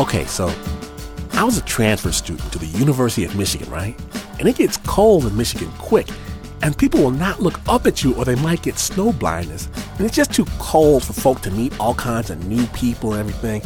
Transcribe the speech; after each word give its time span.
Okay, 0.00 0.24
so 0.24 0.50
I 1.34 1.44
was 1.44 1.58
a 1.58 1.62
transfer 1.62 2.10
student 2.10 2.50
to 2.52 2.58
the 2.58 2.64
University 2.78 3.22
of 3.24 3.36
Michigan, 3.36 3.68
right? 3.70 3.94
And 4.38 4.48
it 4.48 4.56
gets 4.56 4.78
cold 4.78 5.26
in 5.26 5.36
Michigan 5.36 5.70
quick, 5.76 6.08
and 6.62 6.76
people 6.76 7.02
will 7.02 7.10
not 7.10 7.40
look 7.40 7.60
up 7.68 7.86
at 7.86 8.02
you 8.02 8.14
or 8.14 8.24
they 8.24 8.34
might 8.36 8.62
get 8.62 8.78
snow 8.78 9.12
blindness. 9.12 9.68
And 9.98 10.06
it's 10.06 10.16
just 10.16 10.32
too 10.32 10.46
cold 10.58 11.04
for 11.04 11.12
folk 11.12 11.42
to 11.42 11.50
meet 11.50 11.78
all 11.78 11.92
kinds 11.94 12.30
of 12.30 12.46
new 12.46 12.66
people 12.68 13.12
and 13.12 13.20
everything. 13.20 13.60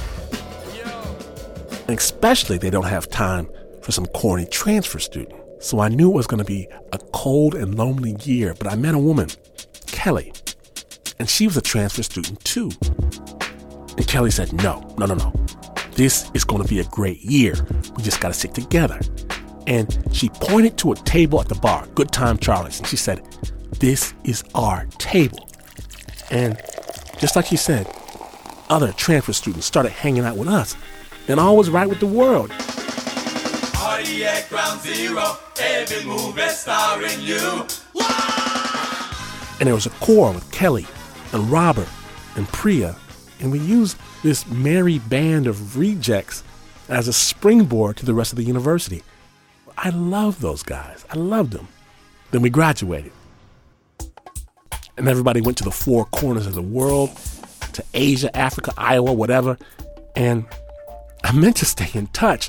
And 1.86 1.96
especially 1.96 2.58
they 2.58 2.70
don't 2.70 2.82
have 2.82 3.08
time 3.08 3.48
for 3.80 3.92
some 3.92 4.06
corny 4.06 4.46
transfer 4.46 4.98
student. 4.98 5.40
So 5.60 5.78
I 5.78 5.88
knew 5.88 6.10
it 6.10 6.16
was 6.16 6.26
going 6.26 6.38
to 6.38 6.44
be 6.44 6.66
a 6.92 6.98
cold 7.12 7.54
and 7.54 7.76
lonely 7.76 8.16
year, 8.24 8.54
but 8.54 8.66
I 8.66 8.74
met 8.74 8.96
a 8.96 8.98
woman, 8.98 9.28
Kelly, 9.86 10.32
and 11.20 11.30
she 11.30 11.46
was 11.46 11.56
a 11.56 11.62
transfer 11.62 12.02
student 12.02 12.44
too. 12.44 12.72
And 13.96 14.08
Kelly 14.08 14.32
said, 14.32 14.52
No, 14.52 14.92
no, 14.98 15.06
no, 15.06 15.14
no. 15.14 15.32
This 15.94 16.30
is 16.34 16.44
going 16.44 16.62
to 16.62 16.68
be 16.68 16.80
a 16.80 16.84
great 16.84 17.20
year. 17.20 17.54
We 17.96 18.02
just 18.02 18.20
got 18.20 18.28
to 18.28 18.34
stick 18.34 18.52
together. 18.52 19.00
And 19.66 19.96
she 20.12 20.28
pointed 20.28 20.76
to 20.78 20.92
a 20.92 20.96
table 20.96 21.40
at 21.40 21.48
the 21.48 21.54
bar, 21.54 21.86
Good 21.94 22.10
Time 22.10 22.36
Charlie's, 22.36 22.78
and 22.78 22.86
she 22.86 22.96
said, 22.96 23.24
This 23.78 24.12
is 24.24 24.44
our 24.54 24.86
table. 24.98 25.48
And 26.30 26.60
just 27.18 27.36
like 27.36 27.46
she 27.46 27.56
said, 27.56 27.86
other 28.68 28.92
transfer 28.92 29.32
students 29.32 29.66
started 29.66 29.92
hanging 29.92 30.24
out 30.24 30.36
with 30.36 30.48
us, 30.48 30.76
and 31.28 31.38
all 31.38 31.56
was 31.56 31.70
right 31.70 31.88
with 31.88 32.00
the 32.00 32.06
world. 32.06 32.50
Ground 34.48 34.80
zero, 34.80 35.36
every 35.58 36.48
starring 36.48 37.20
you. 37.20 37.66
And 39.58 39.66
there 39.66 39.74
was 39.74 39.86
a 39.86 39.90
core 39.90 40.32
with 40.32 40.50
Kelly 40.52 40.86
and 41.32 41.50
Robert 41.50 41.88
and 42.36 42.46
Priya, 42.48 42.96
and 43.40 43.50
we 43.50 43.58
used 43.60 43.96
this 44.24 44.46
merry 44.46 44.98
band 45.00 45.46
of 45.46 45.76
rejects 45.76 46.42
as 46.88 47.08
a 47.08 47.12
springboard 47.12 47.98
to 47.98 48.06
the 48.06 48.14
rest 48.14 48.32
of 48.32 48.38
the 48.38 48.42
university. 48.42 49.02
I 49.76 49.90
loved 49.90 50.40
those 50.40 50.62
guys. 50.62 51.04
I 51.10 51.16
loved 51.16 51.52
them. 51.52 51.68
Then 52.30 52.40
we 52.40 52.48
graduated. 52.48 53.12
And 54.96 55.08
everybody 55.08 55.42
went 55.42 55.58
to 55.58 55.64
the 55.64 55.70
four 55.70 56.06
corners 56.06 56.46
of 56.46 56.54
the 56.54 56.62
world, 56.62 57.10
to 57.74 57.84
Asia, 57.92 58.34
Africa, 58.34 58.72
Iowa, 58.78 59.12
whatever. 59.12 59.58
And 60.16 60.46
I 61.22 61.32
meant 61.32 61.56
to 61.56 61.66
stay 61.66 61.90
in 61.92 62.06
touch, 62.08 62.48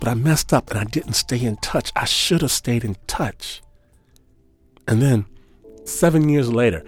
but 0.00 0.08
I 0.08 0.14
messed 0.14 0.52
up 0.52 0.68
and 0.72 0.80
I 0.80 0.84
didn't 0.84 1.12
stay 1.12 1.40
in 1.40 1.58
touch. 1.58 1.92
I 1.94 2.06
should 2.06 2.42
have 2.42 2.50
stayed 2.50 2.84
in 2.84 2.96
touch. 3.06 3.62
And 4.88 5.00
then, 5.00 5.26
seven 5.84 6.28
years 6.28 6.52
later, 6.52 6.84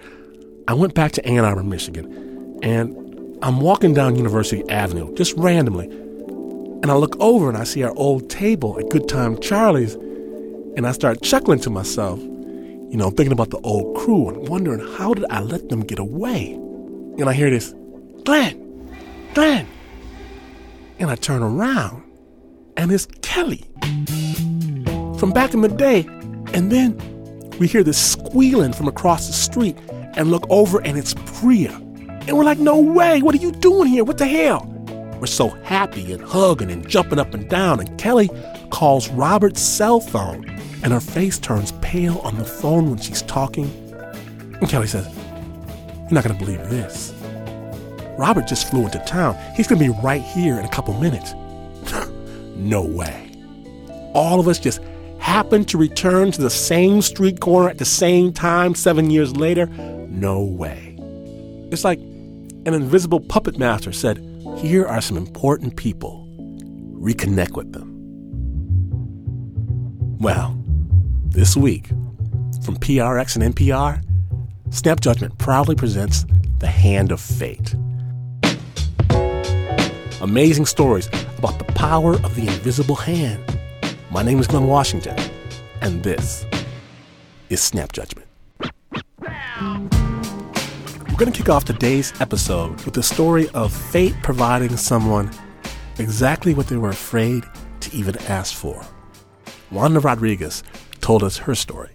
I 0.67 0.73
went 0.73 0.95
back 0.95 1.13
to 1.13 1.25
Ann 1.25 1.45
Arbor, 1.45 1.63
Michigan, 1.63 2.59
and 2.61 3.06
I'm 3.43 3.61
walking 3.61 3.93
down 3.93 4.15
University 4.15 4.67
Avenue 4.67 5.13
just 5.13 5.33
randomly, 5.37 5.85
and 5.85 6.87
I 6.87 6.95
look 6.95 7.15
over 7.19 7.49
and 7.49 7.57
I 7.57 7.65
see 7.65 7.83
our 7.83 7.93
old 7.95 8.31
table 8.31 8.79
at 8.79 8.89
Good 8.89 9.07
Time 9.07 9.39
Charlie's, 9.39 9.93
and 9.93 10.87
I 10.87 10.91
start 10.91 11.21
chuckling 11.21 11.59
to 11.59 11.69
myself, 11.69 12.19
you 12.19 12.97
know, 12.97 13.11
thinking 13.11 13.31
about 13.31 13.51
the 13.51 13.59
old 13.59 13.95
crew 13.95 14.29
and 14.29 14.49
wondering 14.49 14.79
how 14.95 15.13
did 15.13 15.25
I 15.29 15.41
let 15.41 15.69
them 15.69 15.81
get 15.81 15.99
away? 15.99 16.53
And 16.53 17.29
I 17.29 17.33
hear 17.33 17.51
this, 17.51 17.75
Glenn, 18.25 18.97
Glenn. 19.35 19.67
And 20.99 21.11
I 21.11 21.15
turn 21.15 21.43
around, 21.43 22.01
and 22.75 22.91
it's 22.91 23.05
Kelly 23.21 23.65
from 25.19 25.31
back 25.31 25.53
in 25.53 25.61
the 25.61 25.69
day. 25.69 26.07
And 26.53 26.71
then 26.71 26.97
we 27.59 27.67
hear 27.67 27.83
this 27.83 28.03
squealing 28.03 28.73
from 28.73 28.87
across 28.87 29.27
the 29.27 29.33
street 29.33 29.77
and 30.15 30.31
look 30.31 30.47
over, 30.49 30.81
and 30.81 30.97
it's 30.97 31.13
Priya. 31.39 31.83
And 32.27 32.37
we're 32.37 32.43
like, 32.43 32.59
no 32.59 32.77
way, 32.79 33.21
what 33.21 33.33
are 33.35 33.39
you 33.39 33.53
doing 33.53 33.87
here? 33.87 34.03
What 34.03 34.17
the 34.17 34.27
hell? 34.27 34.65
We're 35.19 35.27
so 35.27 35.47
happy 35.47 36.11
and 36.11 36.21
hugging 36.21 36.69
and 36.69 36.87
jumping 36.87 37.19
up 37.19 37.33
and 37.33 37.49
down. 37.49 37.79
And 37.79 37.97
Kelly 37.97 38.29
calls 38.69 39.07
Robert's 39.09 39.61
cell 39.61 40.01
phone, 40.01 40.47
and 40.83 40.91
her 40.91 40.99
face 40.99 41.39
turns 41.39 41.71
pale 41.81 42.19
on 42.19 42.37
the 42.37 42.43
phone 42.43 42.89
when 42.89 42.99
she's 42.99 43.21
talking. 43.23 43.65
And 44.59 44.69
Kelly 44.69 44.87
says, 44.87 45.07
You're 45.07 46.11
not 46.11 46.25
going 46.25 46.37
to 46.37 46.45
believe 46.45 46.69
this. 46.69 47.13
Robert 48.17 48.45
just 48.45 48.69
flew 48.69 48.83
into 48.83 48.99
town. 48.99 49.37
He's 49.55 49.67
going 49.67 49.79
to 49.79 49.93
be 49.93 49.99
right 50.03 50.21
here 50.21 50.59
in 50.59 50.65
a 50.65 50.69
couple 50.69 50.93
minutes. 50.99 51.33
no 52.55 52.81
way. 52.81 53.31
All 54.13 54.39
of 54.39 54.47
us 54.47 54.59
just 54.59 54.81
happened 55.19 55.69
to 55.69 55.77
return 55.77 56.31
to 56.31 56.41
the 56.41 56.49
same 56.49 57.01
street 57.01 57.39
corner 57.39 57.69
at 57.69 57.77
the 57.77 57.85
same 57.85 58.33
time 58.33 58.75
seven 58.75 59.11
years 59.11 59.35
later. 59.37 59.67
No 59.67 60.43
way. 60.43 60.95
It's 61.71 61.83
like 61.83 61.99
an 62.67 62.73
invisible 62.73 63.21
puppet 63.21 63.57
master 63.57 63.93
said, 63.93 64.17
Here 64.57 64.85
are 64.85 64.99
some 64.99 65.15
important 65.15 65.77
people. 65.77 66.27
Reconnect 66.99 67.53
with 67.53 67.71
them. 67.71 67.93
Well, 70.19 70.61
this 71.27 71.55
week, 71.55 71.87
from 72.63 72.75
PRX 72.75 73.41
and 73.41 73.55
NPR, 73.55 74.03
Snap 74.71 74.99
Judgment 74.99 75.37
proudly 75.37 75.75
presents 75.75 76.25
The 76.59 76.67
Hand 76.67 77.13
of 77.13 77.21
Fate. 77.21 77.73
Amazing 80.19 80.65
stories 80.65 81.07
about 81.37 81.59
the 81.59 81.71
power 81.73 82.15
of 82.15 82.35
the 82.35 82.41
invisible 82.41 82.95
hand. 82.95 83.59
My 84.11 84.23
name 84.23 84.39
is 84.39 84.47
Glenn 84.47 84.67
Washington, 84.67 85.17
and 85.79 86.03
this 86.03 86.45
is 87.49 87.61
Snap 87.61 87.93
Judgment. 87.93 88.27
We're 91.17 91.25
going 91.25 91.33
to 91.33 91.39
kick 91.39 91.49
off 91.49 91.65
today's 91.65 92.13
episode 92.21 92.79
with 92.85 92.93
the 92.93 93.01
story 93.01 93.49
of 93.55 93.73
fate 93.73 94.13
providing 94.21 94.77
someone 94.77 95.31
exactly 95.97 96.53
what 96.53 96.67
they 96.67 96.77
were 96.77 96.89
afraid 96.89 97.43
to 97.79 97.91
even 97.91 98.15
ask 98.27 98.53
for. 98.53 98.85
Wanda 99.71 99.99
Rodriguez 99.99 100.61
told 101.01 101.23
us 101.23 101.37
her 101.37 101.55
story. 101.55 101.89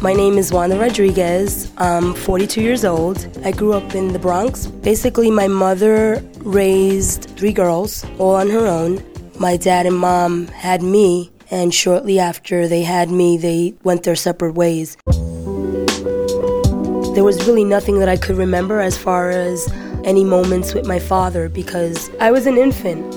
My 0.00 0.12
name 0.12 0.38
is 0.38 0.52
Wanda 0.52 0.78
Rodriguez. 0.78 1.72
I'm 1.78 2.14
42 2.14 2.62
years 2.62 2.84
old. 2.84 3.26
I 3.44 3.50
grew 3.50 3.72
up 3.72 3.96
in 3.96 4.12
the 4.12 4.20
Bronx. 4.20 4.66
Basically, 4.66 5.32
my 5.32 5.48
mother 5.48 6.22
raised 6.44 7.24
three 7.36 7.52
girls, 7.52 8.06
all 8.20 8.36
on 8.36 8.48
her 8.50 8.64
own. 8.64 9.02
My 9.40 9.56
dad 9.56 9.86
and 9.86 9.96
mom 9.96 10.48
had 10.48 10.82
me, 10.82 11.30
and 11.48 11.72
shortly 11.72 12.18
after 12.18 12.66
they 12.66 12.82
had 12.82 13.08
me, 13.08 13.38
they 13.38 13.72
went 13.84 14.02
their 14.02 14.16
separate 14.16 14.54
ways. 14.54 14.96
There 17.14 17.22
was 17.22 17.46
really 17.46 17.62
nothing 17.62 18.00
that 18.00 18.08
I 18.08 18.16
could 18.16 18.36
remember 18.36 18.80
as 18.80 18.98
far 18.98 19.30
as 19.30 19.72
any 20.02 20.24
moments 20.24 20.74
with 20.74 20.88
my 20.88 20.98
father 20.98 21.48
because 21.48 22.10
I 22.18 22.32
was 22.32 22.46
an 22.46 22.58
infant. 22.58 23.14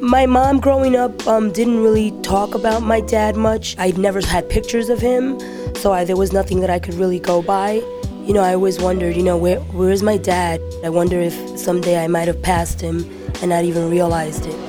My 0.00 0.26
mom 0.26 0.60
growing 0.60 0.94
up 0.94 1.26
um, 1.26 1.50
didn't 1.50 1.82
really 1.82 2.12
talk 2.22 2.54
about 2.54 2.82
my 2.84 3.00
dad 3.00 3.34
much. 3.34 3.76
I'd 3.78 3.98
never 3.98 4.20
had 4.24 4.48
pictures 4.48 4.88
of 4.88 5.00
him, 5.00 5.40
so 5.74 5.92
I, 5.92 6.04
there 6.04 6.16
was 6.16 6.32
nothing 6.32 6.60
that 6.60 6.70
I 6.70 6.78
could 6.78 6.94
really 6.94 7.18
go 7.18 7.42
by. 7.42 7.82
You 8.22 8.32
know, 8.32 8.44
I 8.44 8.54
always 8.54 8.78
wondered, 8.78 9.16
you 9.16 9.24
know, 9.24 9.36
where 9.36 9.58
where 9.74 9.90
is 9.90 10.04
my 10.04 10.18
dad? 10.18 10.60
I 10.84 10.88
wonder 10.90 11.18
if 11.18 11.34
someday 11.58 11.98
I 11.98 12.06
might 12.06 12.28
have 12.28 12.40
passed 12.42 12.80
him 12.80 12.98
and 13.40 13.50
not 13.50 13.64
even 13.64 13.90
realized 13.90 14.46
it. 14.46 14.67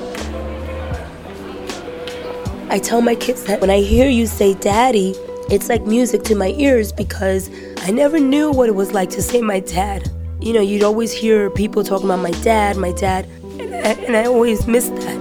I 2.71 2.77
tell 2.77 3.01
my 3.01 3.15
kids 3.15 3.45
that 3.45 3.61
when 3.61 3.71
I 3.71 3.79
hear 3.79 4.07
you 4.07 4.27
say 4.27 4.53
daddy, 4.53 5.15
it's 5.49 5.69
like 5.69 5.87
music 5.87 6.21
to 6.25 6.35
my 6.35 6.49
ears 6.57 6.91
because 6.91 7.49
I 7.77 7.89
never 7.89 8.19
knew 8.19 8.51
what 8.51 8.69
it 8.69 8.75
was 8.75 8.93
like 8.93 9.09
to 9.11 9.23
say 9.23 9.41
my 9.41 9.59
dad. 9.59 10.11
You 10.39 10.53
know, 10.53 10.61
you'd 10.61 10.83
always 10.83 11.11
hear 11.11 11.49
people 11.49 11.83
talking 11.83 12.05
about 12.05 12.19
my 12.19 12.29
dad, 12.43 12.77
my 12.77 12.91
dad, 12.91 13.25
and 13.59 13.73
I, 13.73 13.91
and 14.05 14.15
I 14.15 14.25
always 14.25 14.67
missed 14.67 14.95
that. 14.97 15.19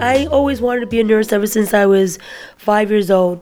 I 0.00 0.26
always 0.26 0.60
wanted 0.60 0.80
to 0.80 0.86
be 0.88 0.98
a 0.98 1.04
nurse 1.04 1.30
ever 1.30 1.46
since 1.46 1.72
I 1.72 1.86
was 1.86 2.18
five 2.56 2.90
years 2.90 3.08
old. 3.08 3.40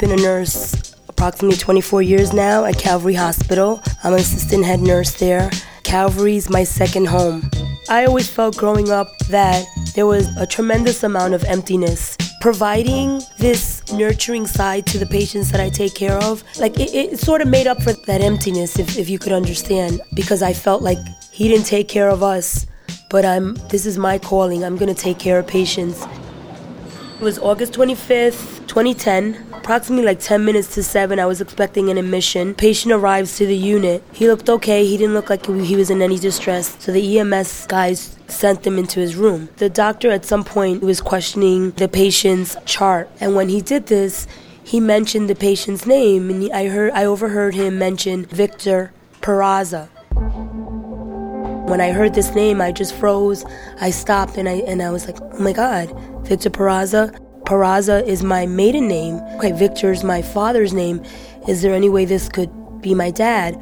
Been 0.00 0.10
a 0.10 0.16
nurse 0.16 0.96
approximately 1.08 1.58
24 1.58 2.02
years 2.02 2.32
now 2.32 2.64
at 2.64 2.76
Calvary 2.76 3.14
Hospital. 3.14 3.80
I'm 4.02 4.14
an 4.14 4.18
assistant 4.18 4.64
head 4.64 4.80
nurse 4.80 5.12
there. 5.12 5.48
Calvary's 5.84 6.50
my 6.50 6.64
second 6.64 7.06
home. 7.06 7.48
I 7.88 8.06
always 8.06 8.28
felt 8.28 8.56
growing 8.56 8.90
up 8.90 9.16
that 9.28 9.66
there 9.94 10.06
was 10.06 10.34
a 10.36 10.46
tremendous 10.46 11.02
amount 11.02 11.34
of 11.34 11.44
emptiness. 11.44 12.16
Providing 12.40 13.20
this 13.38 13.82
nurturing 13.92 14.46
side 14.46 14.86
to 14.86 14.98
the 14.98 15.06
patients 15.06 15.50
that 15.52 15.60
I 15.60 15.68
take 15.68 15.94
care 15.94 16.16
of, 16.18 16.42
like 16.58 16.78
it, 16.80 16.94
it 16.94 17.18
sort 17.18 17.42
of 17.42 17.48
made 17.48 17.66
up 17.66 17.82
for 17.82 17.92
that 17.92 18.20
emptiness, 18.20 18.78
if, 18.78 18.96
if 18.96 19.10
you 19.10 19.18
could 19.18 19.32
understand, 19.32 20.00
because 20.14 20.42
I 20.42 20.54
felt 20.54 20.82
like 20.82 20.98
he 21.30 21.48
didn't 21.48 21.66
take 21.66 21.88
care 21.88 22.08
of 22.08 22.22
us, 22.22 22.66
but 23.10 23.24
I'm. 23.24 23.54
This 23.68 23.86
is 23.86 23.98
my 23.98 24.18
calling. 24.18 24.64
I'm 24.64 24.76
gonna 24.76 24.94
take 24.94 25.18
care 25.18 25.38
of 25.38 25.46
patients. 25.46 26.02
It 27.20 27.20
was 27.20 27.38
August 27.38 27.74
25th, 27.74 28.66
2010. 28.66 29.53
Approximately 29.64 30.04
like 30.04 30.20
10 30.20 30.44
minutes 30.44 30.74
to 30.74 30.82
7. 30.82 31.18
I 31.18 31.24
was 31.24 31.40
expecting 31.40 31.88
an 31.88 31.96
admission. 31.96 32.54
Patient 32.54 32.92
arrives 32.92 33.38
to 33.38 33.46
the 33.46 33.56
unit. 33.56 34.02
He 34.12 34.28
looked 34.28 34.50
okay. 34.50 34.84
He 34.84 34.98
didn't 34.98 35.14
look 35.14 35.30
like 35.30 35.46
he 35.46 35.74
was 35.74 35.88
in 35.88 36.02
any 36.02 36.18
distress. 36.18 36.76
So 36.80 36.92
the 36.92 37.18
EMS 37.18 37.66
guys 37.66 38.18
sent 38.28 38.66
him 38.66 38.78
into 38.78 39.00
his 39.00 39.16
room. 39.16 39.48
The 39.56 39.70
doctor 39.70 40.10
at 40.10 40.26
some 40.26 40.44
point 40.44 40.82
was 40.82 41.00
questioning 41.00 41.70
the 41.70 41.88
patient's 41.88 42.58
chart. 42.66 43.08
And 43.20 43.34
when 43.34 43.48
he 43.48 43.62
did 43.62 43.86
this, 43.86 44.26
he 44.62 44.80
mentioned 44.80 45.30
the 45.30 45.34
patient's 45.34 45.86
name 45.86 46.28
and 46.28 46.52
I 46.52 46.68
heard 46.68 46.92
I 46.92 47.06
overheard 47.06 47.54
him 47.54 47.78
mention 47.78 48.26
Victor 48.26 48.92
Peraza. 49.22 49.88
When 51.70 51.80
I 51.80 51.92
heard 51.92 52.12
this 52.12 52.34
name, 52.34 52.60
I 52.60 52.70
just 52.70 52.94
froze. 52.94 53.46
I 53.80 53.88
stopped 53.88 54.36
and 54.36 54.46
I 54.46 54.56
and 54.68 54.82
I 54.82 54.90
was 54.90 55.06
like, 55.06 55.18
"Oh 55.20 55.38
my 55.38 55.54
god, 55.54 55.88
Victor 56.26 56.50
Peraza. 56.50 57.18
Peraza 57.44 58.06
is 58.06 58.22
my 58.22 58.46
maiden 58.46 58.88
name. 58.88 59.16
Okay, 59.36 59.52
Victor's 59.52 60.02
my 60.02 60.22
father's 60.22 60.72
name. 60.72 61.02
Is 61.46 61.62
there 61.62 61.74
any 61.74 61.88
way 61.88 62.04
this 62.04 62.28
could 62.28 62.50
be 62.80 62.94
my 62.94 63.10
dad?" 63.10 63.54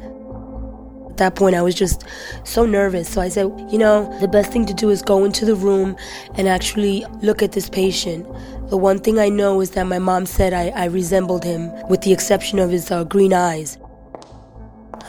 At 1.09 1.17
that 1.17 1.35
point, 1.35 1.55
I 1.55 1.61
was 1.61 1.75
just 1.75 2.05
so 2.43 2.65
nervous. 2.65 3.07
So 3.07 3.21
I 3.21 3.29
said, 3.29 3.45
you 3.69 3.77
know, 3.77 4.11
the 4.19 4.27
best 4.27 4.51
thing 4.51 4.65
to 4.65 4.73
do 4.73 4.89
is 4.89 5.03
go 5.03 5.23
into 5.25 5.45
the 5.45 5.53
room 5.53 5.95
and 6.33 6.47
actually 6.47 7.05
look 7.21 7.43
at 7.43 7.51
this 7.51 7.69
patient. 7.69 8.25
The 8.71 8.77
one 8.77 8.97
thing 8.97 9.19
I 9.19 9.29
know 9.29 9.61
is 9.61 9.71
that 9.71 9.83
my 9.83 9.99
mom 9.99 10.25
said 10.25 10.53
I, 10.53 10.69
I 10.69 10.85
resembled 10.85 11.43
him, 11.43 11.71
with 11.87 12.01
the 12.01 12.11
exception 12.11 12.57
of 12.57 12.71
his 12.71 12.89
uh, 12.89 13.03
green 13.03 13.31
eyes. 13.31 13.77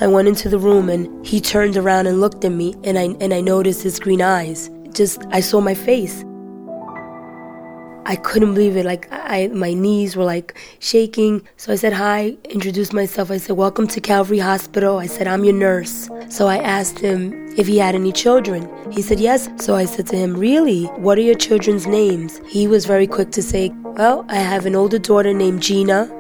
I 0.00 0.08
went 0.08 0.28
into 0.28 0.50
the 0.50 0.58
room 0.58 0.90
and 0.90 1.24
he 1.24 1.40
turned 1.40 1.76
around 1.76 2.06
and 2.06 2.20
looked 2.20 2.44
at 2.44 2.52
me, 2.52 2.74
and 2.84 2.98
I, 2.98 3.04
and 3.20 3.32
I 3.32 3.40
noticed 3.40 3.82
his 3.82 3.98
green 3.98 4.20
eyes. 4.20 4.68
Just, 4.92 5.22
I 5.30 5.40
saw 5.40 5.62
my 5.62 5.74
face. 5.74 6.22
I 8.06 8.16
couldn't 8.16 8.52
believe 8.52 8.76
it. 8.76 8.84
Like 8.84 9.08
I, 9.10 9.48
my 9.48 9.72
knees 9.72 10.14
were 10.14 10.24
like 10.24 10.54
shaking. 10.78 11.46
So 11.56 11.72
I 11.72 11.76
said 11.76 11.94
hi, 11.94 12.36
introduced 12.50 12.92
myself. 12.92 13.30
I 13.30 13.38
said, 13.38 13.56
"Welcome 13.56 13.86
to 13.88 14.00
Calvary 14.00 14.38
Hospital." 14.38 14.98
I 14.98 15.06
said, 15.06 15.26
"I'm 15.26 15.44
your 15.44 15.54
nurse." 15.54 16.10
So 16.28 16.46
I 16.46 16.58
asked 16.58 16.98
him 16.98 17.32
if 17.56 17.66
he 17.66 17.78
had 17.78 17.94
any 17.94 18.12
children. 18.12 18.68
He 18.92 19.00
said 19.00 19.20
yes. 19.20 19.48
So 19.56 19.74
I 19.74 19.86
said 19.86 20.06
to 20.08 20.16
him, 20.16 20.36
"Really? 20.36 20.84
What 21.06 21.16
are 21.16 21.22
your 21.22 21.34
children's 21.34 21.86
names?" 21.86 22.40
He 22.46 22.68
was 22.68 22.84
very 22.84 23.06
quick 23.06 23.30
to 23.32 23.42
say, 23.42 23.72
"Well, 23.82 24.26
I 24.28 24.36
have 24.36 24.66
an 24.66 24.76
older 24.76 24.98
daughter 24.98 25.32
named 25.32 25.62
Gina, 25.62 26.10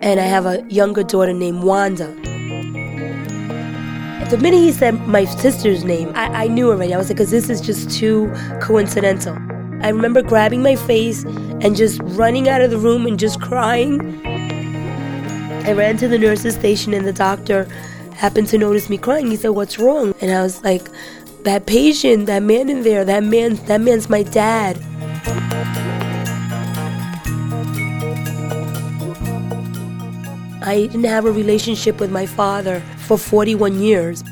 and 0.00 0.18
I 0.20 0.24
have 0.24 0.46
a 0.46 0.64
younger 0.70 1.02
daughter 1.02 1.34
named 1.34 1.62
Wanda." 1.64 2.14
The 4.30 4.38
minute 4.38 4.60
he 4.60 4.70
said 4.70 4.94
my 5.08 5.24
sister's 5.24 5.84
name, 5.84 6.12
I, 6.14 6.44
I 6.44 6.46
knew 6.46 6.70
already. 6.70 6.94
I 6.94 6.98
was 6.98 7.08
like, 7.08 7.16
because 7.16 7.32
this 7.32 7.50
is 7.50 7.60
just 7.60 7.90
too 7.90 8.32
coincidental. 8.62 9.36
I 9.82 9.88
remember 9.88 10.22
grabbing 10.22 10.62
my 10.62 10.76
face 10.76 11.24
and 11.24 11.74
just 11.74 12.00
running 12.04 12.48
out 12.48 12.60
of 12.60 12.70
the 12.70 12.78
room 12.78 13.06
and 13.06 13.18
just 13.18 13.40
crying. 13.40 14.20
I 15.66 15.72
ran 15.72 15.96
to 15.98 16.08
the 16.08 16.18
nurse's 16.18 16.54
station 16.54 16.92
and 16.92 17.06
the 17.06 17.12
doctor 17.12 17.64
happened 18.14 18.48
to 18.48 18.58
notice 18.58 18.90
me 18.90 18.98
crying. 18.98 19.28
He 19.28 19.36
said, 19.36 19.50
"What's 19.50 19.78
wrong?" 19.78 20.14
And 20.20 20.30
I 20.30 20.42
was 20.42 20.62
like, 20.62 20.88
"That 21.44 21.64
patient, 21.66 22.26
that 22.26 22.42
man 22.42 22.68
in 22.68 22.82
there, 22.82 23.04
that 23.04 23.24
man, 23.24 23.58
that 23.66 23.80
man's 23.80 24.10
my 24.10 24.22
dad." 24.22 24.78
I 30.62 30.86
didn't 30.86 31.04
have 31.04 31.24
a 31.24 31.32
relationship 31.32 32.00
with 32.00 32.10
my 32.10 32.26
father 32.26 32.80
for 33.06 33.16
41 33.16 33.80
years 33.80 34.22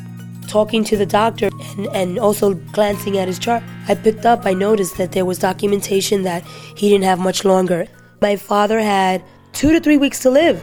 talking 0.47 0.85
to 0.85 0.97
the 0.97 1.06
doctor 1.06 1.49
and, 1.77 1.87
and 1.95 2.19
also 2.19 2.55
glancing 2.73 3.19
at 3.19 3.29
his 3.29 3.39
chart, 3.39 3.62
I 3.88 3.94
picked 3.94 4.26
up, 4.26 4.44
I 4.44 4.52
noticed 4.52 4.99
that 4.99 5.12
there 5.12 5.25
was 5.25 5.38
documentation 5.38 6.23
that 6.23 6.44
he 6.76 6.90
didn't 6.90 7.05
have 7.05 7.19
much 7.19 7.44
longer. 7.44 7.87
My 8.20 8.37
father 8.37 8.81
had 8.81 9.25
two 9.52 9.73
to 9.73 9.81
three 9.81 9.96
weeks 9.96 10.20
to 10.20 10.31
live. 10.31 10.62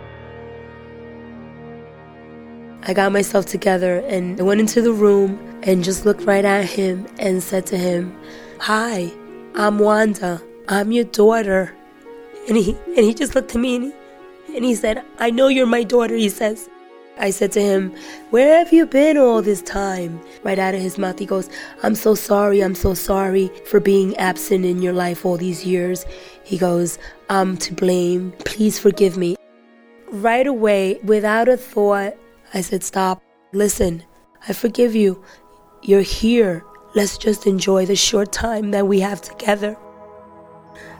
I 2.84 2.94
got 2.94 3.12
myself 3.12 3.48
together 3.48 3.98
and 4.02 4.40
I 4.40 4.44
went 4.44 4.60
into 4.60 4.80
the 4.80 4.94
room 4.94 5.40
and 5.64 5.84
just 5.84 6.06
looked 6.06 6.22
right 6.22 6.46
at 6.46 6.66
him 6.66 7.08
and 7.18 7.42
said 7.42 7.66
to 7.68 7.78
him, 7.78 8.16
Hi, 8.60 9.12
I'm 9.56 9.80
Wanda. 9.80 10.40
I'm 10.68 10.92
your 10.92 11.06
daughter. 11.06 11.74
And 12.48 12.58
he 12.58 12.78
and 12.96 13.00
he 13.00 13.16
just 13.16 13.34
looked 13.34 13.56
at 13.56 13.60
me 13.60 13.76
and 13.76 13.86
he, 13.86 14.56
and 14.56 14.64
he 14.64 14.76
said, 14.76 15.04
I 15.18 15.32
know 15.32 15.48
you're 15.48 15.66
my 15.66 15.82
daughter, 15.82 16.16
he 16.16 16.30
says. 16.30 16.70
I 17.18 17.30
said 17.30 17.52
to 17.54 17.62
him, 17.62 17.96
Where 18.30 18.58
have 18.58 18.74
you 18.74 18.86
been 18.86 19.18
all 19.18 19.42
this 19.42 19.62
time? 19.62 20.20
Right 20.44 20.60
out 20.60 20.76
of 20.76 20.82
his 20.82 20.98
mouth, 20.98 21.18
he 21.18 21.26
goes, 21.26 21.50
I'm 21.82 21.96
so 21.96 22.14
sorry, 22.14 22.62
I'm 22.62 22.76
so 22.76 22.94
sorry 22.94 23.50
for 23.66 23.80
being 23.80 24.16
absent 24.18 24.66
in 24.66 24.82
your 24.82 24.94
life 24.94 25.26
all 25.26 25.38
these 25.38 25.66
years. 25.66 26.06
He 26.44 26.58
goes, 26.58 27.00
I'm 27.30 27.58
to 27.58 27.74
blame. 27.74 28.34
Please 28.40 28.78
forgive 28.78 29.18
me. 29.18 29.38
Right 30.10 30.46
away, 30.46 31.00
without 31.04 31.48
a 31.48 31.58
thought, 31.58 32.16
I 32.54 32.62
said, 32.62 32.84
Stop. 32.84 33.22
Listen, 33.54 34.04
I 34.48 34.54
forgive 34.54 34.96
you. 34.96 35.24
You're 35.82 36.02
here. 36.02 36.66
Let's 36.96 37.18
just 37.18 37.48
enjoy 37.48 37.86
the 37.86 37.96
short 37.96 38.32
time 38.34 38.72
that 38.72 38.88
we 38.88 39.00
have 39.00 39.22
together. 39.22 39.78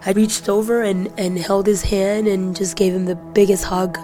I 0.06 0.12
reached 0.12 0.48
over 0.48 0.82
and, 0.82 1.12
and 1.18 1.38
held 1.38 1.66
his 1.66 1.82
hand 1.82 2.26
and 2.28 2.56
just 2.56 2.76
gave 2.76 2.94
him 2.94 3.04
the 3.04 3.16
biggest 3.16 3.64
hug. 3.64 3.98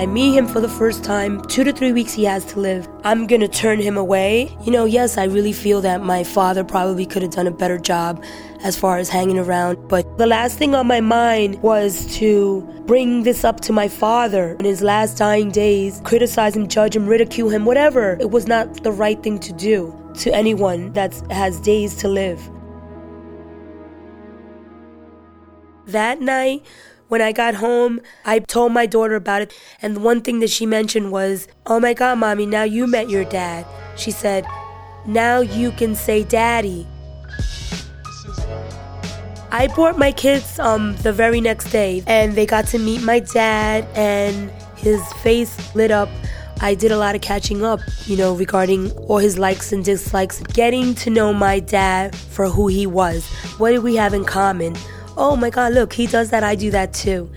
I 0.00 0.06
meet 0.06 0.32
him 0.32 0.48
for 0.48 0.62
the 0.62 0.68
first 0.68 1.04
time, 1.04 1.42
two 1.42 1.62
to 1.62 1.74
three 1.74 1.92
weeks 1.92 2.14
he 2.14 2.24
has 2.24 2.46
to 2.46 2.58
live. 2.58 2.88
I'm 3.04 3.26
gonna 3.26 3.46
turn 3.46 3.78
him 3.80 3.98
away. 3.98 4.56
You 4.64 4.72
know, 4.72 4.86
yes, 4.86 5.18
I 5.18 5.24
really 5.24 5.52
feel 5.52 5.82
that 5.82 6.02
my 6.02 6.24
father 6.24 6.64
probably 6.64 7.04
could 7.04 7.20
have 7.20 7.32
done 7.32 7.46
a 7.46 7.50
better 7.50 7.76
job 7.76 8.24
as 8.62 8.78
far 8.78 8.96
as 8.96 9.10
hanging 9.10 9.38
around. 9.38 9.88
But 9.88 10.16
the 10.16 10.26
last 10.26 10.56
thing 10.56 10.74
on 10.74 10.86
my 10.86 11.02
mind 11.02 11.60
was 11.62 12.16
to 12.16 12.62
bring 12.86 13.24
this 13.24 13.44
up 13.44 13.60
to 13.60 13.74
my 13.74 13.88
father 13.88 14.56
in 14.58 14.64
his 14.64 14.80
last 14.80 15.18
dying 15.18 15.50
days, 15.50 16.00
criticize 16.02 16.56
him, 16.56 16.66
judge 16.66 16.96
him, 16.96 17.06
ridicule 17.06 17.50
him, 17.50 17.66
whatever. 17.66 18.16
It 18.20 18.30
was 18.30 18.46
not 18.46 18.82
the 18.82 18.92
right 18.92 19.22
thing 19.22 19.38
to 19.40 19.52
do 19.52 19.94
to 20.20 20.34
anyone 20.34 20.94
that 20.94 21.12
has 21.30 21.60
days 21.60 21.94
to 21.96 22.08
live. 22.08 22.40
That 25.84 26.22
night, 26.22 26.64
when 27.10 27.20
I 27.20 27.32
got 27.32 27.54
home, 27.56 28.00
I 28.24 28.38
told 28.38 28.72
my 28.72 28.86
daughter 28.86 29.16
about 29.16 29.42
it, 29.42 29.52
and 29.82 29.96
the 29.96 30.00
one 30.00 30.20
thing 30.20 30.38
that 30.40 30.48
she 30.48 30.64
mentioned 30.64 31.10
was, 31.10 31.48
Oh 31.66 31.80
my 31.80 31.92
god, 31.92 32.18
mommy, 32.18 32.46
now 32.46 32.62
you 32.62 32.86
met 32.86 33.10
your 33.10 33.24
dad. 33.24 33.66
She 33.96 34.12
said, 34.12 34.46
Now 35.06 35.40
you 35.40 35.72
can 35.72 35.96
say 35.96 36.22
daddy. 36.22 36.86
I 39.50 39.66
brought 39.74 39.98
my 39.98 40.12
kids 40.12 40.60
um, 40.60 40.94
the 40.98 41.12
very 41.12 41.40
next 41.40 41.72
day, 41.72 42.04
and 42.06 42.36
they 42.36 42.46
got 42.46 42.68
to 42.68 42.78
meet 42.78 43.02
my 43.02 43.18
dad, 43.18 43.88
and 43.96 44.48
his 44.76 45.02
face 45.14 45.74
lit 45.74 45.90
up. 45.90 46.08
I 46.60 46.74
did 46.74 46.92
a 46.92 46.96
lot 46.96 47.16
of 47.16 47.22
catching 47.22 47.64
up, 47.64 47.80
you 48.06 48.16
know, 48.16 48.34
regarding 48.36 48.92
all 49.08 49.18
his 49.18 49.36
likes 49.36 49.72
and 49.72 49.84
dislikes, 49.84 50.42
getting 50.52 50.94
to 50.96 51.10
know 51.10 51.32
my 51.32 51.58
dad 51.58 52.14
for 52.14 52.48
who 52.48 52.68
he 52.68 52.86
was. 52.86 53.26
What 53.58 53.70
did 53.72 53.82
we 53.82 53.96
have 53.96 54.14
in 54.14 54.24
common? 54.24 54.76
Oh 55.16 55.36
my 55.36 55.50
God, 55.50 55.72
look, 55.72 55.92
he 55.92 56.06
does 56.06 56.30
that, 56.30 56.42
I 56.42 56.54
do 56.54 56.70
that 56.70 56.92
too. 56.92 57.30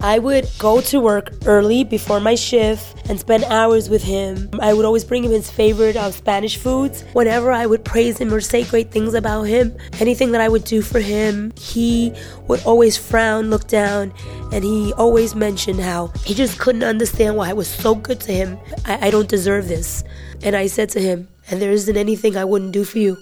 I 0.00 0.20
would 0.20 0.48
go 0.58 0.80
to 0.80 1.00
work 1.00 1.32
early 1.44 1.82
before 1.82 2.20
my 2.20 2.36
shift 2.36 3.10
and 3.10 3.18
spend 3.18 3.42
hours 3.44 3.88
with 3.88 4.02
him. 4.02 4.48
I 4.60 4.72
would 4.72 4.84
always 4.84 5.04
bring 5.04 5.24
him 5.24 5.32
his 5.32 5.50
favorite 5.50 5.96
uh, 5.96 6.12
Spanish 6.12 6.56
foods. 6.56 7.02
Whenever 7.14 7.50
I 7.50 7.66
would 7.66 7.84
praise 7.84 8.16
him 8.16 8.32
or 8.32 8.40
say 8.40 8.62
great 8.62 8.92
things 8.92 9.14
about 9.14 9.42
him, 9.42 9.76
anything 9.98 10.30
that 10.32 10.40
I 10.40 10.48
would 10.48 10.62
do 10.62 10.82
for 10.82 11.00
him, 11.00 11.52
he 11.58 12.14
would 12.46 12.62
always 12.62 12.96
frown, 12.96 13.50
look 13.50 13.66
down, 13.66 14.14
and 14.52 14.62
he 14.62 14.92
always 14.92 15.34
mentioned 15.34 15.80
how 15.80 16.12
he 16.24 16.32
just 16.32 16.60
couldn't 16.60 16.84
understand 16.84 17.36
why 17.36 17.50
I 17.50 17.54
was 17.54 17.66
so 17.66 17.96
good 17.96 18.20
to 18.20 18.32
him. 18.32 18.56
I, 18.84 19.08
I 19.08 19.10
don't 19.10 19.28
deserve 19.28 19.66
this. 19.66 20.04
And 20.44 20.54
I 20.54 20.68
said 20.68 20.90
to 20.90 21.00
him, 21.00 21.26
and 21.50 21.60
there 21.60 21.72
isn't 21.72 21.96
anything 21.96 22.36
I 22.36 22.44
wouldn't 22.44 22.70
do 22.70 22.84
for 22.84 23.00
you. 23.00 23.18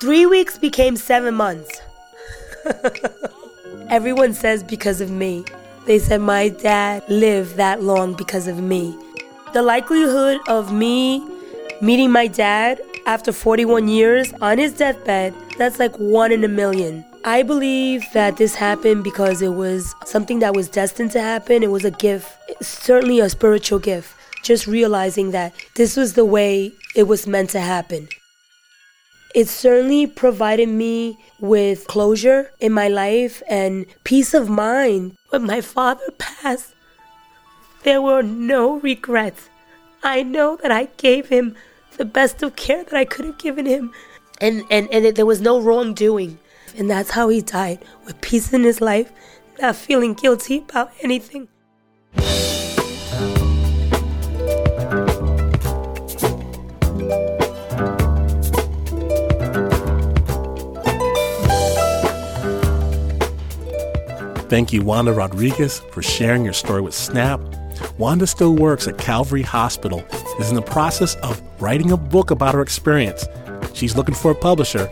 Three 0.00 0.24
weeks 0.24 0.56
became 0.56 0.94
seven 0.94 1.34
months. 1.34 1.80
Everyone 3.90 4.34
says 4.34 4.62
because 4.62 5.00
of 5.00 5.10
me. 5.10 5.44
They 5.86 5.98
said 5.98 6.20
my 6.20 6.48
dad 6.48 7.02
lived 7.08 7.56
that 7.56 7.82
long 7.82 8.14
because 8.14 8.48
of 8.48 8.60
me. 8.60 8.96
The 9.52 9.62
likelihood 9.62 10.40
of 10.48 10.72
me 10.72 11.24
meeting 11.80 12.10
my 12.10 12.26
dad 12.26 12.80
after 13.06 13.32
41 13.32 13.88
years 13.88 14.32
on 14.40 14.58
his 14.58 14.72
deathbed, 14.72 15.32
that's 15.58 15.78
like 15.78 15.94
one 15.96 16.32
in 16.32 16.42
a 16.42 16.48
million. 16.48 17.04
I 17.24 17.42
believe 17.42 18.04
that 18.12 18.36
this 18.36 18.54
happened 18.54 19.04
because 19.04 19.42
it 19.42 19.54
was 19.54 19.94
something 20.04 20.40
that 20.40 20.54
was 20.54 20.68
destined 20.68 21.12
to 21.12 21.20
happen. 21.20 21.62
It 21.62 21.70
was 21.70 21.84
a 21.84 21.90
gift, 21.90 22.36
certainly 22.62 23.20
a 23.20 23.28
spiritual 23.28 23.78
gift. 23.78 24.14
Just 24.42 24.66
realizing 24.66 25.32
that 25.32 25.52
this 25.74 25.96
was 25.96 26.14
the 26.14 26.24
way 26.24 26.72
it 26.94 27.04
was 27.04 27.26
meant 27.26 27.50
to 27.50 27.60
happen. 27.60 28.08
It 29.36 29.50
certainly 29.50 30.06
provided 30.06 30.70
me 30.70 31.18
with 31.38 31.86
closure 31.88 32.52
in 32.58 32.72
my 32.72 32.88
life 32.88 33.42
and 33.46 33.84
peace 34.02 34.32
of 34.32 34.48
mind. 34.48 35.18
When 35.28 35.44
my 35.44 35.60
father 35.60 36.10
passed, 36.16 36.74
there 37.82 38.00
were 38.00 38.22
no 38.22 38.80
regrets. 38.80 39.50
I 40.02 40.22
know 40.22 40.56
that 40.62 40.72
I 40.72 40.88
gave 40.96 41.28
him 41.28 41.54
the 41.98 42.06
best 42.06 42.42
of 42.42 42.56
care 42.56 42.82
that 42.82 42.94
I 42.94 43.04
could 43.04 43.26
have 43.26 43.36
given 43.36 43.66
him. 43.66 43.92
And, 44.40 44.62
and, 44.70 44.88
and 44.90 45.14
there 45.14 45.26
was 45.26 45.42
no 45.42 45.60
wrongdoing. 45.60 46.38
And 46.74 46.88
that's 46.88 47.10
how 47.10 47.28
he 47.28 47.42
died, 47.42 47.84
with 48.06 48.18
peace 48.22 48.54
in 48.54 48.64
his 48.64 48.80
life, 48.80 49.12
not 49.60 49.76
feeling 49.76 50.14
guilty 50.14 50.64
about 50.66 50.92
anything. 51.02 51.48
Thank 64.48 64.72
you, 64.72 64.82
Wanda 64.82 65.12
Rodriguez, 65.12 65.80
for 65.90 66.02
sharing 66.02 66.44
your 66.44 66.52
story 66.54 66.80
with 66.80 66.94
Snap. 66.94 67.40
Wanda 67.98 68.26
still 68.26 68.54
works 68.54 68.86
at 68.86 68.96
Calvary 68.96 69.42
Hospital, 69.42 70.04
is 70.38 70.50
in 70.50 70.54
the 70.54 70.62
process 70.62 71.16
of 71.16 71.42
writing 71.60 71.90
a 71.90 71.96
book 71.96 72.30
about 72.30 72.54
her 72.54 72.62
experience. 72.62 73.26
She's 73.74 73.96
looking 73.96 74.14
for 74.14 74.30
a 74.30 74.34
publisher. 74.34 74.88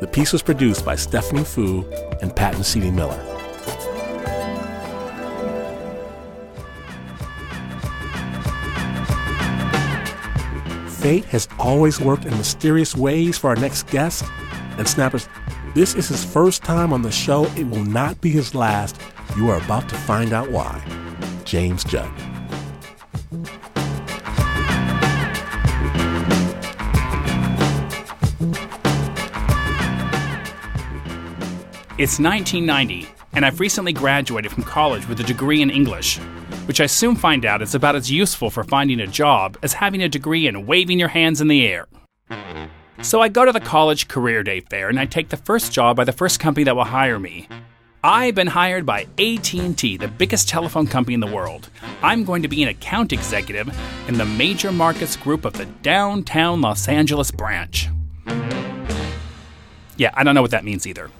The 0.00 0.08
piece 0.10 0.32
was 0.32 0.42
produced 0.42 0.84
by 0.84 0.94
Stephanie 0.94 1.44
Fu 1.44 1.84
and 2.22 2.34
Pat 2.34 2.54
Mesiti-Miller. 2.54 3.26
Fate 11.00 11.24
has 11.24 11.48
always 11.58 12.00
worked 12.00 12.24
in 12.24 12.36
mysterious 12.36 12.94
ways 12.94 13.36
for 13.36 13.50
our 13.50 13.56
next 13.56 13.88
guest. 13.88 14.24
And 14.78 14.86
Snappers, 14.86 15.28
this 15.74 15.94
is 15.94 16.08
his 16.08 16.24
first 16.24 16.62
time 16.62 16.92
on 16.92 17.02
the 17.02 17.10
show. 17.10 17.44
It 17.56 17.68
will 17.68 17.84
not 17.84 18.20
be 18.20 18.30
his 18.30 18.54
last. 18.54 19.00
You 19.36 19.50
are 19.50 19.58
about 19.58 19.88
to 19.88 19.94
find 19.94 20.32
out 20.32 20.50
why. 20.50 20.82
James 21.44 21.84
Judd. 21.84 22.10
It's 32.00 32.18
1990, 32.18 33.06
and 33.34 33.44
I've 33.44 33.60
recently 33.60 33.92
graduated 33.92 34.50
from 34.50 34.62
college 34.62 35.06
with 35.06 35.20
a 35.20 35.22
degree 35.22 35.60
in 35.60 35.68
English, 35.68 36.16
which 36.64 36.80
I 36.80 36.86
soon 36.86 37.14
find 37.14 37.44
out 37.44 37.60
is 37.60 37.74
about 37.74 37.94
as 37.94 38.10
useful 38.10 38.48
for 38.48 38.64
finding 38.64 39.00
a 39.00 39.06
job 39.06 39.58
as 39.62 39.74
having 39.74 40.02
a 40.02 40.08
degree 40.08 40.46
in 40.46 40.64
waving 40.64 40.98
your 40.98 41.10
hands 41.10 41.42
in 41.42 41.48
the 41.48 41.66
air. 41.66 41.86
So 43.02 43.22
I 43.22 43.28
go 43.28 43.46
to 43.46 43.52
the 43.52 43.60
college 43.60 44.08
career 44.08 44.42
day 44.42 44.60
fair 44.60 44.90
and 44.90 45.00
I 45.00 45.06
take 45.06 45.30
the 45.30 45.36
first 45.38 45.72
job 45.72 45.96
by 45.96 46.04
the 46.04 46.12
first 46.12 46.38
company 46.38 46.64
that 46.64 46.76
will 46.76 46.84
hire 46.84 47.18
me. 47.18 47.48
I've 48.04 48.34
been 48.34 48.46
hired 48.46 48.84
by 48.84 49.06
AT&T, 49.18 49.96
the 49.96 50.08
biggest 50.08 50.48
telephone 50.48 50.86
company 50.86 51.14
in 51.14 51.20
the 51.20 51.26
world. 51.26 51.70
I'm 52.02 52.24
going 52.24 52.42
to 52.42 52.48
be 52.48 52.62
an 52.62 52.68
account 52.68 53.12
executive 53.12 53.74
in 54.06 54.18
the 54.18 54.26
major 54.26 54.70
markets 54.70 55.16
group 55.16 55.46
of 55.46 55.54
the 55.54 55.64
downtown 55.66 56.60
Los 56.60 56.88
Angeles 56.88 57.30
branch. 57.30 57.88
Yeah, 59.96 60.10
I 60.14 60.22
don't 60.22 60.34
know 60.34 60.42
what 60.42 60.50
that 60.50 60.64
means 60.64 60.86
either. 60.86 61.10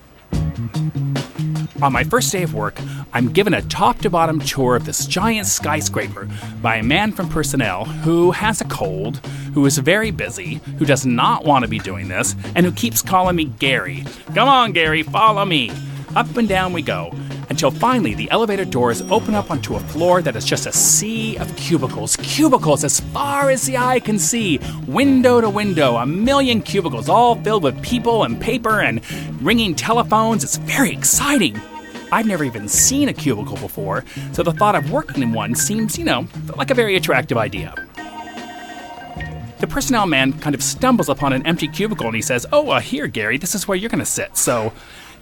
On 1.82 1.94
my 1.94 2.04
first 2.04 2.30
day 2.30 2.42
of 2.42 2.52
work, 2.52 2.78
I'm 3.14 3.32
given 3.32 3.54
a 3.54 3.62
top 3.62 3.99
to 4.00 4.10
bottom 4.10 4.38
tour 4.38 4.76
of 4.76 4.84
this 4.84 5.06
giant 5.06 5.46
skyscraper 5.46 6.28
by 6.60 6.76
a 6.76 6.82
man 6.82 7.10
from 7.10 7.30
personnel 7.30 7.87
who 7.87 8.32
has 8.32 8.60
a 8.60 8.66
cold, 8.66 9.20
who 9.54 9.66
is 9.66 9.78
very 9.78 10.11
busy, 10.11 10.54
who 10.78 10.85
does 10.85 11.07
not 11.07 11.45
want 11.45 11.64
to 11.64 11.69
be 11.69 11.78
doing 11.78 12.09
this, 12.09 12.35
and 12.54 12.64
who 12.64 12.73
keeps 12.73 13.02
calling 13.02 13.37
me 13.37 13.45
Gary. 13.45 14.04
Come 14.35 14.49
on, 14.49 14.73
Gary, 14.73 15.02
follow 15.02 15.45
me. 15.45 15.71
Up 16.16 16.37
and 16.37 16.49
down 16.49 16.73
we 16.73 16.83
go, 16.83 17.14
until 17.50 17.71
finally 17.71 18.14
the 18.14 18.30
elevator 18.30 18.64
doors 18.64 19.02
open 19.02 19.35
up 19.35 19.50
onto 19.50 19.76
a 19.76 19.80
floor 19.80 20.23
that 20.23 20.35
is 20.35 20.45
just 20.45 20.66
a 20.66 20.73
sea 20.73 21.37
of 21.37 21.54
cubicles. 21.57 22.16
Cubicles 22.16 22.83
as 22.83 22.99
far 22.99 23.50
as 23.50 23.62
the 23.66 23.76
eye 23.76 24.00
can 24.00 24.19
see, 24.19 24.59
window 24.87 25.40
to 25.40 25.49
window, 25.49 25.97
a 25.97 26.07
million 26.07 26.62
cubicles, 26.62 27.09
all 27.09 27.37
filled 27.37 27.62
with 27.62 27.80
people 27.83 28.25
and 28.25 28.40
paper 28.40 28.80
and 28.80 29.00
ringing 29.40 29.75
telephones. 29.75 30.42
It's 30.42 30.57
very 30.57 30.90
exciting. 30.90 31.61
I've 32.12 32.26
never 32.26 32.42
even 32.42 32.66
seen 32.69 33.09
a 33.09 33.12
cubicle 33.12 33.57
before, 33.59 34.04
so 34.33 34.42
the 34.42 34.52
thought 34.52 34.75
of 34.75 34.90
working 34.90 35.23
in 35.23 35.33
one 35.33 35.54
seems, 35.54 35.97
you 35.97 36.04
know, 36.04 36.26
like 36.57 36.73
a 36.73 36.75
very 36.75 36.97
attractive 36.97 37.38
idea. 37.38 37.73
The 39.61 39.67
personnel 39.67 40.07
man 40.07 40.33
kind 40.40 40.55
of 40.55 40.62
stumbles 40.62 41.11
upon 41.11 41.35
an 41.35 41.47
empty 41.47 41.69
cubicle 41.69 42.07
and 42.07 42.17
he 42.17 42.23
says, 42.23 42.47
Oh, 42.50 42.71
uh, 42.71 42.81
here, 42.81 43.07
Gary, 43.07 43.37
this 43.37 43.55
is 43.55 43.69
where 43.69 43.76
you're 43.76 43.90
going 43.90 43.99
to 43.99 44.07
sit. 44.07 44.38
So, 44.38 44.73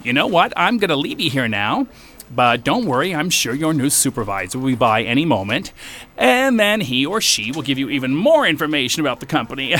you 0.04 0.12
know 0.12 0.28
what? 0.28 0.52
I'm 0.56 0.78
going 0.78 0.90
to 0.90 0.96
leave 0.96 1.18
you 1.18 1.28
here 1.28 1.48
now. 1.48 1.88
But 2.30 2.62
don't 2.62 2.84
worry, 2.84 3.14
I'm 3.14 3.30
sure 3.30 3.54
your 3.54 3.72
new 3.72 3.90
supervisor 3.90 4.58
will 4.58 4.68
be 4.68 4.74
by 4.76 5.02
any 5.02 5.24
moment. 5.24 5.72
And 6.16 6.60
then 6.60 6.82
he 6.82 7.04
or 7.04 7.20
she 7.20 7.50
will 7.50 7.62
give 7.62 7.78
you 7.78 7.88
even 7.88 8.14
more 8.14 8.46
information 8.46 9.00
about 9.00 9.20
the 9.20 9.26
company, 9.26 9.74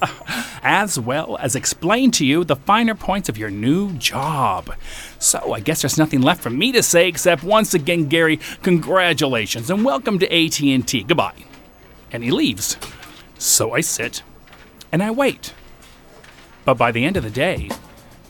as 0.62 0.98
well 0.98 1.38
as 1.38 1.54
explain 1.54 2.10
to 2.12 2.26
you 2.26 2.44
the 2.44 2.56
finer 2.56 2.96
points 2.96 3.28
of 3.28 3.38
your 3.38 3.50
new 3.50 3.92
job. 3.92 4.74
So 5.18 5.52
I 5.52 5.60
guess 5.60 5.82
there's 5.82 5.96
nothing 5.96 6.20
left 6.20 6.42
for 6.42 6.50
me 6.50 6.72
to 6.72 6.82
say 6.82 7.08
except 7.08 7.44
once 7.44 7.74
again, 7.74 8.08
Gary, 8.08 8.38
congratulations 8.62 9.70
and 9.70 9.84
welcome 9.84 10.18
to 10.18 10.26
AT&T. 10.26 11.04
Goodbye. 11.04 11.44
And 12.10 12.24
he 12.24 12.32
leaves. 12.32 12.76
So 13.44 13.72
I 13.72 13.82
sit 13.82 14.22
and 14.90 15.02
I 15.02 15.10
wait. 15.10 15.52
But 16.64 16.78
by 16.78 16.90
the 16.90 17.04
end 17.04 17.18
of 17.18 17.24
the 17.24 17.30
day, 17.30 17.70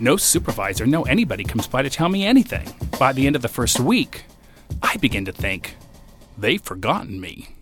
no 0.01 0.17
supervisor, 0.17 0.87
no 0.87 1.05
anybody 1.05 1.45
comes 1.45 1.69
by 1.69 1.83
to 1.83 1.89
tell 1.89 2.09
me 2.09 2.27
anything. 2.27 2.75
By 2.99 3.13
the 3.13 3.29
end 3.29 3.37
of 3.37 3.43
the 3.43 3.49
first 3.49 3.79
week, 3.79 4.25
I 4.83 4.97
begin 4.97 5.25
to 5.27 5.33
think 5.33 5.77
they've 6.37 6.61
forgotten 6.61 7.21
me. 7.21 7.55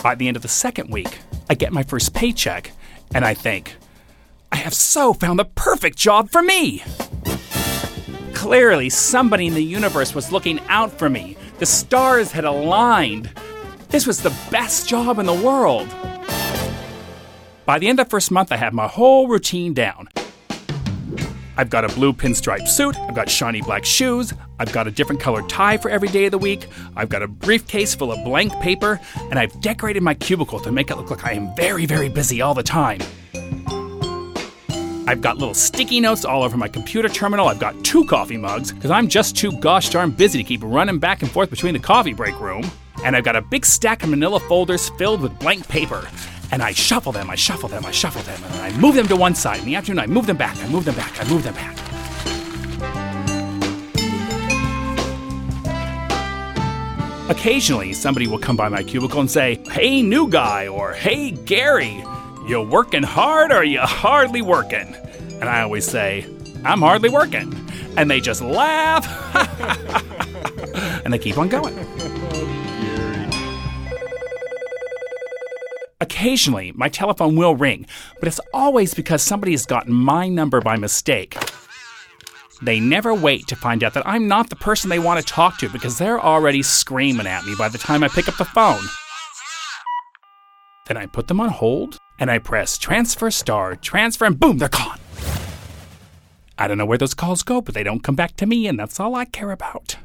By 0.00 0.14
the 0.14 0.28
end 0.28 0.36
of 0.36 0.42
the 0.42 0.48
second 0.48 0.92
week, 0.92 1.18
I 1.50 1.54
get 1.54 1.72
my 1.72 1.82
first 1.82 2.14
paycheck 2.14 2.70
and 3.16 3.24
I 3.24 3.34
think, 3.34 3.74
I 4.52 4.56
have 4.56 4.72
so 4.72 5.12
found 5.12 5.40
the 5.40 5.46
perfect 5.46 5.98
job 5.98 6.30
for 6.30 6.40
me. 6.40 6.84
Clearly, 8.32 8.90
somebody 8.90 9.48
in 9.48 9.54
the 9.54 9.64
universe 9.64 10.14
was 10.14 10.30
looking 10.30 10.60
out 10.68 10.92
for 10.92 11.10
me. 11.10 11.36
The 11.58 11.66
stars 11.66 12.30
had 12.30 12.44
aligned. 12.44 13.28
This 13.88 14.06
was 14.06 14.22
the 14.22 14.36
best 14.52 14.88
job 14.88 15.18
in 15.18 15.26
the 15.26 15.34
world. 15.34 15.88
By 17.70 17.78
the 17.78 17.86
end 17.86 18.00
of 18.00 18.06
the 18.06 18.10
first 18.10 18.32
month, 18.32 18.50
I 18.50 18.56
have 18.56 18.72
my 18.72 18.88
whole 18.88 19.28
routine 19.28 19.74
down. 19.74 20.08
I've 21.56 21.70
got 21.70 21.84
a 21.84 21.94
blue 21.94 22.12
pinstripe 22.12 22.66
suit, 22.66 22.98
I've 22.98 23.14
got 23.14 23.30
shiny 23.30 23.62
black 23.62 23.84
shoes, 23.84 24.34
I've 24.58 24.72
got 24.72 24.88
a 24.88 24.90
different 24.90 25.20
colored 25.20 25.48
tie 25.48 25.76
for 25.76 25.88
every 25.88 26.08
day 26.08 26.24
of 26.24 26.32
the 26.32 26.38
week, 26.38 26.66
I've 26.96 27.08
got 27.08 27.22
a 27.22 27.28
briefcase 27.28 27.94
full 27.94 28.10
of 28.10 28.24
blank 28.24 28.52
paper, 28.54 28.98
and 29.30 29.38
I've 29.38 29.60
decorated 29.60 30.02
my 30.02 30.14
cubicle 30.14 30.58
to 30.58 30.72
make 30.72 30.90
it 30.90 30.96
look 30.96 31.12
like 31.12 31.24
I 31.24 31.34
am 31.34 31.54
very, 31.54 31.86
very 31.86 32.08
busy 32.08 32.40
all 32.40 32.54
the 32.54 32.64
time. 32.64 32.98
I've 35.06 35.20
got 35.20 35.38
little 35.38 35.54
sticky 35.54 36.00
notes 36.00 36.24
all 36.24 36.42
over 36.42 36.56
my 36.56 36.66
computer 36.66 37.08
terminal. 37.08 37.46
I've 37.46 37.60
got 37.60 37.84
two 37.84 38.04
coffee 38.04 38.36
mugs 38.36 38.72
because 38.72 38.90
I'm 38.90 39.06
just 39.06 39.36
too 39.36 39.52
gosh 39.52 39.90
darn 39.90 40.10
busy 40.10 40.38
to 40.38 40.44
keep 40.44 40.62
running 40.64 40.98
back 40.98 41.22
and 41.22 41.30
forth 41.30 41.50
between 41.50 41.74
the 41.74 41.78
coffee 41.78 42.14
break 42.14 42.40
room. 42.40 42.68
And 43.04 43.14
I've 43.14 43.24
got 43.24 43.36
a 43.36 43.42
big 43.42 43.64
stack 43.64 44.02
of 44.02 44.08
manila 44.08 44.40
folders 44.40 44.88
filled 44.98 45.20
with 45.20 45.38
blank 45.38 45.68
paper. 45.68 46.08
And 46.52 46.62
I 46.62 46.72
shuffle 46.72 47.12
them, 47.12 47.30
I 47.30 47.36
shuffle 47.36 47.68
them, 47.68 47.86
I 47.86 47.92
shuffle 47.92 48.22
them, 48.22 48.42
and 48.44 48.54
I 48.62 48.76
move 48.78 48.96
them 48.96 49.06
to 49.08 49.16
one 49.16 49.34
side. 49.34 49.60
In 49.60 49.66
the 49.66 49.76
afternoon, 49.76 50.00
I 50.00 50.06
move 50.06 50.26
them 50.26 50.36
back, 50.36 50.56
I 50.58 50.68
move 50.68 50.84
them 50.84 50.96
back, 50.96 51.20
I 51.20 51.28
move 51.28 51.44
them 51.44 51.54
back. 51.54 51.76
Occasionally, 57.30 57.92
somebody 57.92 58.26
will 58.26 58.40
come 58.40 58.56
by 58.56 58.68
my 58.68 58.82
cubicle 58.82 59.20
and 59.20 59.30
say, 59.30 59.62
Hey, 59.70 60.02
new 60.02 60.28
guy, 60.28 60.66
or 60.66 60.92
Hey, 60.92 61.30
Gary, 61.30 62.02
you 62.48 62.60
working 62.60 63.04
hard 63.04 63.52
or 63.52 63.62
you 63.62 63.78
hardly 63.78 64.42
working? 64.42 64.96
And 65.40 65.44
I 65.44 65.62
always 65.62 65.88
say, 65.88 66.26
I'm 66.64 66.80
hardly 66.80 67.08
working. 67.08 67.54
And 67.96 68.10
they 68.10 68.20
just 68.20 68.42
laugh, 68.42 69.06
and 71.04 71.12
they 71.12 71.18
keep 71.18 71.38
on 71.38 71.48
going. 71.48 72.56
Occasionally, 76.00 76.72
my 76.74 76.88
telephone 76.88 77.36
will 77.36 77.54
ring, 77.54 77.86
but 78.18 78.26
it's 78.26 78.40
always 78.54 78.94
because 78.94 79.22
somebody 79.22 79.52
has 79.52 79.66
gotten 79.66 79.92
my 79.92 80.28
number 80.28 80.60
by 80.60 80.76
mistake. 80.76 81.36
They 82.62 82.80
never 82.80 83.14
wait 83.14 83.46
to 83.48 83.56
find 83.56 83.84
out 83.84 83.94
that 83.94 84.06
I'm 84.06 84.28
not 84.28 84.48
the 84.48 84.56
person 84.56 84.88
they 84.88 84.98
want 84.98 85.20
to 85.20 85.26
talk 85.26 85.58
to 85.58 85.68
because 85.68 85.98
they're 85.98 86.20
already 86.20 86.62
screaming 86.62 87.26
at 87.26 87.44
me 87.44 87.54
by 87.56 87.68
the 87.68 87.78
time 87.78 88.02
I 88.02 88.08
pick 88.08 88.28
up 88.28 88.36
the 88.36 88.44
phone. 88.44 88.82
Then 90.86 90.96
I 90.96 91.06
put 91.06 91.28
them 91.28 91.40
on 91.40 91.50
hold 91.50 91.98
and 92.18 92.30
I 92.30 92.38
press 92.38 92.76
transfer 92.78 93.30
star, 93.30 93.76
transfer, 93.76 94.24
and 94.24 94.38
boom, 94.38 94.58
they're 94.58 94.68
gone. 94.68 94.98
I 96.58 96.68
don't 96.68 96.76
know 96.76 96.84
where 96.84 96.98
those 96.98 97.14
calls 97.14 97.42
go, 97.42 97.60
but 97.62 97.74
they 97.74 97.82
don't 97.82 98.02
come 98.02 98.14
back 98.14 98.36
to 98.36 98.46
me, 98.46 98.66
and 98.66 98.78
that's 98.78 99.00
all 99.00 99.14
I 99.14 99.24
care 99.24 99.50
about. 99.50 99.96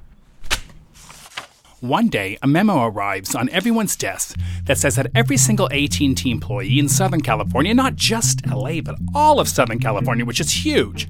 One 1.85 2.07
day, 2.07 2.35
a 2.41 2.47
memo 2.47 2.83
arrives 2.85 3.35
on 3.35 3.47
everyone's 3.49 3.95
desk 3.95 4.35
that 4.63 4.79
says 4.79 4.95
that 4.95 5.11
every 5.13 5.37
single 5.37 5.71
AT&T 5.71 6.19
employee 6.25 6.79
in 6.79 6.89
Southern 6.89 7.21
California, 7.21 7.75
not 7.75 7.95
just 7.95 8.43
LA, 8.47 8.81
but 8.81 8.95
all 9.13 9.39
of 9.39 9.47
Southern 9.47 9.77
California, 9.77 10.25
which 10.25 10.39
is 10.39 10.65
huge, 10.65 11.07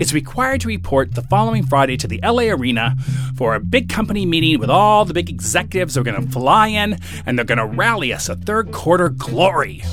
is 0.00 0.12
required 0.12 0.62
to 0.62 0.68
report 0.68 1.14
the 1.14 1.22
following 1.22 1.64
Friday 1.64 1.96
to 1.98 2.08
the 2.08 2.18
LA 2.24 2.52
Arena 2.52 2.96
for 3.36 3.54
a 3.54 3.60
big 3.60 3.88
company 3.88 4.26
meeting 4.26 4.58
with 4.58 4.68
all 4.68 5.04
the 5.04 5.14
big 5.14 5.30
executives 5.30 5.94
who 5.94 6.00
are 6.00 6.04
going 6.04 6.20
to 6.20 6.32
fly 6.32 6.66
in 6.66 6.98
and 7.24 7.38
they're 7.38 7.44
going 7.44 7.58
to 7.58 7.64
rally 7.64 8.12
us 8.12 8.28
a 8.28 8.34
third 8.34 8.72
quarter 8.72 9.10
glory. 9.10 9.84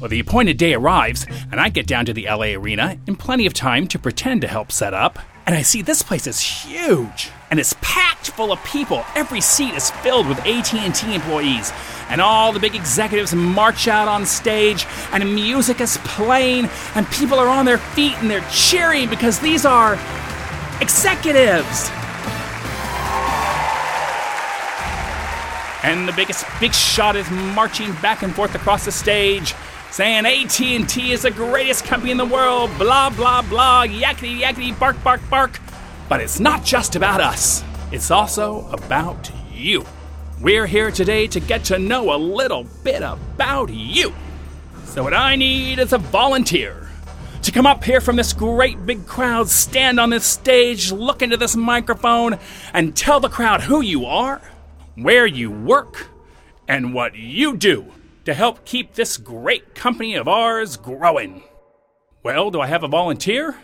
Well, 0.00 0.08
the 0.08 0.20
appointed 0.20 0.56
day 0.56 0.74
arrives, 0.74 1.26
and 1.50 1.60
I 1.60 1.68
get 1.68 1.86
down 1.86 2.06
to 2.06 2.12
the 2.12 2.26
LA 2.26 2.54
arena 2.54 2.98
in 3.06 3.16
plenty 3.16 3.46
of 3.46 3.54
time 3.54 3.88
to 3.88 3.98
pretend 3.98 4.42
to 4.42 4.48
help 4.48 4.70
set 4.70 4.94
up. 4.94 5.18
And 5.46 5.54
I 5.56 5.62
see 5.62 5.82
this 5.82 6.02
place 6.02 6.26
is 6.26 6.40
huge, 6.40 7.30
and 7.50 7.58
it's 7.58 7.74
packed 7.80 8.30
full 8.30 8.52
of 8.52 8.62
people. 8.64 9.04
Every 9.14 9.40
seat 9.40 9.74
is 9.74 9.90
filled 9.90 10.28
with 10.28 10.38
AT&T 10.40 11.14
employees, 11.14 11.72
and 12.10 12.20
all 12.20 12.52
the 12.52 12.60
big 12.60 12.74
executives 12.74 13.34
march 13.34 13.88
out 13.88 14.08
on 14.08 14.26
stage, 14.26 14.86
and 15.12 15.34
music 15.34 15.80
is 15.80 15.98
playing, 16.04 16.68
and 16.94 17.10
people 17.10 17.38
are 17.38 17.48
on 17.48 17.64
their 17.64 17.78
feet 17.78 18.14
and 18.18 18.30
they're 18.30 18.46
cheering 18.52 19.08
because 19.08 19.40
these 19.40 19.64
are 19.64 19.94
executives. 20.80 21.90
And 25.82 26.06
the 26.06 26.12
biggest 26.12 26.44
big 26.60 26.74
shot 26.74 27.16
is 27.16 27.30
marching 27.30 27.92
back 28.02 28.22
and 28.22 28.34
forth 28.34 28.54
across 28.54 28.84
the 28.84 28.92
stage, 28.92 29.54
saying 29.90 30.26
AT&T 30.26 31.12
is 31.12 31.22
the 31.22 31.30
greatest 31.30 31.84
company 31.84 32.10
in 32.10 32.18
the 32.18 32.24
world, 32.24 32.70
blah 32.78 33.10
blah 33.10 33.42
blah, 33.42 33.86
yakety 33.86 34.40
yakety 34.40 34.78
bark 34.78 35.02
bark 35.02 35.20
bark. 35.30 35.58
But 36.08 36.20
it's 36.20 36.40
not 36.40 36.64
just 36.64 36.96
about 36.96 37.20
us. 37.20 37.62
It's 37.90 38.10
also 38.10 38.68
about 38.68 39.30
you. 39.52 39.84
We're 40.40 40.66
here 40.66 40.90
today 40.90 41.26
to 41.28 41.40
get 41.40 41.64
to 41.64 41.78
know 41.78 42.14
a 42.14 42.16
little 42.16 42.64
bit 42.84 43.02
about 43.02 43.70
you. 43.70 44.14
So 44.84 45.02
what 45.02 45.14
I 45.14 45.36
need 45.36 45.78
is 45.78 45.92
a 45.92 45.98
volunteer 45.98 46.88
to 47.42 47.52
come 47.52 47.66
up 47.66 47.82
here 47.82 48.00
from 48.00 48.16
this 48.16 48.32
great 48.32 48.84
big 48.84 49.06
crowd, 49.06 49.48
stand 49.48 49.98
on 49.98 50.10
this 50.10 50.24
stage, 50.24 50.92
look 50.92 51.22
into 51.22 51.36
this 51.36 51.56
microphone, 51.56 52.38
and 52.74 52.94
tell 52.94 53.20
the 53.20 53.28
crowd 53.28 53.62
who 53.62 53.80
you 53.80 54.06
are, 54.06 54.40
where 54.96 55.26
you 55.26 55.50
work, 55.50 56.08
and 56.66 56.92
what 56.92 57.16
you 57.16 57.56
do 57.56 57.86
to 58.28 58.34
help 58.34 58.62
keep 58.66 58.92
this 58.92 59.16
great 59.16 59.74
company 59.74 60.14
of 60.14 60.28
ours 60.28 60.76
growing. 60.76 61.42
Well, 62.22 62.50
do 62.50 62.60
I 62.60 62.66
have 62.66 62.82
a 62.82 62.88
volunteer? 62.88 63.56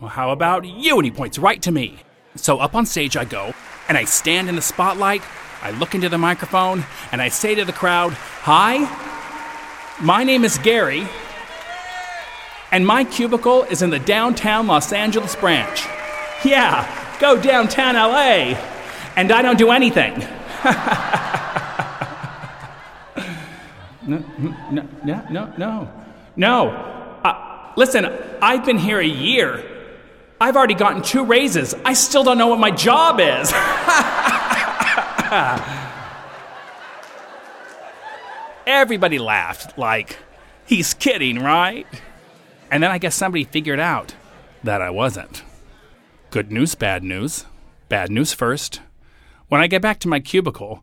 Well, 0.00 0.10
how 0.10 0.32
about 0.32 0.64
you? 0.64 0.96
And 0.96 1.04
he 1.04 1.12
points 1.12 1.38
right 1.38 1.62
to 1.62 1.70
me. 1.70 2.00
So 2.34 2.58
up 2.58 2.74
on 2.74 2.84
stage 2.84 3.16
I 3.16 3.24
go, 3.24 3.54
and 3.88 3.96
I 3.96 4.02
stand 4.02 4.48
in 4.48 4.56
the 4.56 4.60
spotlight, 4.60 5.22
I 5.62 5.70
look 5.70 5.94
into 5.94 6.08
the 6.08 6.18
microphone, 6.18 6.84
and 7.12 7.22
I 7.22 7.28
say 7.28 7.54
to 7.54 7.64
the 7.64 7.72
crowd, 7.72 8.12
Hi, 8.42 8.78
my 10.00 10.24
name 10.24 10.42
is 10.42 10.58
Gary, 10.58 11.06
and 12.72 12.84
my 12.84 13.04
cubicle 13.04 13.62
is 13.62 13.82
in 13.82 13.90
the 13.90 14.00
downtown 14.00 14.66
Los 14.66 14.92
Angeles 14.92 15.36
branch. 15.36 15.84
Yeah, 16.44 17.16
go 17.20 17.40
downtown 17.40 17.94
LA, 17.94 18.58
and 19.14 19.30
I 19.30 19.42
don't 19.42 19.58
do 19.58 19.70
anything. 19.70 20.26
no, 24.06 24.24
no, 24.70 24.88
no, 25.04 25.26
no, 25.30 25.52
no. 25.56 25.90
No. 26.36 26.68
Uh, 26.70 27.72
listen, 27.76 28.06
I've 28.40 28.64
been 28.64 28.78
here 28.78 28.98
a 28.98 29.06
year. 29.06 29.64
I've 30.40 30.56
already 30.56 30.74
gotten 30.74 31.02
two 31.02 31.24
raises. 31.24 31.74
I 31.84 31.92
still 31.92 32.24
don't 32.24 32.38
know 32.38 32.48
what 32.48 32.58
my 32.58 32.70
job 32.70 33.20
is. 33.20 33.52
Everybody 38.66 39.18
laughed, 39.18 39.78
like, 39.78 40.18
he's 40.66 40.94
kidding, 40.94 41.38
right? 41.38 41.86
And 42.70 42.82
then 42.82 42.90
I 42.90 42.98
guess 42.98 43.14
somebody 43.14 43.44
figured 43.44 43.80
out 43.80 44.14
that 44.64 44.80
I 44.80 44.90
wasn't. 44.90 45.42
Good 46.30 46.50
news, 46.50 46.74
bad 46.74 47.04
news. 47.04 47.44
Bad 47.88 48.10
news 48.10 48.32
first. 48.32 48.80
When 49.48 49.60
I 49.60 49.66
get 49.66 49.82
back 49.82 49.98
to 50.00 50.08
my 50.08 50.18
cubicle, 50.18 50.82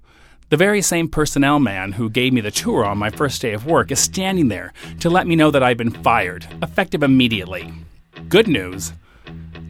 the 0.49 0.57
very 0.57 0.81
same 0.81 1.07
personnel 1.07 1.59
man 1.59 1.91
who 1.91 2.09
gave 2.09 2.33
me 2.33 2.41
the 2.41 2.51
tour 2.51 2.83
on 2.83 2.97
my 2.97 3.09
first 3.09 3.41
day 3.41 3.53
of 3.53 3.65
work 3.65 3.91
is 3.91 3.99
standing 3.99 4.47
there 4.47 4.73
to 4.99 5.09
let 5.09 5.27
me 5.27 5.35
know 5.35 5.51
that 5.51 5.63
I've 5.63 5.77
been 5.77 5.91
fired, 5.91 6.47
effective 6.61 7.03
immediately. 7.03 7.71
Good 8.27 8.47
news 8.47 8.93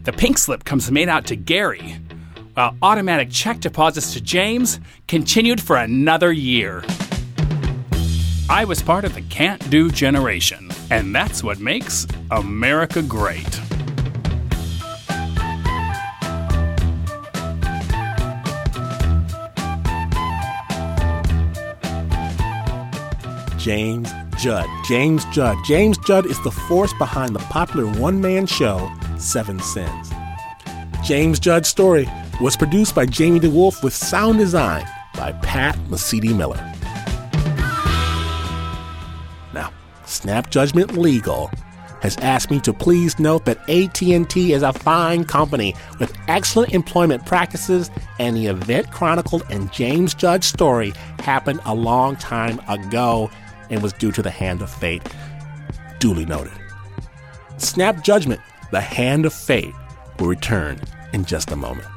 the 0.03 0.13
pink 0.13 0.37
slip 0.37 0.63
comes 0.63 0.89
made 0.89 1.09
out 1.09 1.27
to 1.27 1.35
Gary, 1.35 1.97
while 2.53 2.75
automatic 2.81 3.29
check 3.29 3.59
deposits 3.59 4.13
to 4.13 4.21
James 4.21 4.79
continued 5.07 5.61
for 5.61 5.75
another 5.75 6.31
year. 6.31 6.83
I 8.49 8.65
was 8.65 8.81
part 8.81 9.03
of 9.03 9.13
the 9.13 9.21
can't 9.23 9.69
do 9.69 9.91
generation, 9.91 10.71
and 10.89 11.13
that's 11.13 11.43
what 11.43 11.59
makes 11.59 12.07
America 12.31 13.01
great. 13.01 13.68
James 23.59 24.09
Judd. 24.37 24.67
James 24.85 25.25
Judd. 25.25 25.57
James 25.65 25.97
Judd 25.97 26.25
is 26.25 26.41
the 26.43 26.51
force 26.51 26.93
behind 26.93 27.35
the 27.35 27.39
popular 27.39 27.85
one 27.99 28.21
man 28.21 28.45
show, 28.45 28.89
Seven 29.17 29.59
Sins. 29.59 30.11
James 31.03 31.39
Judd's 31.39 31.67
story 31.67 32.07
was 32.39 32.55
produced 32.55 32.95
by 32.95 33.05
Jamie 33.05 33.41
DeWolf 33.41 33.83
with 33.83 33.93
sound 33.93 34.37
design 34.39 34.87
by 35.15 35.33
Pat 35.43 35.75
Mesiti-Miller. 35.89 36.55
Now, 39.53 39.73
Snap 40.05 40.49
Judgment 40.49 40.97
Legal 40.97 41.51
has 42.01 42.15
asked 42.19 42.49
me 42.49 42.61
to 42.61 42.71
please 42.71 43.19
note 43.19 43.43
that 43.43 43.57
AT&T 43.69 44.53
is 44.53 44.63
a 44.63 44.71
fine 44.71 45.25
company 45.25 45.75
with 45.99 46.17
excellent 46.29 46.73
employment 46.73 47.25
practices 47.25 47.91
and 48.19 48.37
the 48.37 48.47
event 48.47 48.89
chronicled 48.89 49.43
in 49.49 49.69
James 49.71 50.13
Judd's 50.13 50.47
story 50.47 50.93
happened 51.19 51.59
a 51.65 51.75
long 51.75 52.15
time 52.15 52.61
ago 52.69 53.29
and 53.69 53.81
was 53.81 53.93
due 53.93 54.11
to 54.11 54.21
the 54.21 54.31
hand 54.31 54.61
of 54.61 54.69
fate. 54.69 55.03
Duly 55.99 56.25
noted. 56.25 56.53
Snap 57.57 58.03
Judgment, 58.03 58.41
the 58.71 58.81
hand 58.81 59.25
of 59.25 59.33
fate, 59.33 59.73
will 60.19 60.27
return 60.27 60.79
in 61.13 61.25
just 61.25 61.51
a 61.51 61.55
moment. 61.55 61.87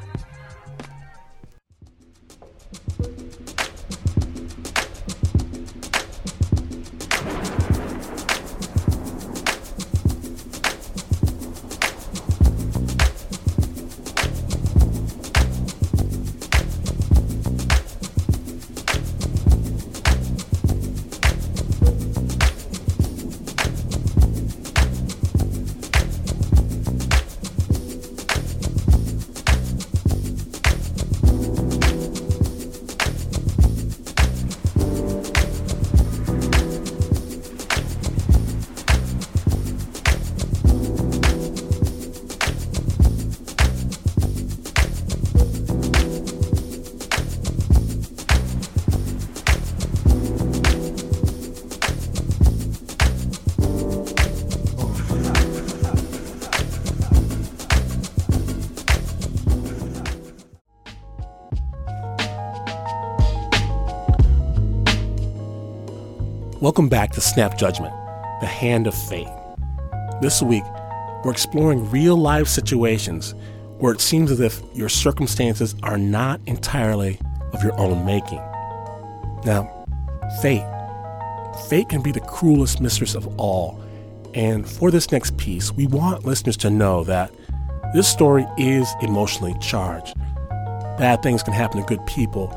Welcome 66.73 66.89
back 66.89 67.13
to 67.13 67.21
Snap 67.21 67.59
Judgment, 67.59 67.93
the 68.41 68.47
hand 68.47 68.87
of 68.87 68.95
fate. 68.95 69.29
This 70.23 70.41
week, 70.41 70.65
we're 71.23 71.31
exploring 71.31 71.91
real 71.91 72.17
life 72.17 72.49
situations 72.49 73.35
where 73.77 73.93
it 73.93 74.01
seems 74.01 74.31
as 74.31 74.41
if 74.41 74.63
your 74.73 74.89
circumstances 74.89 75.75
are 75.83 75.99
not 75.99 76.41
entirely 76.47 77.21
of 77.53 77.63
your 77.63 77.79
own 77.79 78.07
making. 78.07 78.39
Now, 79.45 79.85
fate. 80.41 80.65
Fate 81.69 81.91
can 81.91 82.01
be 82.01 82.11
the 82.11 82.21
cruelest 82.21 82.81
mistress 82.81 83.15
of 83.15 83.39
all. 83.39 83.79
And 84.33 84.67
for 84.67 84.91
this 84.91 85.13
next 85.13 85.37
piece, 85.37 85.73
we 85.73 85.87
want 85.87 86.25
listeners 86.25 86.57
to 86.57 86.71
know 86.71 87.05
that 87.05 87.35
this 87.93 88.09
story 88.09 88.47
is 88.57 88.91
emotionally 89.03 89.55
charged. 89.61 90.15
Bad 90.97 91.23
things 91.23 91.43
can 91.43 91.53
happen 91.53 91.83
to 91.83 91.87
good 91.87 92.07
people. 92.07 92.49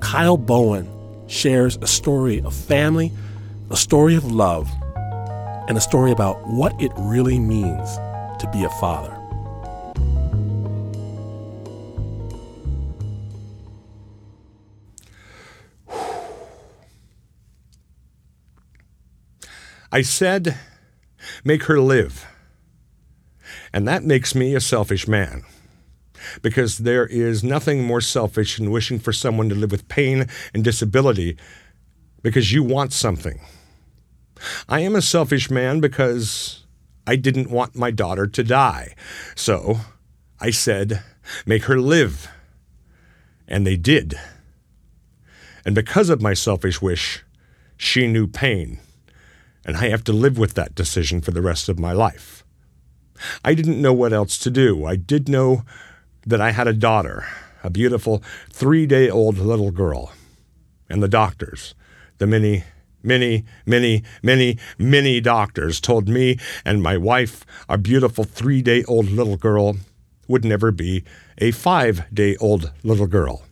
Kyle 0.00 0.38
Bowen 0.38 0.88
shares 1.28 1.78
a 1.80 1.86
story 1.86 2.42
of 2.42 2.52
family 2.52 3.12
a 3.70 3.76
story 3.76 4.14
of 4.14 4.30
love, 4.30 4.70
and 5.68 5.78
a 5.78 5.80
story 5.80 6.12
about 6.12 6.46
what 6.46 6.78
it 6.80 6.92
really 6.98 7.38
means 7.38 7.96
to 8.38 8.48
be 8.52 8.64
a 8.64 8.68
father. 8.80 9.18
I 19.90 20.02
said, 20.02 20.58
make 21.44 21.64
her 21.64 21.80
live. 21.80 22.26
And 23.72 23.88
that 23.88 24.04
makes 24.04 24.34
me 24.34 24.54
a 24.54 24.60
selfish 24.60 25.08
man. 25.08 25.44
Because 26.42 26.78
there 26.78 27.06
is 27.06 27.44
nothing 27.44 27.84
more 27.84 28.00
selfish 28.00 28.56
than 28.56 28.70
wishing 28.70 28.98
for 28.98 29.12
someone 29.12 29.48
to 29.48 29.54
live 29.54 29.70
with 29.70 29.88
pain 29.88 30.26
and 30.52 30.64
disability 30.64 31.36
because 32.24 32.52
you 32.52 32.62
want 32.64 32.90
something. 32.92 33.38
I 34.66 34.80
am 34.80 34.96
a 34.96 35.02
selfish 35.02 35.50
man 35.50 35.78
because 35.78 36.64
I 37.06 37.16
didn't 37.16 37.50
want 37.50 37.76
my 37.76 37.90
daughter 37.90 38.26
to 38.26 38.42
die. 38.42 38.94
So 39.36 39.80
I 40.40 40.50
said, 40.50 41.02
make 41.44 41.64
her 41.64 41.78
live. 41.78 42.26
And 43.46 43.66
they 43.66 43.76
did. 43.76 44.14
And 45.66 45.74
because 45.74 46.08
of 46.08 46.22
my 46.22 46.32
selfish 46.32 46.80
wish, 46.80 47.22
she 47.76 48.06
knew 48.06 48.26
pain. 48.26 48.80
And 49.66 49.76
I 49.76 49.90
have 49.90 50.02
to 50.04 50.12
live 50.12 50.38
with 50.38 50.54
that 50.54 50.74
decision 50.74 51.20
for 51.20 51.30
the 51.30 51.42
rest 51.42 51.68
of 51.68 51.78
my 51.78 51.92
life. 51.92 52.42
I 53.44 53.52
didn't 53.52 53.82
know 53.82 53.92
what 53.92 54.14
else 54.14 54.38
to 54.38 54.50
do. 54.50 54.86
I 54.86 54.96
did 54.96 55.28
know 55.28 55.64
that 56.26 56.40
I 56.40 56.52
had 56.52 56.66
a 56.66 56.72
daughter, 56.72 57.26
a 57.62 57.68
beautiful 57.68 58.22
three 58.50 58.86
day 58.86 59.10
old 59.10 59.36
little 59.36 59.70
girl. 59.70 60.12
And 60.88 61.02
the 61.02 61.08
doctors, 61.08 61.74
the 62.18 62.26
many, 62.26 62.64
many, 63.02 63.44
many, 63.66 64.02
many, 64.22 64.58
many 64.78 65.20
doctors 65.20 65.80
told 65.80 66.08
me 66.08 66.38
and 66.64 66.82
my 66.82 66.96
wife, 66.96 67.44
our 67.68 67.78
beautiful 67.78 68.24
three 68.24 68.62
day 68.62 68.84
old 68.84 69.10
little 69.10 69.36
girl, 69.36 69.76
would 70.26 70.44
never 70.44 70.70
be 70.70 71.04
a 71.38 71.50
five 71.50 72.04
day 72.12 72.36
old 72.36 72.72
little 72.82 73.06
girl. 73.06 73.42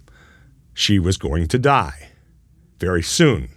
She 0.75 0.99
was 0.99 1.19
going 1.19 1.49
to 1.49 1.59
die 1.59 2.09
very 2.79 3.03
soon. 3.03 3.49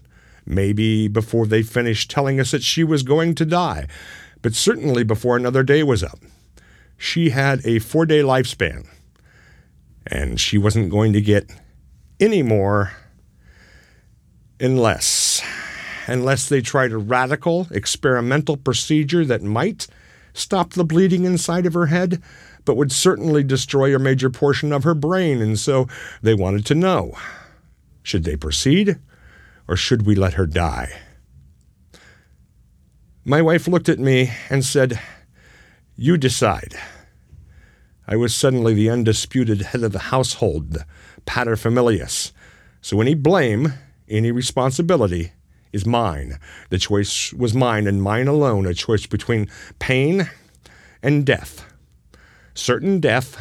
Maybe 0.45 1.07
before 1.07 1.47
they 1.47 1.63
finished 1.63 2.11
telling 2.11 2.39
us 2.39 2.51
that 2.51 2.61
she 2.61 2.83
was 2.83 3.01
going 3.01 3.33
to 3.35 3.45
die, 3.45 3.87
but 4.41 4.53
certainly 4.53 5.03
before 5.03 5.37
another 5.37 5.63
day 5.63 5.81
was 5.81 6.03
up. 6.03 6.19
She 6.97 7.31
had 7.31 7.65
a 7.65 7.79
four 7.79 8.05
day 8.05 8.21
lifespan, 8.21 8.87
and 10.05 10.39
she 10.39 10.57
wasn't 10.57 10.91
going 10.91 11.13
to 11.13 11.21
get 11.21 11.49
any 12.19 12.43
more 12.43 12.91
unless 14.59 15.41
unless 16.07 16.47
they 16.47 16.61
tried 16.61 16.91
a 16.91 16.97
radical 16.97 17.67
experimental 17.71 18.57
procedure 18.57 19.25
that 19.25 19.41
might 19.41 19.87
stop 20.33 20.73
the 20.73 20.85
bleeding 20.85 21.25
inside 21.25 21.65
of 21.65 21.73
her 21.73 21.87
head 21.87 22.21
but 22.65 22.75
would 22.75 22.91
certainly 22.91 23.43
destroy 23.43 23.95
a 23.95 23.99
major 23.99 24.29
portion 24.29 24.73
of 24.73 24.83
her 24.83 24.95
brain. 24.95 25.41
And 25.41 25.57
so 25.57 25.87
they 26.21 26.33
wanted 26.33 26.65
to 26.67 26.75
know 26.75 27.13
should 28.03 28.23
they 28.23 28.35
proceed 28.35 28.97
or 29.67 29.75
should 29.75 30.05
we 30.05 30.15
let 30.15 30.33
her 30.33 30.45
die? 30.45 30.91
My 33.23 33.41
wife 33.41 33.67
looked 33.67 33.89
at 33.89 33.99
me 33.99 34.31
and 34.49 34.63
said 34.63 34.99
you 35.95 36.17
decide. 36.17 36.75
I 38.07 38.15
was 38.15 38.35
suddenly 38.35 38.75
the 38.75 38.89
undisputed 38.89 39.61
head 39.61 39.81
of 39.81 39.91
the 39.91 39.99
household, 39.99 40.73
the 40.73 40.85
paterfamilias. 41.25 42.31
So 42.81 43.01
any 43.01 43.15
blame, 43.15 43.73
any 44.07 44.31
responsibility 44.31 45.31
is 45.71 45.85
mine. 45.85 46.39
The 46.69 46.77
choice 46.77 47.33
was 47.33 47.53
mine 47.53 47.87
and 47.87 48.01
mine 48.01 48.27
alone, 48.27 48.65
a 48.65 48.73
choice 48.73 49.05
between 49.05 49.49
pain 49.79 50.29
and 51.03 51.25
death. 51.25 51.65
Certain 52.53 52.99
death 52.99 53.37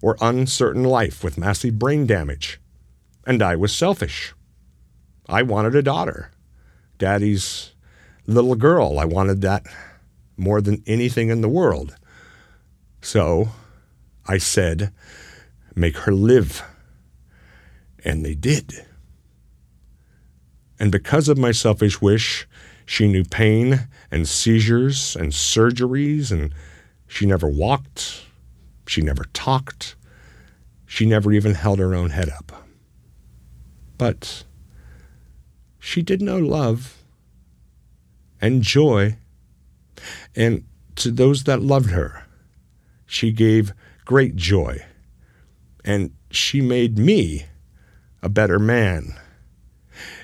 or 0.00 0.16
uncertain 0.20 0.84
life 0.84 1.24
with 1.24 1.38
massive 1.38 1.78
brain 1.78 2.06
damage. 2.06 2.60
And 3.26 3.42
I 3.42 3.56
was 3.56 3.74
selfish. 3.74 4.32
I 5.28 5.42
wanted 5.42 5.74
a 5.74 5.82
daughter. 5.82 6.30
Daddy's 6.98 7.72
little 8.26 8.54
girl. 8.54 8.98
I 8.98 9.04
wanted 9.04 9.40
that 9.42 9.66
more 10.36 10.60
than 10.60 10.82
anything 10.86 11.28
in 11.28 11.40
the 11.40 11.48
world. 11.48 11.96
So 13.02 13.48
I 14.26 14.38
said, 14.38 14.92
make 15.74 15.96
her 15.98 16.12
live. 16.12 16.62
And 18.04 18.24
they 18.24 18.34
did. 18.34 18.86
And 20.78 20.92
because 20.92 21.28
of 21.28 21.38
my 21.38 21.52
selfish 21.52 22.00
wish, 22.00 22.46
she 22.86 23.08
knew 23.08 23.24
pain 23.24 23.88
and 24.10 24.26
seizures 24.26 25.16
and 25.16 25.32
surgeries, 25.32 26.30
and 26.30 26.54
she 27.06 27.26
never 27.26 27.48
walked, 27.48 28.24
she 28.86 29.02
never 29.02 29.24
talked, 29.32 29.96
she 30.86 31.04
never 31.04 31.32
even 31.32 31.54
held 31.54 31.78
her 31.78 31.94
own 31.94 32.10
head 32.10 32.30
up. 32.30 32.66
But 33.98 34.44
she 35.78 36.02
did 36.02 36.22
know 36.22 36.38
love 36.38 37.02
and 38.40 38.62
joy, 38.62 39.16
and 40.34 40.64
to 40.96 41.10
those 41.10 41.44
that 41.44 41.60
loved 41.60 41.90
her, 41.90 42.24
she 43.06 43.32
gave 43.32 43.72
great 44.04 44.36
joy. 44.36 44.84
And 45.84 46.12
she 46.30 46.60
made 46.60 46.98
me 46.98 47.46
a 48.22 48.28
better 48.28 48.58
man. 48.58 49.14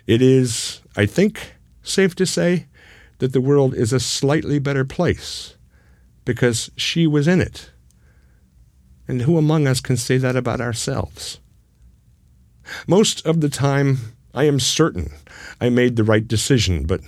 It 0.06 0.20
is, 0.20 0.82
I 0.96 1.06
think, 1.06 1.54
safe 1.82 2.14
to 2.16 2.26
say 2.26 2.66
that 3.18 3.32
the 3.32 3.40
world 3.40 3.74
is 3.74 3.92
a 3.92 4.00
slightly 4.00 4.58
better 4.58 4.84
place 4.84 5.56
because 6.24 6.70
she 6.76 7.06
was 7.06 7.28
in 7.28 7.40
it. 7.40 7.70
And 9.06 9.22
who 9.22 9.38
among 9.38 9.66
us 9.66 9.80
can 9.80 9.96
say 9.96 10.18
that 10.18 10.36
about 10.36 10.60
ourselves? 10.60 11.40
Most 12.86 13.24
of 13.26 13.40
the 13.40 13.50
time, 13.50 13.98
I 14.34 14.44
am 14.44 14.58
certain 14.58 15.12
I 15.60 15.68
made 15.68 15.96
the 15.96 16.04
right 16.04 16.26
decision, 16.26 16.86
but 16.86 17.00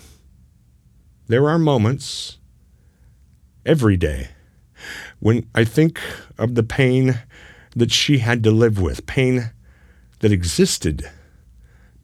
there 1.28 1.48
are 1.48 1.58
moments 1.58 2.38
every 3.64 3.96
day 3.96 4.28
when 5.18 5.48
I 5.54 5.64
think 5.64 6.00
of 6.38 6.54
the 6.54 6.62
pain 6.62 7.20
that 7.74 7.90
she 7.90 8.18
had 8.18 8.42
to 8.44 8.50
live 8.50 8.80
with, 8.80 9.06
pain 9.06 9.50
that 10.20 10.32
existed 10.32 11.10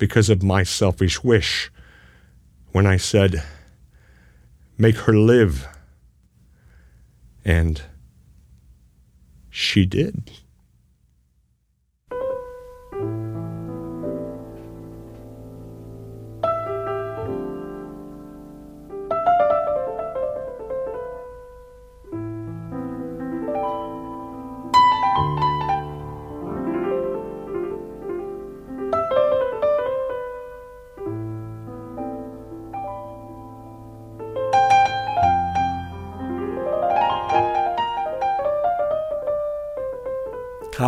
because 0.02 0.28
of 0.28 0.42
my 0.42 0.64
selfish 0.64 1.22
wish, 1.22 1.70
when 2.72 2.88
I 2.88 2.96
said, 2.96 3.44
Make 4.76 4.96
her 4.96 5.12
live. 5.12 5.68
And 7.44 7.80
she 9.48 9.86
did. 9.86 10.28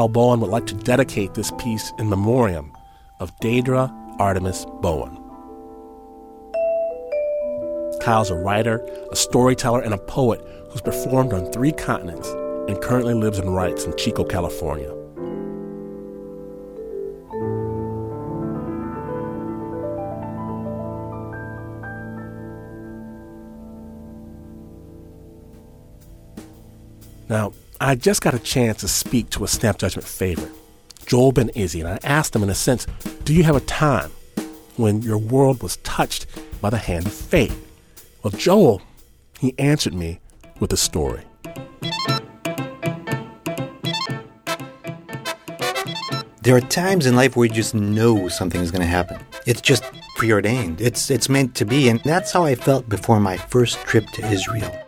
Kyle 0.04 0.08
Bowen 0.10 0.40
would 0.40 0.50
like 0.50 0.66
to 0.66 0.74
dedicate 0.74 1.32
this 1.32 1.50
piece 1.52 1.90
in 1.98 2.10
memoriam 2.10 2.76
of 3.20 3.34
Deidre 3.40 3.90
Artemis 4.20 4.66
Bowen. 4.82 5.16
Kyle's 8.02 8.28
a 8.28 8.34
writer, 8.34 8.86
a 9.10 9.16
storyteller, 9.16 9.80
and 9.80 9.94
a 9.94 9.98
poet 9.98 10.42
who's 10.68 10.82
performed 10.82 11.32
on 11.32 11.50
three 11.52 11.72
continents 11.72 12.28
and 12.68 12.82
currently 12.82 13.14
lives 13.14 13.38
and 13.38 13.54
writes 13.54 13.84
in 13.86 13.96
Chico, 13.96 14.24
California. 14.24 14.92
I 27.80 27.96
just 27.96 28.22
got 28.22 28.34
a 28.34 28.38
chance 28.38 28.80
to 28.80 28.88
speak 28.88 29.30
to 29.30 29.44
a 29.44 29.48
Snap 29.48 29.78
Judgment 29.78 30.06
favorite, 30.06 30.52
Joel 31.06 31.32
Ben 31.32 31.50
Izzy, 31.50 31.80
and 31.80 31.88
I 31.88 31.98
asked 32.04 32.34
him, 32.34 32.42
in 32.42 32.48
a 32.48 32.54
sense, 32.54 32.86
do 33.24 33.34
you 33.34 33.42
have 33.42 33.56
a 33.56 33.60
time 33.60 34.10
when 34.76 35.02
your 35.02 35.18
world 35.18 35.62
was 35.62 35.76
touched 35.78 36.26
by 36.60 36.70
the 36.70 36.78
hand 36.78 37.06
of 37.06 37.12
fate? 37.12 37.52
Well, 38.22 38.30
Joel, 38.30 38.80
he 39.40 39.54
answered 39.58 39.94
me 39.94 40.20
with 40.60 40.72
a 40.72 40.76
story. 40.76 41.22
There 46.42 46.54
are 46.54 46.60
times 46.60 47.06
in 47.06 47.16
life 47.16 47.36
where 47.36 47.46
you 47.46 47.54
just 47.54 47.74
know 47.74 48.28
something 48.28 48.60
is 48.60 48.70
going 48.70 48.82
to 48.82 48.86
happen. 48.86 49.18
It's 49.46 49.60
just 49.60 49.82
preordained. 50.16 50.80
It's 50.80 51.10
it's 51.10 51.28
meant 51.28 51.54
to 51.56 51.64
be, 51.64 51.88
and 51.88 52.00
that's 52.04 52.32
how 52.32 52.44
I 52.44 52.54
felt 52.54 52.88
before 52.88 53.18
my 53.18 53.36
first 53.36 53.78
trip 53.86 54.06
to 54.10 54.26
Israel. 54.30 54.83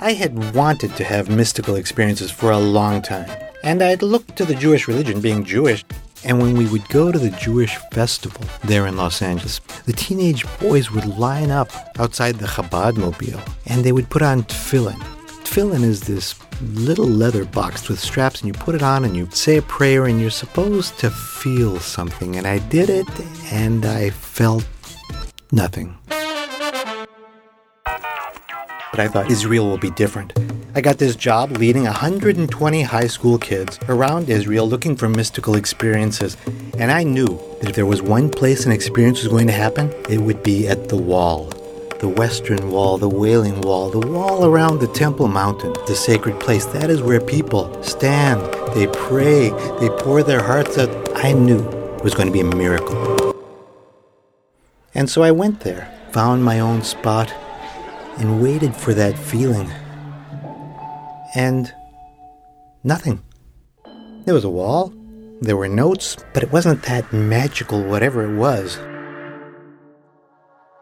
I 0.00 0.12
had 0.12 0.54
wanted 0.54 0.94
to 0.96 1.04
have 1.04 1.28
mystical 1.28 1.74
experiences 1.74 2.30
for 2.30 2.52
a 2.52 2.58
long 2.58 3.02
time, 3.02 3.28
and 3.64 3.82
I'd 3.82 4.02
looked 4.02 4.36
to 4.36 4.44
the 4.44 4.54
Jewish 4.54 4.86
religion, 4.86 5.20
being 5.20 5.44
Jewish, 5.44 5.84
And 6.24 6.40
when 6.40 6.56
we 6.56 6.66
would 6.66 6.88
go 6.88 7.12
to 7.12 7.18
the 7.18 7.30
Jewish 7.30 7.76
festival 7.92 8.44
there 8.64 8.86
in 8.86 8.96
Los 8.96 9.22
Angeles, 9.22 9.60
the 9.86 9.92
teenage 9.92 10.44
boys 10.58 10.90
would 10.90 11.06
line 11.06 11.50
up 11.50 11.70
outside 11.98 12.36
the 12.36 12.46
Chabad 12.46 12.96
mobile 12.96 13.40
and 13.66 13.84
they 13.84 13.92
would 13.92 14.10
put 14.10 14.22
on 14.22 14.42
tefillin. 14.42 15.00
Tefillin 15.44 15.84
is 15.84 16.02
this 16.02 16.34
little 16.60 17.06
leather 17.06 17.44
box 17.44 17.88
with 17.88 18.00
straps, 18.00 18.40
and 18.40 18.48
you 18.48 18.52
put 18.52 18.74
it 18.74 18.82
on 18.82 19.04
and 19.04 19.16
you 19.16 19.28
say 19.30 19.58
a 19.58 19.62
prayer, 19.62 20.06
and 20.06 20.20
you're 20.20 20.30
supposed 20.30 20.98
to 20.98 21.10
feel 21.10 21.78
something. 21.78 22.36
And 22.36 22.46
I 22.46 22.58
did 22.58 22.90
it, 22.90 23.06
and 23.52 23.86
I 23.86 24.10
felt 24.10 24.66
nothing. 25.52 25.96
But 28.98 29.04
I 29.04 29.08
thought 29.10 29.30
Israel 29.30 29.68
will 29.68 29.78
be 29.78 29.92
different. 29.92 30.32
I 30.74 30.80
got 30.80 30.98
this 30.98 31.14
job 31.14 31.52
leading 31.52 31.84
120 31.84 32.82
high 32.82 33.06
school 33.06 33.38
kids 33.38 33.78
around 33.88 34.28
Israel 34.28 34.68
looking 34.68 34.96
for 34.96 35.08
mystical 35.08 35.54
experiences. 35.54 36.36
And 36.78 36.90
I 36.90 37.04
knew 37.04 37.38
that 37.60 37.68
if 37.68 37.76
there 37.76 37.86
was 37.86 38.02
one 38.02 38.28
place 38.28 38.66
an 38.66 38.72
experience 38.72 39.20
was 39.20 39.28
going 39.28 39.46
to 39.46 39.52
happen, 39.52 39.94
it 40.10 40.18
would 40.18 40.42
be 40.42 40.66
at 40.66 40.88
the 40.88 40.96
wall. 40.96 41.44
The 42.00 42.08
Western 42.08 42.72
Wall, 42.72 42.98
the 42.98 43.08
Wailing 43.08 43.60
Wall, 43.60 43.88
the 43.88 44.04
wall 44.04 44.44
around 44.44 44.80
the 44.80 44.88
Temple 44.88 45.28
Mountain, 45.28 45.74
the 45.86 45.94
sacred 45.94 46.40
place. 46.40 46.66
That 46.66 46.90
is 46.90 47.00
where 47.00 47.20
people 47.20 47.80
stand, 47.84 48.40
they 48.74 48.88
pray, 48.88 49.50
they 49.78 49.90
pour 49.90 50.24
their 50.24 50.42
hearts 50.42 50.76
out. 50.76 50.90
I 51.14 51.34
knew 51.34 51.60
it 51.98 52.02
was 52.02 52.14
going 52.14 52.26
to 52.26 52.32
be 52.32 52.40
a 52.40 52.56
miracle. 52.56 53.32
And 54.92 55.08
so 55.08 55.22
I 55.22 55.30
went 55.30 55.60
there, 55.60 55.88
found 56.10 56.42
my 56.42 56.58
own 56.58 56.82
spot, 56.82 57.32
and 58.18 58.42
waited 58.42 58.74
for 58.74 58.94
that 58.94 59.18
feeling. 59.18 59.70
And 61.34 61.72
nothing. 62.84 63.22
There 64.24 64.34
was 64.34 64.44
a 64.44 64.50
wall, 64.50 64.92
there 65.40 65.56
were 65.56 65.68
notes, 65.68 66.16
but 66.34 66.42
it 66.42 66.52
wasn't 66.52 66.82
that 66.84 67.12
magical, 67.12 67.82
whatever 67.82 68.24
it 68.24 68.36
was. 68.36 68.78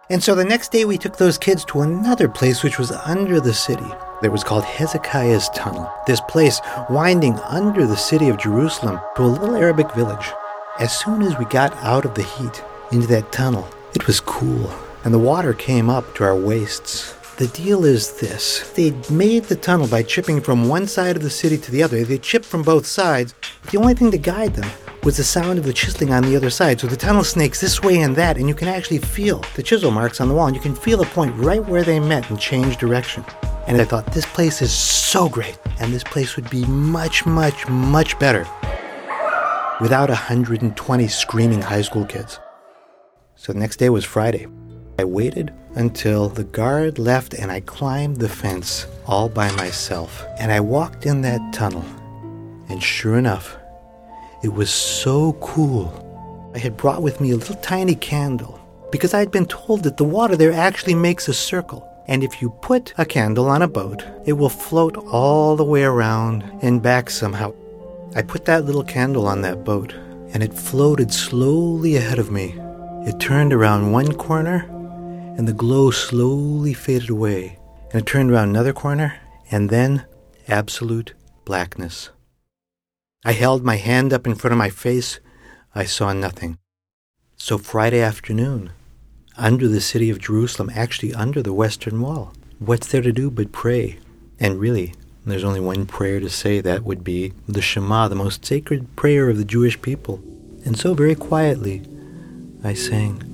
And 0.09 0.23
so 0.23 0.35
the 0.35 0.45
next 0.45 0.71
day 0.71 0.85
we 0.85 0.99
took 0.99 1.17
those 1.17 1.37
kids 1.37 1.65
to 1.67 1.81
another 1.81 2.29
place 2.29 2.63
which 2.63 2.79
was 2.79 2.93
under 2.93 3.41
the 3.41 3.53
city. 3.53 3.87
It 4.23 4.31
was 4.31 4.45
called 4.45 4.65
Hezekiah's 4.65 5.49
Tunnel. 5.51 5.93
This 6.07 6.21
place 6.23 6.61
winding 6.89 7.35
under 7.41 7.87
the 7.87 7.97
city 7.97 8.29
of 8.29 8.39
Jerusalem 8.39 9.01
to 9.17 9.23
a 9.23 9.25
little 9.25 9.57
Arabic 9.57 9.93
village. 9.95 10.31
As 10.79 10.97
soon 10.97 11.23
as 11.23 11.37
we 11.39 11.45
got 11.47 11.73
out 11.79 12.05
of 12.05 12.15
the 12.15 12.23
heat 12.23 12.63
into 12.93 13.09
that 13.09 13.33
tunnel, 13.33 13.69
it 13.95 14.07
was 14.07 14.21
cool, 14.21 14.73
and 15.05 15.13
the 15.13 15.19
water 15.19 15.53
came 15.53 15.91
up 15.91 16.15
to 16.15 16.25
our 16.25 16.37
waists. 16.37 17.16
The 17.39 17.49
deal 17.49 17.85
is 17.85 18.19
this 18.19 18.71
they 18.71 18.93
made 19.11 19.45
the 19.45 19.57
tunnel 19.57 19.87
by 19.87 20.03
chipping 20.03 20.41
from 20.41 20.69
one 20.69 20.87
side 20.87 21.17
of 21.17 21.23
the 21.23 21.29
city 21.29 21.59
to 21.59 21.71
the 21.71 21.83
other. 21.83 22.03
They 22.03 22.17
chipped 22.17 22.47
from 22.47 22.63
both 22.63 22.87
sides, 22.87 23.35
the 23.71 23.77
only 23.77 23.93
thing 23.93 24.11
to 24.11 24.17
guide 24.17 24.55
them 24.55 24.71
was 25.05 25.19
the 25.19 25.25
sound 25.25 25.59
of 25.59 25.67
the 25.67 25.73
chiseling 25.75 26.15
on 26.15 26.23
the 26.23 26.35
other 26.35 26.49
side. 26.49 26.81
So 26.81 26.87
the 26.87 26.97
tunnel 26.97 27.25
snakes 27.25 27.61
this 27.61 27.83
way 27.83 28.01
and 28.01 28.17
that, 28.17 28.39
and 28.39 28.49
you 28.49 28.55
can 28.55 28.69
actually 28.69 28.99
feel 28.99 29.45
the 29.55 29.63
chisel 29.63 29.91
marks 29.91 30.19
on 30.19 30.29
the 30.29 30.35
wall, 30.35 30.47
and 30.47 30.57
you 30.57 30.63
can 30.63 30.75
feel 30.75 30.97
the 30.97 31.05
point 31.05 31.37
right 31.37 31.63
where 31.63 31.85
they 31.85 32.01
met 32.01 32.29
and 32.31 32.41
change 32.41 32.79
direction. 32.79 33.23
And 33.67 33.79
I 33.81 33.85
thought, 33.85 34.13
this 34.13 34.27
place 34.27 34.63
is 34.63 34.73
so 34.73 35.29
great, 35.29 35.59
and 35.79 35.93
this 35.93 36.05
place 36.05 36.37
would 36.37 36.49
be 36.49 36.65
much, 36.65 37.27
much, 37.27 37.69
much 37.69 38.19
better 38.19 38.49
without 39.81 40.09
120 40.09 41.09
screaming 41.09 41.61
high 41.61 41.83
school 41.83 42.07
kids. 42.07 42.41
So 43.35 43.53
the 43.53 43.59
next 43.59 43.77
day 43.77 43.91
was 43.91 44.07
Friday. 44.07 44.47
I 44.99 45.05
waited 45.05 45.53
until 45.75 46.29
the 46.29 46.45
guard 46.45 46.99
left 46.99 47.35
and 47.35 47.53
I 47.53 47.61
climbed 47.61 48.17
the 48.17 48.29
fence 48.29 48.87
all 49.07 49.29
by 49.29 49.51
myself. 49.53 50.25
And 50.39 50.51
I 50.51 50.61
walked 50.61 51.05
in 51.05 51.21
that 51.23 51.53
tunnel. 51.53 51.85
And 52.69 52.83
sure 52.83 53.19
enough, 53.19 53.57
it 54.43 54.53
was 54.53 54.71
so 54.71 55.35
cool. 55.35 56.03
I 56.55 56.59
had 56.59 56.77
brought 56.77 57.03
with 57.03 57.21
me 57.21 57.33
a 57.33 57.37
little 57.37 57.57
tiny 57.57 57.95
candle 57.95 58.59
because 58.91 59.13
I 59.13 59.19
had 59.19 59.31
been 59.31 59.47
told 59.47 59.83
that 59.83 59.99
the 59.99 60.05
water 60.05 60.37
there 60.37 60.53
actually 60.53 60.95
makes 60.95 61.29
a 61.29 61.35
circle. 61.35 61.87
And 62.09 62.23
if 62.23 62.41
you 62.41 62.51
put 62.63 62.95
a 62.97 63.05
candle 63.05 63.49
on 63.49 63.63
a 63.63 63.69
boat, 63.69 64.05
it 64.25 64.35
will 64.35 64.49
float 64.49 64.97
all 64.97 65.57
the 65.57 65.65
way 65.65 65.83
around 65.83 66.45
and 66.63 66.83
back 66.83 67.11
somehow. 67.11 67.53
I 68.15 68.23
put 68.23 68.45
that 68.45 68.65
little 68.65 68.85
candle 68.85 69.27
on 69.27 69.43
that 69.43 69.65
boat, 69.65 69.93
and 70.33 70.43
it 70.43 70.55
floated 70.55 71.13
slowly 71.13 71.97
ahead 71.97 72.21
of 72.21 72.31
me. 72.31 72.55
It 73.07 73.19
turned 73.19 73.53
around 73.53 73.91
one 73.91 74.13
corner, 74.15 74.71
and 75.37 75.47
the 75.47 75.53
glow 75.53 75.91
slowly 75.91 76.73
faded 76.73 77.11
away. 77.11 77.59
And 77.93 78.03
it 78.03 78.07
turned 78.07 78.31
around 78.31 78.51
another 78.51 78.73
corner, 78.73 79.21
and 79.51 79.71
then 79.71 80.07
absolute 80.49 81.15
blackness. 81.45 82.11
I 83.25 83.33
held 83.33 83.65
my 83.65 83.77
hand 83.77 84.13
up 84.13 84.27
in 84.27 84.35
front 84.35 84.53
of 84.53 84.59
my 84.59 84.71
face. 84.71 85.21
I 85.75 85.85
saw 85.85 86.13
nothing. 86.13 86.59
So 87.37 87.59
Friday 87.59 88.01
afternoon, 88.01 88.71
under 89.37 89.69
the 89.69 89.81
city 89.81 90.11
of 90.11 90.21
Jerusalem, 90.21 90.71
actually 90.75 91.13
under 91.13 91.43
the 91.43 91.53
Western 91.53 92.01
Wall, 92.01 92.33
what's 92.59 92.89
there 92.89 93.03
to 93.03 93.13
do 93.13 93.31
but 93.31 93.53
pray? 93.53 93.99
And 94.41 94.59
really, 94.59 94.95
there's 95.27 95.45
only 95.45 95.61
one 95.61 95.87
prayer 95.87 96.21
to 96.21 96.31
say 96.31 96.61
that 96.61 96.85
would 96.85 97.03
be 97.03 97.33
the 97.49 97.61
Shema, 97.61 98.09
the 98.09 98.15
most 98.15 98.45
sacred 98.45 98.95
prayer 98.97 99.29
of 99.29 99.39
the 99.39 99.45
Jewish 99.45 99.81
people. 99.83 100.23
And 100.65 100.79
so 100.79 100.95
very 100.95 101.15
quietly, 101.17 101.83
I 102.63 102.75
sang, 102.75 103.26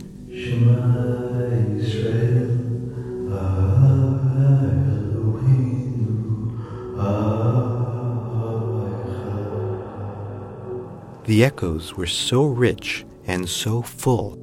The 11.25 11.45
echoes 11.45 11.95
were 11.97 12.07
so 12.07 12.45
rich 12.45 13.05
and 13.27 13.47
so 13.47 13.83
full. 13.83 14.39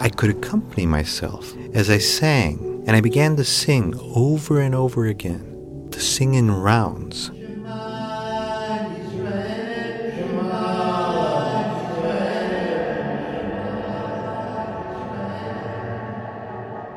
I 0.00 0.08
could 0.16 0.30
accompany 0.30 0.86
myself 0.86 1.54
as 1.74 1.90
I 1.90 1.98
sang, 1.98 2.82
and 2.88 2.96
I 2.96 3.00
began 3.00 3.36
to 3.36 3.44
sing 3.44 3.94
over 4.16 4.60
and 4.60 4.74
over 4.74 5.06
again, 5.06 5.88
to 5.92 6.00
sing 6.00 6.34
in 6.34 6.50
rounds. 6.50 7.30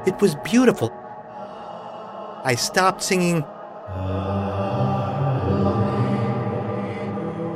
It 0.06 0.20
was 0.22 0.36
beautiful. 0.36 0.92
I 2.46 2.56
stopped 2.56 3.02
singing 3.02 3.44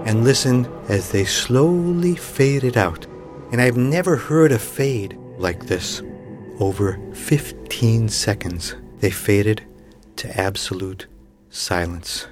and 0.08 0.24
listened 0.24 0.70
as 0.88 1.12
they 1.12 1.26
slowly 1.26 2.16
faded 2.16 2.78
out. 2.78 3.06
And 3.52 3.60
I've 3.60 3.76
never 3.76 4.16
heard 4.16 4.54
a 4.54 4.60
fade 4.60 5.18
like 5.38 5.68
this. 5.68 6.02
Over 6.60 6.98
15 7.14 8.08
seconds, 8.08 8.76
they 9.00 9.12
faded 9.12 9.64
to 10.16 10.40
absolute 10.40 11.08
silence. 11.50 12.28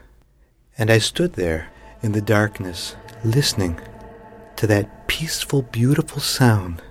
And 0.78 0.89
I 0.89 0.99
stood 0.99 1.34
there 1.34 1.69
in 2.01 2.13
the 2.13 2.21
darkness, 2.21 2.95
listening 3.23 3.80
to 4.56 4.67
that 4.67 5.08
peaceful, 5.08 5.62
beautiful 5.62 6.21
sound. 6.21 6.82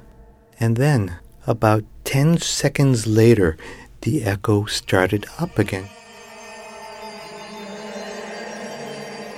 And 0.60 0.76
then, 0.76 1.18
about 1.46 1.84
10 2.04 2.38
seconds 2.38 3.06
later, 3.06 3.56
the 4.02 4.24
echo 4.24 4.66
started 4.66 5.26
up 5.38 5.58
again. 5.58 5.88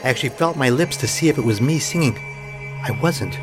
I 0.03 0.09
actually 0.11 0.31
felt 0.31 0.57
my 0.57 0.71
lips 0.71 0.97
to 0.99 1.09
see 1.09 1.29
if 1.29 1.39
it 1.39 1.45
was 1.45 1.61
me 1.61 1.79
singing. 1.79 2.17
I 2.83 2.91
wasn't. 3.03 3.39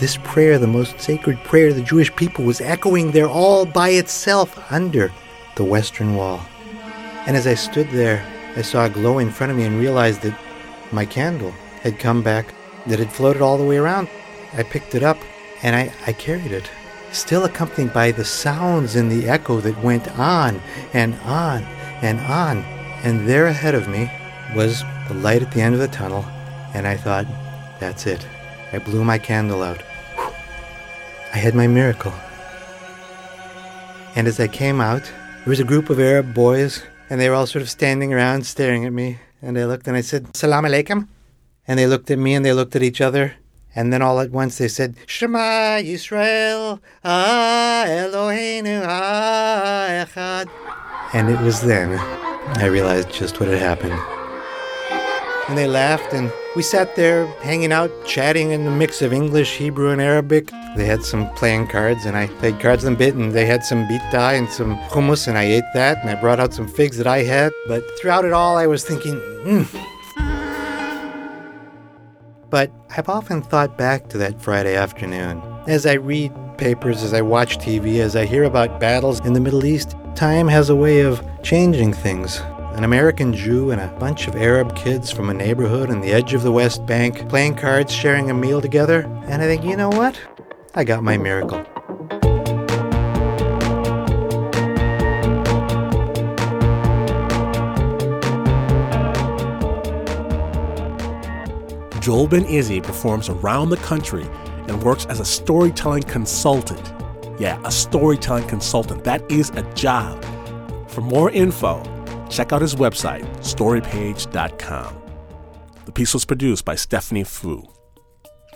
This 0.00 0.18
prayer, 0.24 0.58
the 0.58 0.66
most 0.66 1.00
sacred 1.00 1.38
prayer 1.44 1.68
of 1.68 1.76
the 1.76 1.82
Jewish 1.82 2.14
people, 2.16 2.44
was 2.44 2.60
echoing 2.60 3.12
there 3.12 3.28
all 3.28 3.64
by 3.64 3.90
itself 3.90 4.58
under 4.70 5.12
the 5.54 5.64
Western 5.64 6.16
Wall. 6.16 6.44
And 7.26 7.36
as 7.36 7.46
I 7.46 7.54
stood 7.54 7.88
there, 7.90 8.26
I 8.56 8.62
saw 8.62 8.86
a 8.86 8.90
glow 8.90 9.18
in 9.18 9.30
front 9.30 9.52
of 9.52 9.56
me 9.56 9.64
and 9.64 9.80
realized 9.80 10.22
that 10.22 10.38
my 10.92 11.06
candle 11.06 11.52
had 11.80 11.98
come 11.98 12.22
back, 12.22 12.54
that 12.86 12.98
had 12.98 13.12
floated 13.12 13.40
all 13.42 13.56
the 13.56 13.64
way 13.64 13.78
around. 13.78 14.08
I 14.56 14.62
picked 14.62 14.94
it 14.94 15.02
up 15.02 15.18
and 15.62 15.76
I, 15.76 15.92
I 16.06 16.12
carried 16.12 16.52
it 16.52 16.70
still 17.16 17.44
accompanied 17.44 17.92
by 17.92 18.12
the 18.12 18.24
sounds 18.24 18.94
and 18.94 19.10
the 19.10 19.28
echo 19.28 19.60
that 19.60 19.82
went 19.82 20.08
on 20.18 20.60
and 20.92 21.14
on 21.20 21.62
and 22.02 22.20
on. 22.20 22.58
And 23.02 23.28
there 23.28 23.46
ahead 23.46 23.74
of 23.74 23.88
me 23.88 24.10
was 24.54 24.82
the 25.08 25.14
light 25.14 25.42
at 25.42 25.52
the 25.52 25.60
end 25.60 25.74
of 25.74 25.80
the 25.80 25.88
tunnel, 25.88 26.24
and 26.74 26.86
I 26.86 26.96
thought, 26.96 27.26
that's 27.80 28.06
it. 28.06 28.26
I 28.72 28.78
blew 28.78 29.04
my 29.04 29.18
candle 29.18 29.62
out. 29.62 29.82
I 31.32 31.38
had 31.38 31.54
my 31.54 31.66
miracle. 31.66 32.12
And 34.14 34.26
as 34.26 34.40
I 34.40 34.48
came 34.48 34.80
out, 34.80 35.02
there 35.04 35.50
was 35.50 35.60
a 35.60 35.64
group 35.64 35.90
of 35.90 36.00
Arab 36.00 36.34
boys, 36.34 36.82
and 37.10 37.20
they 37.20 37.28
were 37.28 37.34
all 37.34 37.46
sort 37.46 37.62
of 37.62 37.70
standing 37.70 38.12
around 38.12 38.46
staring 38.46 38.84
at 38.84 38.92
me. 38.92 39.18
And 39.42 39.58
I 39.58 39.64
looked 39.66 39.86
and 39.86 39.96
I 39.96 40.00
said, 40.00 40.34
Salam 40.36 40.64
alaikum. 40.64 41.08
And 41.68 41.78
they 41.78 41.86
looked 41.86 42.10
at 42.10 42.18
me 42.18 42.34
and 42.34 42.44
they 42.44 42.52
looked 42.52 42.74
at 42.74 42.82
each 42.82 43.00
other, 43.00 43.34
And 43.76 43.92
then 43.92 44.00
all 44.00 44.18
at 44.20 44.30
once 44.30 44.56
they 44.56 44.68
said, 44.68 44.96
Shema 45.06 45.80
Yisrael, 45.84 46.80
Ah 47.04 47.84
Eloheinu, 47.86 48.82
Ah 48.84 50.06
Echad. 50.06 50.48
And 51.12 51.28
it 51.28 51.38
was 51.40 51.60
then 51.60 51.98
I 52.58 52.66
realized 52.66 53.10
just 53.10 53.38
what 53.38 53.50
had 53.50 53.58
happened. 53.58 54.00
And 55.48 55.56
they 55.56 55.68
laughed, 55.68 56.12
and 56.12 56.32
we 56.56 56.62
sat 56.62 56.96
there 56.96 57.26
hanging 57.42 57.70
out, 57.70 57.90
chatting 58.04 58.50
in 58.50 58.66
a 58.66 58.70
mix 58.70 59.00
of 59.02 59.12
English, 59.12 59.58
Hebrew, 59.58 59.90
and 59.90 60.00
Arabic. 60.00 60.50
They 60.74 60.86
had 60.86 61.04
some 61.04 61.28
playing 61.34 61.68
cards, 61.68 62.04
and 62.04 62.16
I 62.16 62.26
played 62.26 62.58
cards 62.58 62.82
a 62.82 62.90
bit, 62.90 63.14
and 63.14 63.32
they 63.32 63.46
had 63.46 63.62
some 63.62 63.86
pita 63.86 64.20
and 64.34 64.48
some 64.48 64.76
hummus, 64.88 65.28
and 65.28 65.38
I 65.38 65.44
ate 65.44 65.70
that, 65.74 65.98
and 65.98 66.10
I 66.10 66.20
brought 66.20 66.40
out 66.40 66.52
some 66.52 66.66
figs 66.66 66.96
that 66.96 67.06
I 67.06 67.22
had. 67.22 67.52
But 67.68 67.84
throughout 68.00 68.24
it 68.24 68.32
all, 68.32 68.56
I 68.56 68.66
was 68.66 68.84
thinking, 68.84 69.20
mm. 69.44 69.86
But 72.50 72.70
I've 72.96 73.08
often 73.08 73.42
thought 73.42 73.76
back 73.76 74.08
to 74.08 74.18
that 74.18 74.40
Friday 74.40 74.76
afternoon. 74.76 75.42
As 75.66 75.84
I 75.86 75.94
read 75.94 76.32
papers, 76.58 77.02
as 77.02 77.12
I 77.12 77.20
watch 77.20 77.58
TV, 77.58 77.98
as 78.00 78.16
I 78.16 78.24
hear 78.24 78.44
about 78.44 78.80
battles 78.80 79.20
in 79.20 79.32
the 79.32 79.40
Middle 79.40 79.64
East, 79.64 79.96
time 80.14 80.48
has 80.48 80.70
a 80.70 80.76
way 80.76 81.00
of 81.00 81.22
changing 81.42 81.92
things 81.92 82.40
an 82.76 82.84
American 82.84 83.32
Jew 83.32 83.70
and 83.70 83.80
a 83.80 83.88
bunch 83.98 84.28
of 84.28 84.36
Arab 84.36 84.76
kids 84.76 85.10
from 85.10 85.30
a 85.30 85.34
neighborhood 85.34 85.90
on 85.90 86.02
the 86.02 86.12
edge 86.12 86.34
of 86.34 86.42
the 86.42 86.52
West 86.52 86.84
Bank 86.84 87.26
playing 87.26 87.56
cards, 87.56 87.90
sharing 87.90 88.30
a 88.30 88.34
meal 88.34 88.60
together. 88.60 89.00
And 89.28 89.40
I 89.40 89.46
think, 89.46 89.64
you 89.64 89.78
know 89.78 89.88
what? 89.88 90.20
I 90.74 90.84
got 90.84 91.02
my 91.02 91.16
miracle. 91.16 91.64
Joel 102.06 102.28
Ben 102.28 102.44
Izzy 102.44 102.80
performs 102.80 103.28
around 103.28 103.70
the 103.70 103.78
country 103.78 104.24
and 104.68 104.80
works 104.80 105.06
as 105.06 105.18
a 105.18 105.24
storytelling 105.24 106.04
consultant. 106.04 106.92
Yeah, 107.40 107.60
a 107.64 107.72
storytelling 107.72 108.46
consultant. 108.46 109.02
That 109.02 109.28
is 109.28 109.50
a 109.50 109.62
job. 109.74 110.24
For 110.86 111.00
more 111.00 111.32
info, 111.32 111.82
check 112.30 112.52
out 112.52 112.62
his 112.62 112.76
website, 112.76 113.26
storypage.com. 113.38 115.02
The 115.84 115.90
piece 115.90 116.14
was 116.14 116.24
produced 116.24 116.64
by 116.64 116.76
Stephanie 116.76 117.24
Foo. 117.24 117.64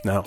Now, 0.04 0.26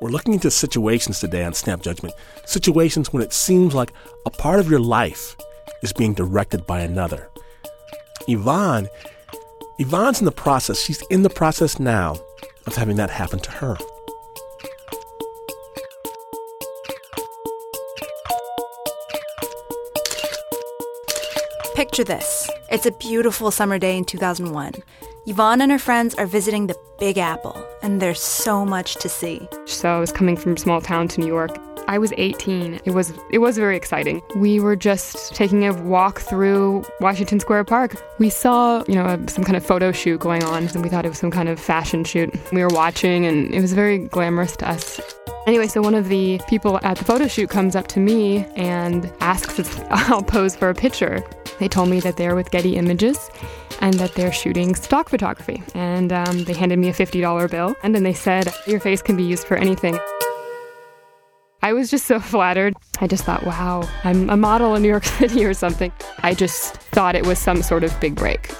we're 0.00 0.08
looking 0.08 0.32
into 0.32 0.50
situations 0.50 1.20
today 1.20 1.44
on 1.44 1.52
Snap 1.52 1.82
Judgment, 1.82 2.14
situations 2.46 3.12
when 3.12 3.22
it 3.22 3.34
seems 3.34 3.74
like 3.74 3.92
a 4.24 4.30
part 4.30 4.60
of 4.60 4.70
your 4.70 4.80
life 4.80 5.36
is 5.82 5.92
being 5.92 6.14
directed 6.14 6.66
by 6.66 6.80
another. 6.80 7.28
Yvonne, 8.26 8.88
Yvonne's 9.78 10.20
in 10.20 10.24
the 10.24 10.32
process, 10.32 10.80
she's 10.80 11.02
in 11.10 11.22
the 11.22 11.28
process 11.28 11.78
now 11.78 12.16
of 12.66 12.74
having 12.74 12.96
that 12.96 13.10
happen 13.10 13.38
to 13.40 13.50
her. 13.50 13.76
Picture 21.74 22.04
this. 22.04 22.48
It's 22.70 22.86
a 22.86 22.90
beautiful 22.92 23.50
summer 23.50 23.78
day 23.78 23.96
in 23.96 24.04
2001. 24.04 24.72
Yvonne 25.26 25.60
and 25.60 25.70
her 25.70 25.78
friends 25.78 26.14
are 26.14 26.26
visiting 26.26 26.68
the 26.68 26.76
Big 26.98 27.18
Apple, 27.18 27.62
and 27.82 28.00
there's 28.00 28.20
so 28.20 28.64
much 28.64 28.94
to 28.96 29.08
see. 29.08 29.46
So 29.66 29.94
I 29.94 30.00
was 30.00 30.10
coming 30.10 30.36
from 30.36 30.56
small 30.56 30.80
town 30.80 31.08
to 31.08 31.20
New 31.20 31.26
York. 31.26 31.54
I 31.88 31.98
was 31.98 32.12
18. 32.16 32.80
It 32.84 32.90
was 32.90 33.12
it 33.30 33.38
was 33.38 33.56
very 33.56 33.76
exciting. 33.76 34.22
We 34.34 34.60
were 34.60 34.76
just 34.76 35.34
taking 35.34 35.66
a 35.66 35.72
walk 35.72 36.20
through 36.20 36.84
Washington 37.00 37.40
Square 37.40 37.64
Park. 37.64 37.96
We 38.18 38.30
saw, 38.30 38.82
you 38.88 38.94
know, 38.94 39.24
some 39.28 39.44
kind 39.44 39.56
of 39.56 39.64
photo 39.64 39.92
shoot 39.92 40.20
going 40.20 40.42
on, 40.44 40.64
and 40.68 40.82
we 40.82 40.88
thought 40.88 41.04
it 41.04 41.10
was 41.10 41.18
some 41.18 41.30
kind 41.30 41.48
of 41.48 41.60
fashion 41.60 42.04
shoot. 42.04 42.34
We 42.52 42.62
were 42.62 42.74
watching, 42.74 43.26
and 43.26 43.54
it 43.54 43.60
was 43.60 43.72
very 43.72 43.98
glamorous 43.98 44.56
to 44.58 44.68
us. 44.68 45.00
Anyway, 45.46 45.68
so 45.68 45.80
one 45.80 45.94
of 45.94 46.08
the 46.08 46.40
people 46.48 46.80
at 46.82 46.98
the 46.98 47.04
photo 47.04 47.28
shoot 47.28 47.48
comes 47.48 47.76
up 47.76 47.86
to 47.86 48.00
me 48.00 48.44
and 48.56 49.12
asks 49.20 49.60
if 49.60 49.80
I'll 49.90 50.22
pose 50.22 50.56
for 50.56 50.68
a 50.68 50.74
picture. 50.74 51.22
They 51.60 51.68
told 51.68 51.88
me 51.88 52.00
that 52.00 52.16
they're 52.16 52.34
with 52.34 52.50
Getty 52.50 52.76
Images 52.76 53.30
and 53.80 53.94
that 53.94 54.14
they're 54.14 54.32
shooting 54.32 54.74
stock 54.74 55.08
photography. 55.08 55.62
And 55.74 56.12
um, 56.12 56.44
they 56.44 56.52
handed 56.52 56.80
me 56.80 56.88
a 56.88 56.92
$50 56.92 57.50
bill 57.50 57.76
and 57.84 57.94
then 57.94 58.02
they 58.02 58.12
said, 58.12 58.52
Your 58.66 58.80
face 58.80 59.02
can 59.02 59.16
be 59.16 59.22
used 59.22 59.46
for 59.46 59.56
anything. 59.56 59.98
I 61.66 61.72
was 61.72 61.90
just 61.90 62.06
so 62.06 62.20
flattered. 62.32 62.76
I 63.00 63.08
just 63.08 63.24
thought, 63.24 63.44
wow, 63.44 63.88
I'm 64.04 64.30
a 64.30 64.36
model 64.36 64.76
in 64.76 64.82
New 64.82 64.88
York 64.88 65.04
City 65.18 65.44
or 65.44 65.52
something. 65.52 65.90
I 66.22 66.32
just 66.32 66.76
thought 66.94 67.16
it 67.16 67.26
was 67.26 67.40
some 67.40 67.60
sort 67.60 67.82
of 67.82 67.98
big 67.98 68.14
break. 68.14 68.54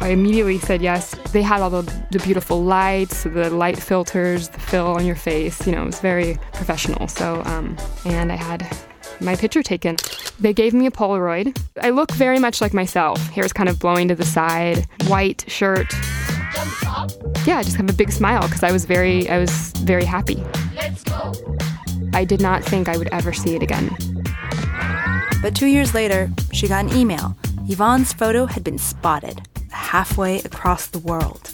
I 0.00 0.08
immediately 0.08 0.58
said 0.58 0.80
yes. 0.80 1.14
They 1.32 1.42
had 1.42 1.60
all 1.60 1.68
the, 1.68 1.82
the 2.12 2.18
beautiful 2.20 2.64
lights, 2.64 3.24
the 3.24 3.50
light 3.50 3.78
filters, 3.78 4.48
the 4.48 4.58
fill 4.58 4.86
on 4.86 5.04
your 5.04 5.16
face. 5.16 5.66
You 5.66 5.72
know, 5.72 5.82
it 5.82 5.86
was 5.86 6.00
very 6.00 6.38
professional. 6.54 7.08
So, 7.08 7.42
um, 7.44 7.76
and 8.06 8.32
I 8.32 8.36
had 8.36 8.66
my 9.20 9.36
picture 9.36 9.62
taken. 9.62 9.96
They 10.40 10.54
gave 10.54 10.72
me 10.72 10.86
a 10.86 10.90
Polaroid. 10.90 11.54
I 11.82 11.90
look 11.90 12.10
very 12.12 12.38
much 12.38 12.62
like 12.62 12.72
myself. 12.72 13.20
Hair's 13.28 13.52
kind 13.52 13.68
of 13.68 13.78
blowing 13.78 14.08
to 14.08 14.14
the 14.14 14.24
side, 14.24 14.88
white 15.08 15.44
shirt. 15.46 15.92
Yeah, 17.46 17.58
I 17.58 17.62
just 17.62 17.76
have 17.76 17.90
a 17.90 17.92
big 17.92 18.10
smile 18.10 18.42
because 18.42 18.62
I 18.62 18.72
was 18.72 18.86
very, 18.86 19.28
I 19.28 19.36
was 19.38 19.72
very 19.84 20.06
happy. 20.06 20.42
I 22.12 22.24
did 22.24 22.40
not 22.40 22.64
think 22.64 22.88
I 22.88 22.96
would 22.96 23.08
ever 23.12 23.32
see 23.32 23.54
it 23.54 23.62
again. 23.62 23.96
But 25.42 25.54
two 25.54 25.66
years 25.66 25.94
later, 25.94 26.30
she 26.52 26.68
got 26.68 26.84
an 26.84 26.96
email. 26.96 27.36
Yvonne's 27.68 28.12
photo 28.12 28.46
had 28.46 28.64
been 28.64 28.78
spotted 28.78 29.40
halfway 29.70 30.40
across 30.40 30.86
the 30.86 30.98
world. 30.98 31.50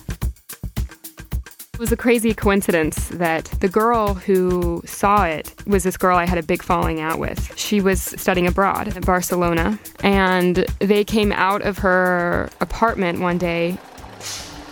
It 1.74 1.78
was 1.80 1.92
a 1.92 1.96
crazy 1.96 2.34
coincidence 2.34 3.08
that 3.08 3.46
the 3.60 3.68
girl 3.68 4.14
who 4.14 4.82
saw 4.84 5.24
it 5.24 5.54
was 5.66 5.82
this 5.82 5.96
girl 5.96 6.18
I 6.18 6.26
had 6.26 6.36
a 6.36 6.42
big 6.42 6.62
falling 6.62 7.00
out 7.00 7.18
with. 7.18 7.56
She 7.56 7.80
was 7.80 8.02
studying 8.02 8.46
abroad 8.46 8.94
in 8.94 9.02
Barcelona, 9.02 9.78
and 10.02 10.66
they 10.80 11.04
came 11.04 11.32
out 11.32 11.62
of 11.62 11.78
her 11.78 12.50
apartment 12.60 13.20
one 13.20 13.38
day, 13.38 13.78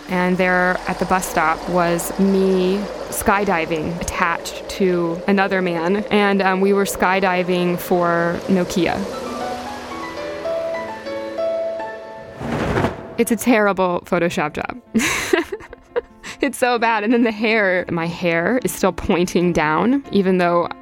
and 0.09 0.38
there 0.38 0.79
at 0.88 0.99
the 0.99 1.05
bus 1.05 1.27
stop 1.27 1.68
was 1.68 2.18
me 2.18 2.79
skydiving 3.11 4.01
attached 4.01 4.68
to 4.71 5.21
another 5.27 5.62
man, 5.62 5.97
and 6.11 6.42
um, 6.42 6.61
we 6.61 6.73
were 6.73 6.85
skydiving 6.85 7.79
for 7.79 8.38
Nokia. 8.47 8.97
It's 13.18 13.33
a 13.33 13.37
terrible 13.37 14.01
Photoshop 14.05 14.55
job. 14.55 14.81
it's 16.42 16.59
so 16.59 16.79
bad. 16.79 17.05
And 17.05 17.12
then 17.12 17.22
the 17.22 17.33
hair, 17.33 17.85
my 17.90 18.07
hair 18.07 18.59
is 18.64 18.72
still 18.72 18.92
pointing 18.92 19.53
down, 19.53 20.05
even 20.12 20.38
though 20.38 20.68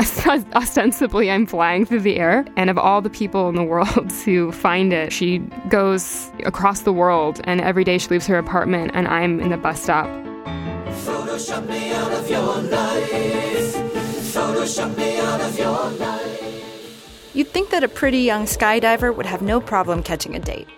ostensibly 0.55 1.31
I'm 1.31 1.47
flying 1.47 1.85
through 1.87 2.01
the 2.01 2.17
air. 2.17 2.45
And 2.57 2.71
of 2.71 2.79
all 2.79 3.01
the 3.01 3.11
people 3.11 3.49
in 3.49 3.55
the 3.55 3.65
world 3.65 4.13
who 4.25 4.53
find 4.53 4.93
it, 4.93 5.13
she 5.13 5.39
goes 5.69 6.31
across 6.45 6.81
the 6.83 6.93
world 6.93 7.41
and 7.45 7.61
every 7.61 7.85
day 7.85 7.99
she 7.99 8.09
leaves 8.09 8.27
her 8.27 8.39
apartment 8.39 8.93
and 8.95 9.09
I'm 9.09 9.41
in 9.41 9.51
the 9.51 9.57
bus 9.57 9.83
stop. 9.83 10.07
Photoshop 10.07 11.69
me 11.69 11.93
out 11.93 12.13
of 12.13 12.31
your 12.31 12.41
life. 12.41 13.75
Photoshop 14.33 14.97
me 14.97 15.19
out 15.19 15.41
of 15.41 15.59
your 15.59 15.91
life. 15.91 16.47
You'd 17.35 17.49
think 17.49 17.71
that 17.71 17.85
a 17.85 17.89
pretty 17.89 18.21
young 18.21 18.47
skydiver 18.47 19.15
would 19.15 19.27
have 19.27 19.43
no 19.43 19.61
problem 19.61 20.03
catching 20.03 20.35
a 20.35 20.39
date. 20.39 20.69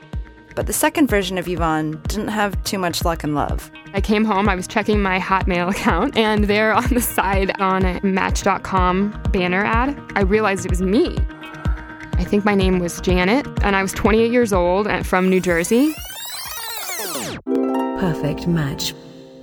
But 0.59 0.67
the 0.67 0.73
second 0.73 1.07
version 1.07 1.39
of 1.39 1.47
Yvonne 1.47 2.03
didn't 2.09 2.31
have 2.31 2.61
too 2.65 2.81
much 2.81 3.05
luck 3.05 3.23
in 3.23 3.33
love. 3.33 3.71
I 3.95 4.01
came 4.01 4.25
home, 4.25 4.49
I 4.49 4.57
was 4.57 4.67
checking 4.67 5.01
my 5.01 5.21
Hotmail 5.21 5.71
account, 5.71 6.17
and 6.17 6.47
there 6.47 6.73
on 6.73 6.89
the 6.89 7.01
side 7.01 7.53
on 7.61 7.85
a 7.85 8.05
Match.com 8.05 9.23
banner 9.31 9.65
ad, 9.65 9.97
I 10.17 10.23
realized 10.23 10.65
it 10.65 10.73
was 10.73 10.83
me. 10.83 11.17
I 12.15 12.25
think 12.25 12.45
my 12.45 12.57
name 12.57 12.81
was 12.81 13.01
Janet, 13.01 13.47
and 13.63 13.77
I 13.77 13.83
was 13.83 13.93
28 13.93 14.33
years 14.33 14.53
old 14.53 14.89
and 14.89 15.07
from 15.07 15.31
New 15.31 15.41
Jersey. 15.41 15.95
Perfect 17.45 18.49
match. 18.49 18.95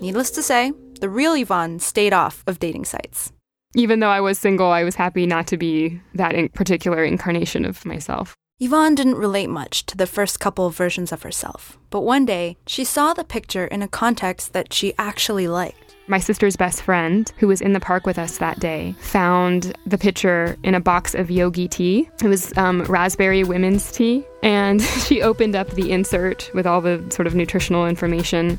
Needless 0.02 0.32
to 0.32 0.44
say, 0.44 0.74
the 1.00 1.08
real 1.08 1.34
Yvonne 1.34 1.80
stayed 1.80 2.12
off 2.12 2.44
of 2.46 2.60
dating 2.60 2.84
sites. 2.84 3.32
Even 3.74 4.02
though 4.02 4.10
I 4.10 4.20
was 4.20 4.38
single, 4.38 4.68
I 4.68 4.84
was 4.84 4.96
happy 4.96 5.26
not 5.26 5.48
to 5.48 5.56
be 5.56 6.02
that 6.16 6.36
in 6.36 6.50
particular 6.50 7.06
incarnation 7.06 7.64
of 7.64 7.86
myself. 7.86 8.36
Yvonne 8.58 8.96
didn't 8.96 9.16
relate 9.16 9.50
much 9.50 9.86
to 9.86 9.98
the 9.98 10.08
first 10.08 10.40
couple 10.40 10.70
versions 10.70 11.12
of 11.12 11.24
herself, 11.24 11.78
but 11.90 12.02
one 12.02 12.26
day 12.26 12.56
she 12.66 12.86
saw 12.86 13.14
the 13.14 13.26
picture 13.26 13.68
in 13.68 13.82
a 13.82 13.88
context 13.90 14.54
that 14.54 14.72
she 14.72 14.94
actually 14.98 15.50
liked. 15.50 15.94
My 16.08 16.20
sister's 16.20 16.56
best 16.56 16.82
friend, 16.82 17.30
who 17.38 17.50
was 17.50 17.60
in 17.60 17.74
the 17.74 17.82
park 17.82 18.06
with 18.06 18.18
us 18.18 18.38
that 18.38 18.62
day, 18.62 18.96
found 19.02 19.78
the 19.86 19.98
picture 19.98 20.56
in 20.64 20.74
a 20.74 20.80
box 20.80 21.14
of 21.14 21.30
yogi 21.30 21.68
tea. 21.68 22.10
It 22.24 22.30
was 22.30 22.58
um, 22.58 22.84
raspberry 22.84 23.44
women's 23.44 23.92
tea. 23.92 24.24
And 24.42 24.82
she 25.06 25.22
opened 25.22 25.58
up 25.58 25.72
the 25.72 25.92
insert 25.92 26.50
with 26.54 26.66
all 26.66 26.80
the 26.80 27.04
sort 27.10 27.28
of 27.28 27.36
nutritional 27.36 27.86
information. 27.86 28.58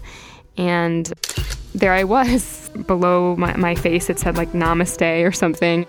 And 0.59 1.11
there 1.75 1.95
I 1.95 2.05
was. 2.05 2.69
Below 2.87 3.37
my, 3.37 3.57
my 3.57 3.75
face, 3.75 4.11
it 4.11 4.19
said 4.19 4.37
like 4.37 4.53
namaste 4.53 5.27
or 5.27 5.33
something. 5.33 5.87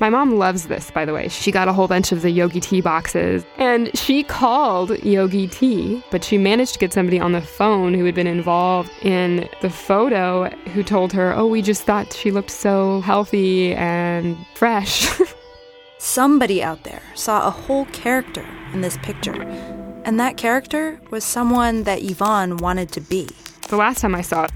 My 0.00 0.10
mom 0.10 0.36
loves 0.36 0.68
this, 0.68 0.90
by 0.92 1.04
the 1.04 1.12
way. 1.12 1.28
She 1.28 1.50
got 1.50 1.66
a 1.66 1.72
whole 1.72 1.88
bunch 1.88 2.12
of 2.12 2.22
the 2.22 2.30
Yogi 2.30 2.60
Tea 2.60 2.80
boxes 2.80 3.44
and 3.56 3.96
she 3.96 4.22
called 4.22 5.02
Yogi 5.02 5.48
Tea, 5.48 6.02
but 6.10 6.22
she 6.22 6.38
managed 6.38 6.74
to 6.74 6.78
get 6.78 6.92
somebody 6.92 7.18
on 7.18 7.32
the 7.32 7.40
phone 7.40 7.94
who 7.94 8.04
had 8.04 8.14
been 8.14 8.28
involved 8.28 8.90
in 9.02 9.48
the 9.60 9.70
photo 9.70 10.48
who 10.72 10.84
told 10.84 11.12
her, 11.12 11.34
Oh, 11.34 11.46
we 11.46 11.62
just 11.62 11.82
thought 11.82 12.12
she 12.12 12.30
looked 12.30 12.50
so 12.50 13.00
healthy 13.00 13.74
and 13.74 14.36
fresh. 14.54 15.08
Somebody 15.98 16.62
out 16.62 16.84
there 16.84 17.02
saw 17.16 17.48
a 17.48 17.50
whole 17.50 17.86
character 17.86 18.46
in 18.72 18.82
this 18.82 18.96
picture, 18.98 19.42
and 20.04 20.20
that 20.20 20.36
character 20.36 21.00
was 21.10 21.24
someone 21.24 21.82
that 21.82 22.02
Yvonne 22.04 22.58
wanted 22.58 22.92
to 22.92 23.00
be. 23.00 23.28
the 23.68 23.76
last 23.76 24.00
time 24.00 24.14
I 24.14 24.22
saw 24.22 24.44
it 24.44 24.52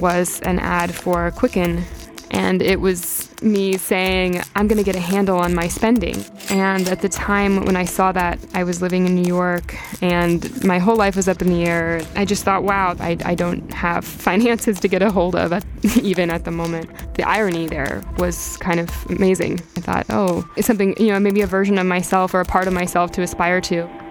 was 0.00 0.40
an 0.40 0.58
ad 0.58 0.94
for 0.94 1.30
Quicken, 1.32 1.84
and 2.30 2.62
it 2.62 2.80
was 2.80 3.25
me 3.42 3.76
saying, 3.76 4.42
I'm 4.54 4.68
going 4.68 4.78
to 4.78 4.84
get 4.84 4.96
a 4.96 5.00
handle 5.00 5.38
on 5.38 5.54
my 5.54 5.68
spending. 5.68 6.24
And 6.50 6.88
at 6.88 7.00
the 7.00 7.08
time 7.08 7.64
when 7.64 7.76
I 7.76 7.84
saw 7.84 8.12
that, 8.12 8.38
I 8.54 8.64
was 8.64 8.82
living 8.82 9.06
in 9.06 9.14
New 9.14 9.26
York 9.26 9.76
and 10.02 10.64
my 10.64 10.78
whole 10.78 10.96
life 10.96 11.16
was 11.16 11.28
up 11.28 11.42
in 11.42 11.48
the 11.48 11.64
air. 11.64 12.02
I 12.14 12.24
just 12.24 12.44
thought, 12.44 12.62
wow, 12.62 12.96
I, 12.98 13.16
I 13.24 13.34
don't 13.34 13.72
have 13.72 14.04
finances 14.28 14.80
to 14.80 14.88
get 14.88 15.02
a 15.02 15.10
hold 15.10 15.36
of, 15.36 15.52
at, 15.52 15.64
even 15.98 16.30
at 16.30 16.44
the 16.44 16.50
moment. 16.50 16.90
The 17.14 17.22
irony 17.22 17.66
there 17.66 18.02
was 18.18 18.56
kind 18.58 18.80
of 18.80 18.90
amazing. 19.10 19.60
I 19.76 19.80
thought, 19.80 20.06
oh, 20.10 20.48
it's 20.56 20.66
something, 20.66 20.94
you 20.98 21.12
know, 21.12 21.20
maybe 21.20 21.42
a 21.42 21.46
version 21.46 21.78
of 21.78 21.86
myself 21.86 22.34
or 22.34 22.40
a 22.40 22.44
part 22.44 22.66
of 22.66 22.72
myself 22.72 23.12
to 23.12 23.22
aspire 23.22 23.60
to. 23.62 24.05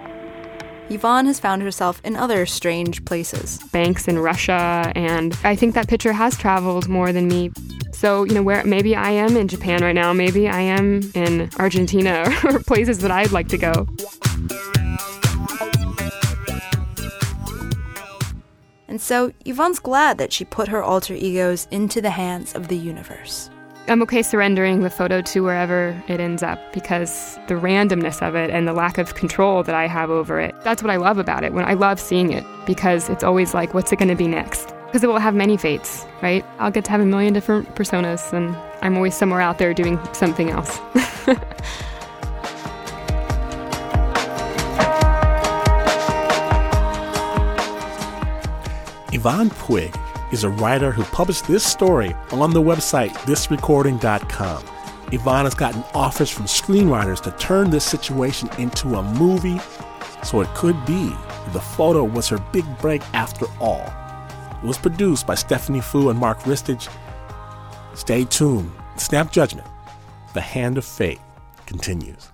Yvonne 0.88 1.26
has 1.26 1.40
found 1.40 1.62
herself 1.62 2.00
in 2.04 2.14
other 2.14 2.46
strange 2.46 3.04
places. 3.04 3.58
banks 3.72 4.06
in 4.06 4.18
Russia, 4.18 4.92
and 4.94 5.36
I 5.42 5.56
think 5.56 5.74
that 5.74 5.88
picture 5.88 6.12
has 6.12 6.38
traveled 6.38 6.88
more 6.88 7.12
than 7.12 7.26
me. 7.26 7.50
So, 7.92 8.24
you 8.24 8.34
know, 8.34 8.42
where 8.42 8.62
maybe 8.64 8.94
I 8.94 9.10
am 9.10 9.36
in 9.36 9.48
Japan 9.48 9.82
right 9.82 9.94
now, 9.94 10.12
maybe 10.12 10.48
I 10.48 10.60
am 10.60 11.00
in 11.14 11.50
Argentina 11.58 12.32
or 12.44 12.60
places 12.60 12.98
that 12.98 13.10
I'd 13.10 13.32
like 13.32 13.48
to 13.48 13.58
go. 13.58 13.86
And 18.86 19.00
so 19.00 19.32
Yvonne's 19.44 19.80
glad 19.80 20.18
that 20.18 20.32
she 20.32 20.44
put 20.44 20.68
her 20.68 20.82
alter 20.82 21.14
egos 21.14 21.66
into 21.70 22.00
the 22.00 22.10
hands 22.10 22.54
of 22.54 22.68
the 22.68 22.76
universe. 22.76 23.50
I'm 23.88 24.02
okay 24.02 24.22
surrendering 24.22 24.82
the 24.82 24.90
photo 24.90 25.22
to 25.22 25.44
wherever 25.44 25.94
it 26.08 26.18
ends 26.18 26.42
up 26.42 26.58
because 26.72 27.38
the 27.46 27.54
randomness 27.54 28.20
of 28.20 28.34
it 28.34 28.50
and 28.50 28.66
the 28.66 28.72
lack 28.72 28.98
of 28.98 29.14
control 29.14 29.62
that 29.62 29.76
I 29.76 29.86
have 29.86 30.10
over 30.10 30.40
it. 30.40 30.56
That's 30.62 30.82
what 30.82 30.90
I 30.90 30.96
love 30.96 31.18
about 31.18 31.44
it. 31.44 31.52
When 31.52 31.64
I 31.64 31.74
love 31.74 32.00
seeing 32.00 32.32
it 32.32 32.44
because 32.66 33.08
it's 33.08 33.22
always 33.22 33.54
like 33.54 33.74
what's 33.74 33.92
it 33.92 34.00
going 34.00 34.08
to 34.08 34.16
be 34.16 34.26
next? 34.26 34.74
Because 34.86 35.04
it 35.04 35.06
will 35.06 35.18
have 35.18 35.36
many 35.36 35.56
fates, 35.56 36.04
right? 36.20 36.44
I'll 36.58 36.72
get 36.72 36.84
to 36.86 36.90
have 36.90 37.00
a 37.00 37.06
million 37.06 37.32
different 37.32 37.76
personas 37.76 38.32
and 38.32 38.56
I'm 38.82 38.96
always 38.96 39.16
somewhere 39.16 39.40
out 39.40 39.58
there 39.58 39.72
doing 39.72 40.00
something 40.12 40.50
else. 40.50 40.80
Yvonne 49.12 49.50
Puig 49.50 50.05
is 50.32 50.44
a 50.44 50.50
writer 50.50 50.90
who 50.90 51.04
published 51.04 51.46
this 51.46 51.64
story 51.64 52.14
on 52.32 52.50
the 52.52 52.62
website 52.62 53.10
thisrecording.com. 53.26 54.62
Has 55.12 55.54
gotten 55.54 55.84
offers 55.94 56.30
from 56.30 56.46
screenwriters 56.46 57.22
to 57.22 57.30
turn 57.32 57.70
this 57.70 57.84
situation 57.84 58.48
into 58.58 58.96
a 58.96 59.02
movie, 59.02 59.60
so 60.24 60.40
it 60.40 60.48
could 60.54 60.84
be 60.84 61.14
the 61.52 61.60
photo 61.60 62.02
was 62.02 62.28
her 62.28 62.38
big 62.52 62.64
break 62.78 63.02
after 63.14 63.46
all. 63.60 63.92
It 64.62 64.66
was 64.66 64.78
produced 64.78 65.26
by 65.26 65.36
Stephanie 65.36 65.80
Foo 65.80 66.10
and 66.10 66.18
Mark 66.18 66.40
Ristich. 66.40 66.92
Stay 67.94 68.24
tuned. 68.24 68.72
Snap 68.96 69.30
Judgment. 69.30 69.68
The 70.34 70.40
Hand 70.40 70.76
of 70.76 70.84
Fate 70.84 71.20
continues. 71.66 72.30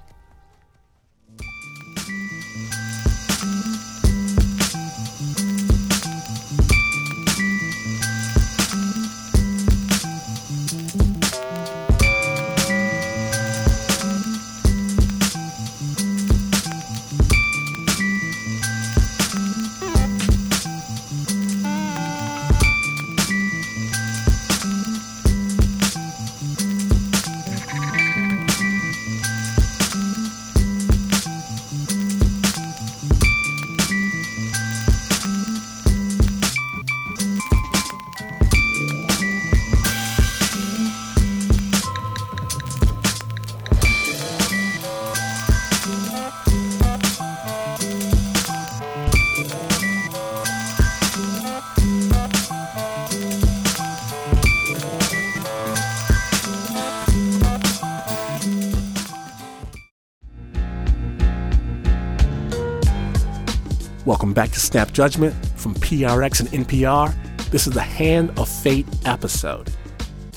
Back 64.43 64.51
to 64.51 64.59
Snap 64.59 64.91
Judgment 64.91 65.33
from 65.55 65.73
PRX 65.75 66.41
and 66.41 66.67
NPR. 66.67 67.15
This 67.53 67.69
is 67.69 67.75
the 67.75 67.81
Hand 67.81 68.37
of 68.37 68.49
Fate 68.49 68.89
episode. 69.05 69.73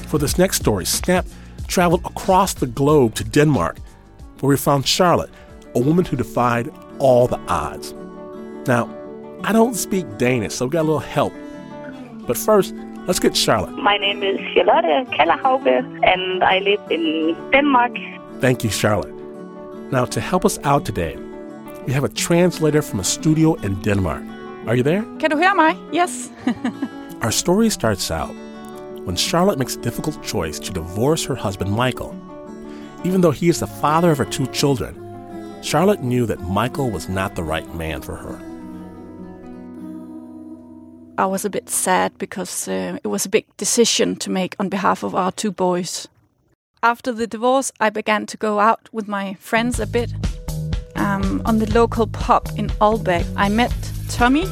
For 0.10 0.20
this 0.20 0.38
next 0.38 0.58
story, 0.58 0.86
Snap 0.86 1.26
traveled 1.66 2.06
across 2.06 2.54
the 2.54 2.68
globe 2.68 3.16
to 3.16 3.24
Denmark, 3.24 3.80
where 4.42 4.52
we 4.52 4.58
found 4.58 4.86
Charlotte, 4.86 5.32
a 5.74 5.80
woman 5.80 6.06
who 6.06 6.16
defied 6.16 6.72
all 7.00 7.26
the 7.26 7.40
odds. 7.48 7.96
Now, 8.68 8.96
I 9.44 9.52
don't 9.52 9.74
speak 9.74 10.06
Danish, 10.20 10.54
so 10.54 10.68
we 10.68 10.72
got 10.74 10.82
a 10.82 10.90
little 10.92 11.00
help. 11.00 11.34
But 12.28 12.38
first, 12.38 12.76
let's 13.08 13.18
get 13.18 13.36
Charlotte. 13.36 13.72
My 13.72 13.98
name 13.98 14.22
is 14.22 14.40
Charlotte 14.54 15.10
Kallerhauge, 15.18 16.06
and 16.06 16.44
I 16.44 16.60
live 16.60 16.92
in 16.92 17.36
Denmark. 17.52 17.98
Thank 18.40 18.64
you, 18.64 18.70
Charlotte. 18.70 19.16
Now, 19.92 20.06
to 20.06 20.22
help 20.22 20.46
us 20.46 20.60
out 20.64 20.86
today, 20.86 21.18
we 21.86 21.94
have 21.94 22.04
a 22.04 22.10
translator 22.10 22.82
from 22.82 23.00
a 23.00 23.04
studio 23.04 23.54
in 23.56 23.80
Denmark. 23.82 24.24
Are 24.68 24.76
you 24.76 24.84
there? 24.84 25.04
Kan 25.20 25.30
du 25.30 25.38
høre 25.38 25.56
mig? 25.56 25.78
Yes. 25.94 26.30
Our 27.22 27.32
story 27.32 27.70
starts 27.70 28.10
out 28.12 28.34
when 29.06 29.16
Charlotte 29.16 29.60
makes 29.60 29.76
a 29.76 29.82
difficult 29.82 30.24
choice 30.24 30.60
to 30.60 30.74
divorce 30.74 31.24
her 31.26 31.36
husband 31.36 31.72
Michael. 31.72 32.16
Even 33.04 33.22
though 33.22 33.32
he 33.32 33.50
is 33.50 33.60
the 33.60 33.68
father 33.68 34.12
of 34.12 34.18
her 34.18 34.26
two 34.26 34.48
children, 34.48 34.96
Charlotte 35.62 36.02
knew 36.02 36.26
that 36.26 36.42
Michael 36.42 36.90
was 36.90 37.08
not 37.08 37.36
the 37.36 37.44
right 37.44 37.76
man 37.76 38.02
for 38.02 38.16
her. 38.16 38.40
I 41.18 41.28
was 41.28 41.46
a 41.46 41.50
bit 41.50 41.70
sad 41.70 42.18
because 42.18 42.68
uh, 42.68 42.98
it 43.04 43.08
was 43.08 43.26
a 43.26 43.30
big 43.30 43.46
decision 43.58 44.16
to 44.18 44.30
make 44.30 44.56
on 44.60 44.70
behalf 44.70 45.04
of 45.04 45.14
our 45.16 45.32
two 45.32 45.52
boys. 45.52 46.08
After 46.82 47.14
the 47.14 47.28
divorce, 47.28 47.72
I 47.80 47.90
began 47.90 48.26
to 48.26 48.38
go 48.38 48.60
out 48.60 48.90
with 48.92 49.08
my 49.08 49.36
friends 49.36 49.80
a 49.80 49.88
bit. 49.88 50.14
Um, 50.96 51.42
on 51.46 51.60
the 51.60 51.72
local 51.74 52.08
pub 52.08 52.48
in 52.58 52.68
Aalborg, 52.82 53.26
I 53.36 53.50
met 53.50 53.74
Tommy, 54.10 54.46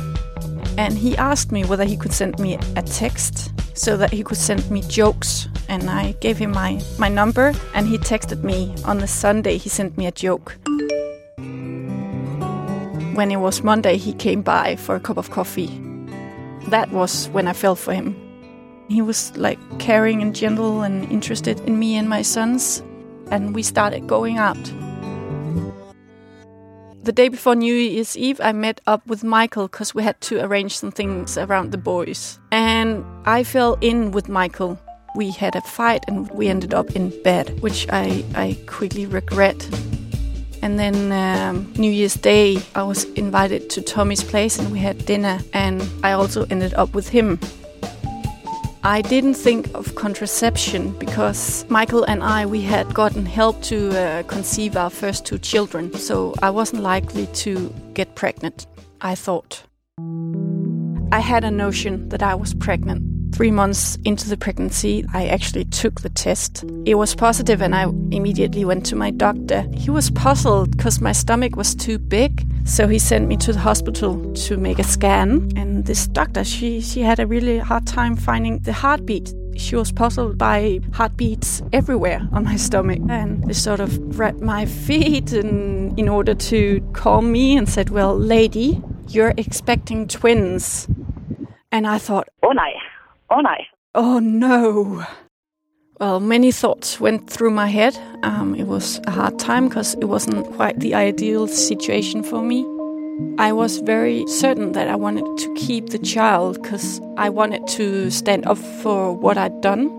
and 0.78 0.98
he 0.98 1.16
asked 1.18 1.52
me 1.52 1.64
whether 1.66 1.84
he 1.86 1.98
could 1.98 2.14
send 2.14 2.40
me 2.40 2.58
a 2.76 2.82
text 2.82 3.52
so 3.78 3.98
that 3.98 4.12
he 4.12 4.24
could 4.24 4.38
send 4.38 4.70
me 4.70 4.82
jokes. 4.82 5.48
And 5.70 5.90
I 5.90 6.12
gave 6.14 6.38
him 6.38 6.52
my, 6.52 6.82
my 7.00 7.10
number, 7.10 7.54
and 7.74 7.88
he 7.88 7.98
texted 7.98 8.44
me 8.44 8.76
on 8.86 8.98
the 9.00 9.08
Sunday. 9.08 9.58
He 9.58 9.70
sent 9.70 9.98
me 9.98 10.06
a 10.08 10.12
joke. 10.12 10.58
When 13.16 13.32
it 13.32 13.40
was 13.40 13.64
Monday, 13.64 13.98
he 13.98 14.14
came 14.14 14.42
by 14.42 14.76
for 14.76 14.96
a 14.96 15.00
cup 15.00 15.18
of 15.18 15.32
coffee. 15.32 15.80
That 16.70 16.92
was 16.92 17.28
when 17.30 17.48
I 17.48 17.54
fell 17.54 17.76
for 17.76 17.94
him. 17.94 18.16
He 18.90 19.02
was 19.02 19.36
like 19.38 19.60
caring 19.80 20.22
and 20.22 20.36
gentle 20.36 20.82
and 20.82 21.10
interested 21.12 21.60
in 21.62 21.80
me 21.80 21.96
and 21.96 22.10
my 22.10 22.22
sons, 22.22 22.84
and 23.32 23.56
we 23.56 23.64
started 23.64 24.08
going 24.08 24.38
out. 24.38 24.58
The 27.04 27.12
day 27.12 27.28
before 27.28 27.54
New 27.54 27.74
Year's 27.74 28.16
Eve, 28.16 28.40
I 28.40 28.54
met 28.54 28.80
up 28.88 29.06
with 29.06 29.26
Michael 29.26 29.68
because 29.68 29.94
we 29.94 30.04
had 30.04 30.22
to 30.22 30.42
arrange 30.42 30.78
some 30.78 30.90
things 30.90 31.38
around 31.38 31.74
the 31.74 31.78
boys. 31.78 32.40
And 32.50 33.04
I 33.26 33.44
fell 33.44 33.78
in 33.82 34.12
with 34.12 34.30
Michael. 34.30 34.80
We 35.14 35.32
had 35.32 35.54
a 35.58 35.62
fight 35.62 36.06
and 36.08 36.32
we 36.32 36.48
ended 36.48 36.74
up 36.74 36.96
in 36.96 37.10
bed, 37.22 37.60
which 37.60 37.88
I, 37.90 38.24
I 38.36 38.58
quickly 38.68 39.06
regret. 39.06 39.68
And 40.62 40.80
then 40.80 41.12
um, 41.12 41.74
New 41.76 41.92
Year's 41.92 42.14
Day, 42.14 42.60
I 42.74 42.84
was 42.84 43.04
invited 43.16 43.70
to 43.72 43.82
Tommy's 43.82 44.24
place 44.24 44.58
and 44.58 44.72
we 44.72 44.80
had 44.80 45.06
dinner, 45.06 45.40
and 45.52 45.84
I 46.04 46.14
also 46.14 46.46
ended 46.50 46.74
up 46.76 46.94
with 46.96 47.10
him. 47.10 47.38
I 48.86 49.02
didn't 49.02 49.36
think 49.36 49.74
of 49.76 49.96
contraception 49.96 50.92
because 51.00 51.66
Michael 51.70 52.04
and 52.04 52.22
I 52.22 52.46
we 52.46 52.60
had 52.60 52.94
gotten 52.94 53.26
help 53.26 53.62
to 53.64 53.98
uh, 53.98 54.24
conceive 54.24 54.76
our 54.76 54.90
first 54.90 55.26
two 55.26 55.40
children, 55.40 55.94
so 55.94 56.34
I 56.44 56.50
wasn't 56.50 56.84
likely 56.84 57.28
to 57.28 57.74
get 57.94 58.16
pregnant. 58.16 58.68
I 59.00 59.16
thought. 59.16 59.64
I 61.14 61.22
had 61.22 61.46
a 61.46 61.52
notion 61.52 62.10
that 62.10 62.22
I 62.22 62.36
was 62.36 62.54
pregnant. 62.54 63.34
Three 63.34 63.52
months 63.52 63.98
into 64.04 64.28
the 64.28 64.36
pregnancy, 64.36 65.06
I 65.14 65.28
actually 65.28 65.66
took 65.66 66.02
the 66.02 66.10
test. 66.10 66.66
It 66.86 66.96
was 66.96 67.16
positive, 67.16 67.62
and 67.62 67.74
I 67.74 67.84
immediately 67.84 68.66
went 68.66 68.86
to 68.88 68.98
my 68.98 69.12
doctor. 69.12 69.66
He 69.74 69.92
was 69.92 70.10
puzzled 70.12 70.76
because 70.76 71.00
my 71.00 71.14
stomach 71.14 71.56
was 71.56 71.74
too 71.74 72.00
big, 72.00 72.46
so 72.66 72.88
he 72.88 72.98
sent 72.98 73.28
me 73.28 73.38
to 73.38 73.54
the 73.54 73.60
hospital 73.60 74.34
to 74.34 74.58
make 74.58 74.80
a 74.80 74.84
scan. 74.84 75.52
And 75.56 75.86
this 75.86 76.08
doctor, 76.08 76.44
she, 76.44 76.82
she 76.82 77.02
had 77.02 77.20
a 77.20 77.28
really 77.28 77.60
hard 77.60 77.86
time 77.86 78.16
finding 78.16 78.60
the 78.60 78.74
heartbeat. 78.74 79.34
She 79.56 79.76
was 79.76 79.92
puzzled 79.92 80.38
by 80.38 80.80
heartbeats 80.94 81.62
everywhere 81.74 82.28
on 82.32 82.46
my 82.46 82.56
stomach. 82.56 83.00
And 83.10 83.44
they 83.44 83.54
sort 83.54 83.80
of 83.80 84.18
wrapped 84.18 84.42
my 84.42 84.66
feet 84.88 85.34
in, 85.34 85.94
in 85.98 86.08
order 86.08 86.34
to 86.34 86.82
calm 86.94 87.32
me 87.32 87.58
and 87.58 87.68
said, 87.68 87.90
Well, 87.90 88.18
lady, 88.18 88.82
you're 89.10 89.34
expecting 89.38 90.08
twins. 90.08 90.88
And 91.72 91.86
I 91.86 91.98
thought, 91.98 92.30
Oh 92.42 92.52
no. 92.52 92.64
Oh 93.30 93.42
no. 93.42 93.56
Oh 93.96 94.20
no. 94.20 95.06
Well, 96.00 96.20
many 96.20 96.52
thoughts 96.52 97.00
went 97.00 97.30
through 97.30 97.52
my 97.52 97.68
head. 97.68 97.98
Um, 98.24 98.56
it 98.56 98.66
was 98.66 99.00
a 99.06 99.12
hard 99.12 99.38
time 99.38 99.68
because 99.68 99.94
it 99.96 100.06
wasn't 100.06 100.48
quite 100.56 100.80
the 100.80 100.96
ideal 100.96 101.48
situation 101.48 102.24
for 102.24 102.42
me. 102.42 102.66
I 103.38 103.52
was 103.52 103.78
very 103.78 104.26
certain 104.26 104.72
that 104.72 104.88
I 104.88 104.96
wanted 104.96 105.38
to 105.38 105.54
keep 105.54 105.90
the 105.90 106.00
child 106.00 106.62
because 106.62 107.00
I 107.16 107.30
wanted 107.30 107.68
to 107.78 108.10
stand 108.10 108.48
up 108.48 108.58
for 108.58 109.14
what 109.14 109.38
I'd 109.38 109.62
done. 109.62 109.92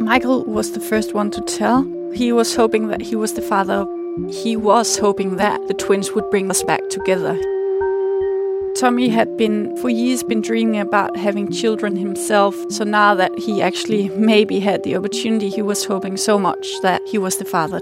Michael 0.00 0.44
was 0.44 0.72
the 0.72 0.80
first 0.80 1.14
one 1.14 1.30
to 1.30 1.40
tell. 1.42 1.88
He 2.12 2.32
was 2.32 2.56
hoping 2.56 2.88
that 2.88 3.00
he 3.00 3.14
was 3.14 3.34
the 3.34 3.42
father. 3.42 3.86
He 4.28 4.56
was 4.56 4.98
hoping 4.98 5.36
that 5.36 5.66
the 5.68 5.74
twins 5.74 6.10
would 6.12 6.28
bring 6.30 6.50
us 6.50 6.64
back 6.64 6.88
together. 6.88 7.40
Tommy 8.76 9.08
had 9.08 9.36
been 9.36 9.76
for 9.76 9.88
years 9.88 10.24
been 10.24 10.40
dreaming 10.40 10.80
about 10.80 11.16
having 11.16 11.48
children 11.52 11.94
himself. 11.94 12.56
So 12.70 12.82
now 12.82 13.14
that 13.14 13.30
he 13.38 13.62
actually 13.62 14.08
maybe 14.08 14.58
had 14.58 14.82
the 14.82 14.96
opportunity, 14.96 15.48
he 15.48 15.62
was 15.62 15.84
hoping 15.84 16.16
so 16.16 16.40
much 16.40 16.66
that 16.82 17.00
he 17.06 17.16
was 17.16 17.38
the 17.38 17.44
father. 17.44 17.80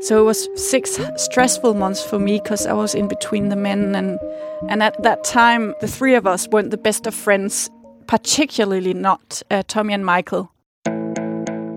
So 0.00 0.20
it 0.20 0.24
was 0.24 0.48
six 0.54 1.00
stressful 1.16 1.74
months 1.74 2.04
for 2.04 2.20
me 2.20 2.38
because 2.38 2.66
I 2.66 2.72
was 2.72 2.94
in 2.94 3.08
between 3.08 3.48
the 3.48 3.56
men 3.56 3.96
and 3.96 4.20
and 4.68 4.80
at 4.80 5.02
that 5.02 5.24
time 5.24 5.74
the 5.80 5.88
three 5.88 6.14
of 6.14 6.24
us 6.24 6.46
weren't 6.48 6.70
the 6.70 6.76
best 6.78 7.08
of 7.08 7.14
friends, 7.16 7.68
particularly 8.06 8.94
not 8.94 9.42
uh, 9.50 9.64
Tommy 9.66 9.92
and 9.92 10.06
Michael. 10.06 10.52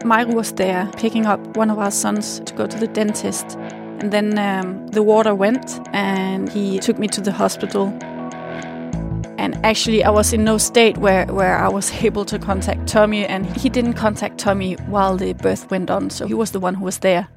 Michael 0.06 0.36
was 0.36 0.54
there 0.54 0.88
picking 0.98 1.26
up 1.26 1.40
one 1.58 1.72
of 1.72 1.80
our 1.80 1.90
sons 1.90 2.42
to 2.42 2.54
go 2.54 2.68
to 2.68 2.78
the 2.78 2.88
dentist. 2.88 3.58
And 4.02 4.12
then 4.12 4.38
um, 4.38 4.88
the 4.90 5.02
water 5.02 5.34
went 5.34 5.80
and 5.94 6.48
he 6.52 6.78
took 6.78 7.00
me 7.00 7.08
to 7.08 7.22
the 7.22 7.32
hospital 7.32 7.92
and 9.46 9.64
actually 9.64 10.04
I 10.04 10.10
was 10.10 10.34
in 10.34 10.44
no 10.44 10.58
state 10.58 10.98
where, 10.98 11.28
where 11.28 11.58
I 11.60 11.70
was 11.70 11.92
able 12.04 12.26
to 12.26 12.40
contact 12.40 12.88
Tommy 12.88 13.26
and 13.26 13.46
he 13.56 13.70
didn't 13.70 13.94
contact 13.94 14.40
Tommy 14.40 14.74
while 14.88 15.16
the 15.16 15.34
birth 15.34 15.70
went 15.70 15.92
on 15.92 16.10
so 16.10 16.26
he 16.26 16.34
was 16.34 16.52
the 16.52 16.60
one 16.60 16.74
who 16.74 16.84
was 16.84 16.98
there. 17.00 17.28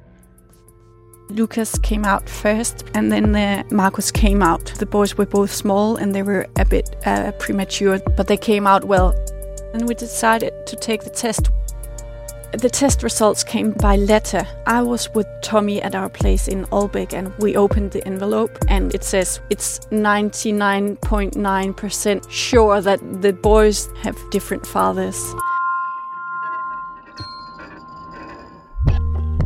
Lucas 1.29 1.77
came 1.77 2.03
out 2.03 2.27
first 2.27 2.83
and 2.95 3.11
then 3.11 3.35
uh, 3.35 3.61
Marcus 3.69 4.09
came 4.09 4.41
out. 4.41 4.65
The 4.79 4.87
boys 4.87 5.15
were 5.15 5.27
both 5.27 5.51
small 5.51 5.97
and 5.97 6.15
they 6.15 6.23
were 6.23 6.47
a 6.57 6.65
bit 6.65 6.95
uh, 7.05 7.31
premature 7.33 7.99
but 8.17 8.25
they 8.25 8.37
came 8.37 8.65
out 8.65 8.85
well. 8.85 9.13
And 9.73 9.87
we 9.87 9.93
decided 9.93 10.65
to 10.65 10.75
take 10.75 11.03
the 11.03 11.11
test. 11.11 11.51
The 12.53 12.69
test 12.69 13.03
results 13.03 13.43
came 13.43 13.73
by 13.73 13.95
letter. 13.95 14.47
I 14.65 14.81
was 14.81 15.07
with 15.13 15.27
Tommy 15.43 15.83
at 15.83 15.93
our 15.93 16.09
place 16.09 16.47
in 16.47 16.65
Aalbæk 16.65 17.13
and 17.13 17.31
we 17.37 17.55
opened 17.55 17.91
the 17.91 18.03
envelope 18.07 18.57
and 18.67 18.91
it 18.95 19.03
says 19.03 19.39
it's 19.51 19.77
99.9% 19.91 22.31
sure 22.31 22.81
that 22.81 23.21
the 23.21 23.33
boys 23.33 23.87
have 24.01 24.17
different 24.31 24.65
fathers. 24.65 25.15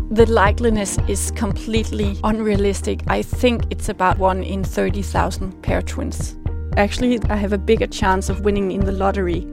The 0.10 0.26
likeliness 0.26 0.98
is 1.10 1.32
completely 1.32 2.18
unrealistic. 2.24 3.02
I 3.08 3.22
think 3.22 3.66
it's 3.70 3.90
about 3.90 4.18
1 4.18 4.44
in 4.44 4.64
30,000 4.64 5.62
pair 5.62 5.82
twins. 5.82 6.38
Actually, 6.78 7.20
I 7.30 7.36
have 7.36 7.52
a 7.52 7.58
bigger 7.58 7.88
chance 7.88 8.30
of 8.30 8.46
winning 8.46 8.72
in 8.72 8.86
the 8.86 8.94
lottery 8.94 9.46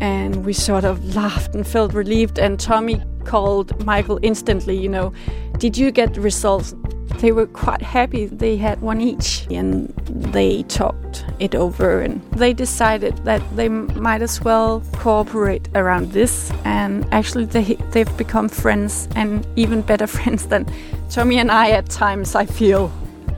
and 0.00 0.44
we 0.44 0.52
sort 0.52 0.84
of 0.84 1.14
laughed 1.14 1.54
and 1.54 1.66
felt 1.66 1.92
relieved. 1.94 2.38
And 2.38 2.58
Tommy 2.58 3.02
called 3.24 3.84
Michael 3.84 4.18
instantly, 4.22 4.76
you 4.76 4.88
know, 4.88 5.12
did 5.58 5.76
you 5.76 5.90
get 5.90 6.16
results? 6.16 6.74
They 7.20 7.32
were 7.32 7.46
quite 7.46 7.80
happy. 7.80 8.26
They 8.26 8.56
had 8.56 8.82
one 8.82 9.00
each, 9.00 9.46
and 9.50 9.88
they 10.06 10.64
talked 10.64 11.24
it 11.38 11.54
over, 11.54 12.02
and 12.02 12.20
they 12.32 12.52
decided 12.52 13.16
that 13.24 13.42
they 13.56 13.70
might 13.70 14.20
as 14.20 14.42
well 14.42 14.82
cooperate 14.92 15.68
around 15.74 16.12
this. 16.12 16.52
And 16.64 17.06
actually, 17.12 17.46
they 17.46 17.76
they've 17.92 18.16
become 18.18 18.50
friends, 18.50 19.08
and 19.16 19.46
even 19.56 19.80
better 19.80 20.06
friends 20.18 20.46
than 20.48 20.66
Tommy 21.08 21.38
and 21.38 21.50
I 21.50 21.70
at 21.70 21.88
times. 21.88 22.34
I 22.34 22.44
feel 22.44 22.92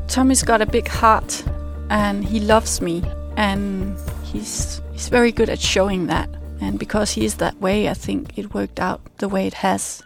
Tommy's 0.09 0.43
got 0.43 0.61
a 0.61 0.67
big 0.67 0.89
heart, 0.89 1.45
and 1.89 2.25
he 2.25 2.41
loves 2.41 2.81
me, 2.81 3.05
and 3.37 3.97
he's 4.25 4.83
he's 4.93 5.09
very 5.09 5.31
good 5.31 5.49
at 5.49 5.61
showing 5.61 6.09
that. 6.09 6.29
And 6.61 6.79
because 6.79 7.13
he 7.13 7.25
is 7.25 7.37
that 7.37 7.61
way, 7.61 7.89
I 7.89 7.95
think 7.95 8.37
it 8.39 8.55
worked 8.55 8.81
out 8.81 9.01
the 9.19 9.29
way 9.29 9.47
it 9.47 9.55
has. 9.55 10.03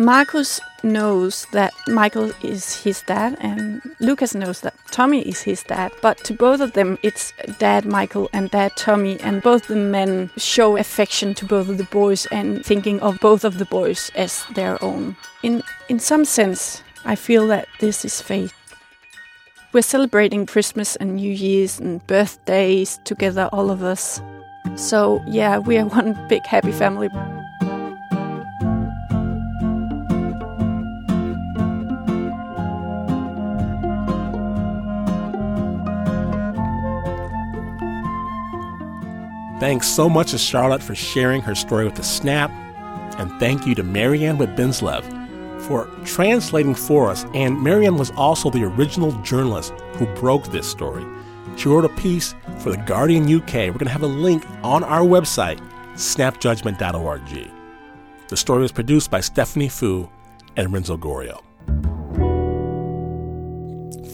Marcus 0.00 0.60
knows 0.82 1.46
that 1.52 1.74
Michael 1.86 2.32
is 2.42 2.82
his 2.82 3.02
dad, 3.02 3.36
and 3.38 3.82
Lucas 4.00 4.34
knows 4.34 4.62
that 4.62 4.74
Tommy 4.90 5.20
is 5.20 5.42
his 5.42 5.62
dad. 5.64 5.92
But 6.00 6.16
to 6.24 6.32
both 6.32 6.60
of 6.60 6.72
them, 6.72 6.96
it's 7.02 7.34
dad 7.58 7.84
Michael 7.84 8.30
and 8.32 8.50
dad 8.50 8.72
Tommy, 8.76 9.20
and 9.20 9.42
both 9.42 9.66
the 9.66 9.76
men 9.76 10.30
show 10.38 10.78
affection 10.78 11.34
to 11.34 11.44
both 11.44 11.68
of 11.68 11.76
the 11.76 11.84
boys 11.84 12.24
and 12.32 12.64
thinking 12.64 12.98
of 13.00 13.20
both 13.20 13.44
of 13.44 13.58
the 13.58 13.66
boys 13.66 14.10
as 14.14 14.42
their 14.54 14.82
own. 14.82 15.16
In 15.42 15.62
in 15.90 16.00
some 16.00 16.24
sense, 16.24 16.82
I 17.04 17.14
feel 17.14 17.46
that 17.48 17.68
this 17.80 18.02
is 18.02 18.22
fate. 18.22 18.54
We're 19.72 19.82
celebrating 19.82 20.46
Christmas 20.46 20.96
and 20.96 21.16
New 21.16 21.30
Year's 21.30 21.78
and 21.78 22.04
birthdays 22.06 22.98
together, 23.04 23.50
all 23.52 23.70
of 23.70 23.82
us. 23.82 24.20
So, 24.76 25.22
yeah, 25.26 25.58
we 25.58 25.76
are 25.78 25.86
one 25.86 26.18
big 26.28 26.46
happy 26.46 26.72
family. 26.72 27.08
Thanks 39.60 39.88
so 39.88 40.08
much 40.08 40.30
to 40.30 40.38
Charlotte 40.38 40.82
for 40.82 40.94
sharing 40.94 41.42
her 41.42 41.54
story 41.54 41.84
with 41.84 41.94
the 41.94 42.02
Snap, 42.02 42.50
and 43.18 43.30
thank 43.38 43.66
you 43.66 43.74
to 43.74 43.82
Marianne 43.82 44.38
with 44.38 44.56
Benslev 44.56 45.04
for 45.60 45.84
translating 46.06 46.74
for 46.74 47.10
us. 47.10 47.26
And 47.34 47.60
Marianne 47.62 47.98
was 47.98 48.10
also 48.12 48.48
the 48.48 48.64
original 48.64 49.12
journalist 49.20 49.72
who 49.96 50.06
broke 50.14 50.44
this 50.46 50.68
story. 50.68 51.04
She 51.56 51.68
wrote 51.68 51.84
a 51.84 51.90
piece 51.90 52.34
for 52.58 52.70
The 52.70 52.82
Guardian 52.86 53.24
UK. 53.24 53.54
We're 53.54 53.72
going 53.72 53.86
to 53.86 53.90
have 53.90 54.02
a 54.02 54.06
link 54.06 54.44
on 54.62 54.82
our 54.84 55.02
website, 55.02 55.60
snapjudgment.org. 55.94 57.50
The 58.28 58.36
story 58.36 58.62
was 58.62 58.72
produced 58.72 59.10
by 59.10 59.20
Stephanie 59.20 59.68
Foo 59.68 60.08
and 60.56 60.72
Renzo 60.72 60.96
Gorio. 60.96 61.42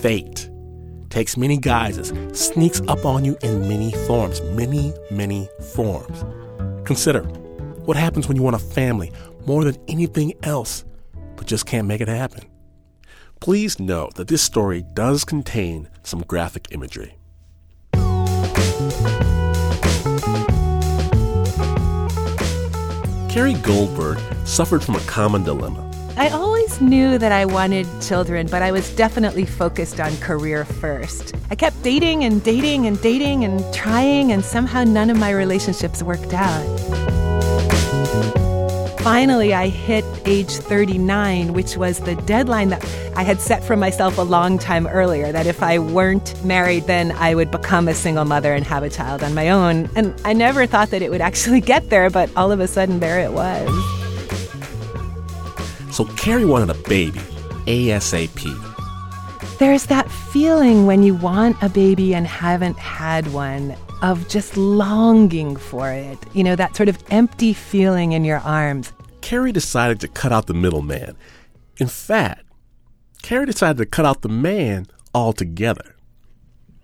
Fate 0.01 0.51
takes 1.11 1.37
many 1.37 1.57
guises, 1.57 2.13
sneaks 2.39 2.81
up 2.89 3.05
on 3.05 3.25
you 3.25 3.37
in 3.43 3.69
many 3.69 3.93
forms, 4.07 4.41
many, 4.53 4.93
many 5.11 5.49
forms. 5.75 6.25
Consider 6.85 7.23
what 7.85 7.97
happens 7.97 8.29
when 8.29 8.37
you 8.37 8.43
want 8.43 8.57
a 8.57 8.59
family 8.59 9.13
more 9.47 9.65
than 9.65 9.77
anything 9.89 10.35
else, 10.43 10.85
but 11.37 11.47
just 11.47 11.67
can't 11.67 11.87
make 11.87 12.01
it 12.01 12.09
happen. 12.09 12.45
Please 13.41 13.79
note 13.79 14.15
that 14.15 14.29
this 14.29 14.43
story 14.43 14.85
does 14.95 15.25
contain 15.25 15.89
some 16.03 16.21
graphic 16.23 16.69
imagery. 16.71 17.17
Carey 23.31 23.55
Goldberg 23.55 24.19
suffered 24.47 24.83
from 24.83 24.95
a 24.95 25.01
common 25.01 25.45
dilemma. 25.45 25.87
I 26.17 26.31
always 26.31 26.81
knew 26.81 27.19
that 27.19 27.31
I 27.31 27.45
wanted 27.45 27.87
children, 28.01 28.47
but 28.47 28.63
I 28.63 28.73
was 28.73 28.97
definitely 28.97 29.45
focused 29.45 30.01
on 30.01 30.17
career 30.17 30.65
first. 30.65 31.35
I 31.51 31.55
kept 31.55 31.83
dating 31.83 32.25
and 32.25 32.43
dating 32.43 32.87
and 32.87 32.99
dating 33.03 33.45
and 33.45 33.63
trying, 33.75 34.33
and 34.33 34.43
somehow 34.43 34.85
none 34.85 35.11
of 35.11 35.19
my 35.19 35.31
relationships 35.31 36.03
worked 36.03 36.33
out. 36.33 37.26
Finally 39.07 39.55
I 39.55 39.69
hit 39.69 40.05
age 40.25 40.51
39, 40.51 41.53
which 41.53 41.77
was 41.77 42.01
the 42.01 42.17
deadline 42.17 42.71
that 42.71 42.85
I 43.15 43.23
had 43.23 43.41
set 43.41 43.63
for 43.63 43.77
myself 43.77 44.19
a 44.19 44.23
long 44.23 44.59
time 44.59 44.89
earlier 44.89 45.31
that 45.31 45.47
if 45.47 45.63
I 45.63 45.79
weren't 45.79 46.45
married, 46.45 46.89
then 46.89 47.13
I 47.13 47.37
would 47.37 47.53
become 47.53 47.87
a 47.87 47.95
single 47.95 48.25
mother 48.25 48.53
and 48.53 48.67
have 48.67 48.83
a 48.83 48.91
child 48.91 49.23
on 49.23 49.33
my 49.33 49.49
own. 49.49 49.89
And 49.95 50.21
I 50.25 50.33
never 50.33 50.67
thought 50.67 50.91
that 50.91 51.03
it 51.03 51.13
would 51.13 51.21
actually 51.21 51.61
get 51.61 51.89
there, 51.89 52.11
but 52.11 52.29
all 52.35 52.51
of 52.51 52.59
a 52.59 52.67
sudden, 52.67 52.99
there 52.99 53.21
it 53.21 53.33
was. 53.33 53.71
So 55.93 56.07
Carey 56.17 56.45
wanted 56.45 56.71
a 56.71 56.89
baby, 56.89 57.21
ASAP. 57.67 58.43
There's 59.61 59.87
that 59.87 60.11
feeling 60.11 60.85
when 60.85 61.05
you 61.05 61.15
want 61.15 61.63
a 61.63 61.69
baby 61.69 62.13
and 62.13 62.27
haven't 62.27 62.77
had 62.77 63.33
one 63.33 63.77
of 64.03 64.29
just 64.29 64.57
longing 64.57 65.57
for 65.57 65.91
it. 65.91 66.19
You 66.33 66.45
know, 66.45 66.57
that 66.57 66.77
sort 66.77 66.89
of 66.89 66.99
empty 67.11 67.53
feeling 67.53 68.13
in 68.13 68.25
your 68.25 68.39
arms. 68.41 68.93
Carey 69.27 69.51
decided 69.51 69.99
to 69.99 70.07
cut 70.07 70.31
out 70.31 70.47
the 70.47 70.55
middleman. 70.55 71.17
In 71.79 71.89
fact, 71.89 72.45
Carey 73.23 73.45
decided 73.45 73.77
to 73.79 73.85
cut 73.85 74.07
out 74.07 74.23
the 74.23 74.29
man 74.29 74.87
altogether. 75.13 75.97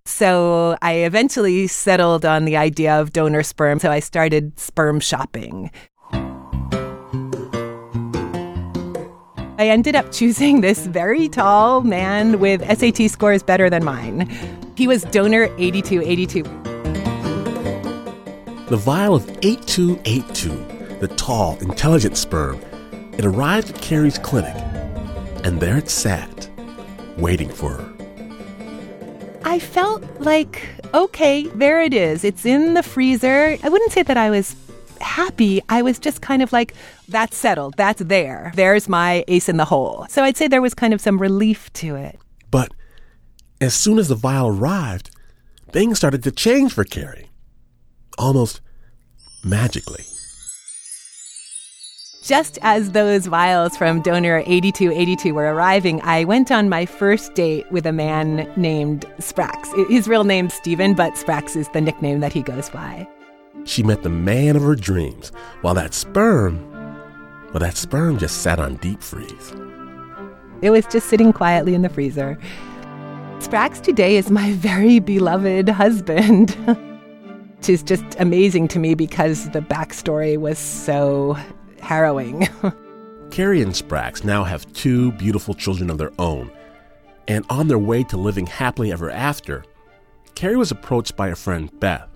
So 0.07 0.77
I 0.83 0.95
eventually 0.95 1.69
settled 1.69 2.25
on 2.25 2.45
the 2.45 2.57
idea 2.57 3.01
of 3.01 3.13
donor 3.13 3.45
sperm. 3.45 3.79
So 3.79 3.93
I 3.93 4.01
started 4.01 4.59
sperm 4.59 4.99
shopping. 4.99 5.71
I 9.61 9.69
ended 9.69 9.95
up 9.95 10.11
choosing 10.11 10.63
this 10.63 10.85
very 10.87 11.29
tall 11.29 11.83
man 11.83 12.41
with 12.41 12.61
SAT 12.77 13.09
scores 13.09 13.45
better 13.45 13.71
than 13.71 13.85
mine. 13.85 14.29
He 14.75 14.89
was 14.89 15.05
donor 15.05 15.45
8282. 15.59 16.43
The 18.69 18.77
vial 18.77 19.15
of 19.15 19.31
8282, 19.43 20.72
the 21.03 21.09
tall, 21.09 21.59
intelligent 21.59 22.17
sperm, 22.17 22.61
it 23.19 23.25
arrived 23.25 23.71
at 23.71 23.83
Carey's 23.83 24.19
clinic, 24.19 24.55
and 25.45 25.61
there 25.61 25.77
it 25.77 25.91
sat, 25.91 26.49
waiting 27.19 27.49
for 27.49 27.71
her. 27.71 27.93
I 29.45 29.59
felt 29.59 30.05
like, 30.21 30.69
okay, 30.95 31.49
there 31.49 31.83
it 31.83 31.93
is. 31.93 32.23
It's 32.23 32.47
in 32.47 32.75
the 32.75 32.85
freezer. 32.85 33.59
I 33.65 33.69
wouldn't 33.69 33.91
say 33.91 34.05
that 34.05 34.17
I 34.17 34.31
was 34.31 34.55
happy. 35.01 35.61
I 35.69 35.83
was 35.83 35.99
just 35.99 36.23
kind 36.23 36.41
of 36.41 36.53
like, 36.53 36.73
that's 37.09 37.37
settled. 37.37 37.75
That's 37.77 38.01
there. 38.03 38.53
There's 38.55 38.89
my 38.89 39.25
ace 39.27 39.49
in 39.49 39.57
the 39.57 39.65
hole. 39.65 40.07
So 40.09 40.23
I'd 40.23 40.37
say 40.37 40.47
there 40.47 40.63
was 40.63 40.73
kind 40.73 40.95
of 40.95 41.01
some 41.01 41.19
relief 41.19 41.73
to 41.75 41.97
it. 41.97 42.17
But 42.53 42.73
as 43.61 43.75
soon 43.75 43.99
as 43.99 44.07
the 44.07 44.15
vial 44.15 44.47
arrived, 44.47 45.11
things 45.73 45.99
started 45.99 46.23
to 46.23 46.31
change 46.31 46.73
for 46.73 46.85
Carey. 46.85 47.27
Almost 48.17 48.61
magically. 49.43 50.05
Just 52.23 52.57
as 52.63 52.93
those 52.93 53.27
vials 53.27 53.77
from 53.77 54.01
donor 54.01 54.45
8282 54.47 55.35
were 55.35 55.53
arriving, 55.53 56.01
I 56.03 56.23
went 56.23 56.53
on 56.53 56.69
my 56.69 56.87
first 56.87 57.35
date 57.35 57.71
with 57.73 57.85
a 57.85 57.93
man 57.93 58.49
named 58.57 59.05
Sprax. 59.19 59.89
His 59.91 60.07
real 60.07 60.23
name's 60.23 60.55
Steven, 60.55 60.95
but 60.95 61.15
Sprax 61.15 61.57
is 61.57 61.69
the 61.71 61.81
nickname 61.81 62.21
that 62.21 62.33
he 62.33 62.41
goes 62.41 62.71
by. 62.71 63.09
She 63.65 63.83
met 63.83 64.05
the 64.05 64.09
man 64.09 64.55
of 64.55 64.63
her 64.63 64.77
dreams, 64.77 65.33
while 65.63 65.75
that 65.75 65.95
sperm, 65.95 66.65
well, 67.53 67.59
that 67.59 67.77
sperm 67.77 68.19
just 68.19 68.41
sat 68.41 68.61
on 68.61 68.77
deep 68.77 69.03
freeze. 69.03 69.53
It 70.63 70.71
was 70.71 70.87
just 70.87 71.09
sitting 71.09 71.33
quietly 71.33 71.75
in 71.75 71.83
the 71.83 71.89
freezer. 71.89 72.39
Sprax 73.39 73.83
today 73.83 74.17
is 74.17 74.31
my 74.31 74.53
very 74.53 75.01
beloved 75.01 75.69
husband. 75.69 76.51
Which 77.57 77.69
is 77.69 77.83
just 77.83 78.05
amazing 78.21 78.69
to 78.69 78.79
me 78.79 78.95
because 78.95 79.51
the 79.51 79.61
backstory 79.61 80.37
was 80.37 80.59
so 80.59 81.37
harrowing. 81.83 82.49
Carey 83.31 83.63
and 83.63 83.73
Sprax 83.73 84.25
now 84.25 84.45
have 84.45 84.71
two 84.73 85.13
beautiful 85.13 85.55
children 85.55 85.91
of 85.91 85.99
their 85.99 86.13
own. 86.19 86.51
And 87.29 87.45
on 87.51 87.69
their 87.69 87.79
way 87.79 88.05
to 88.05 88.17
living 88.17 88.47
happily 88.47 88.93
ever 88.93 89.11
after, 89.11 89.65
Carey 90.35 90.57
was 90.57 90.71
approached 90.71 91.17
by 91.17 91.29
a 91.29 91.37
friend, 91.37 91.71
Beth, 91.81 92.09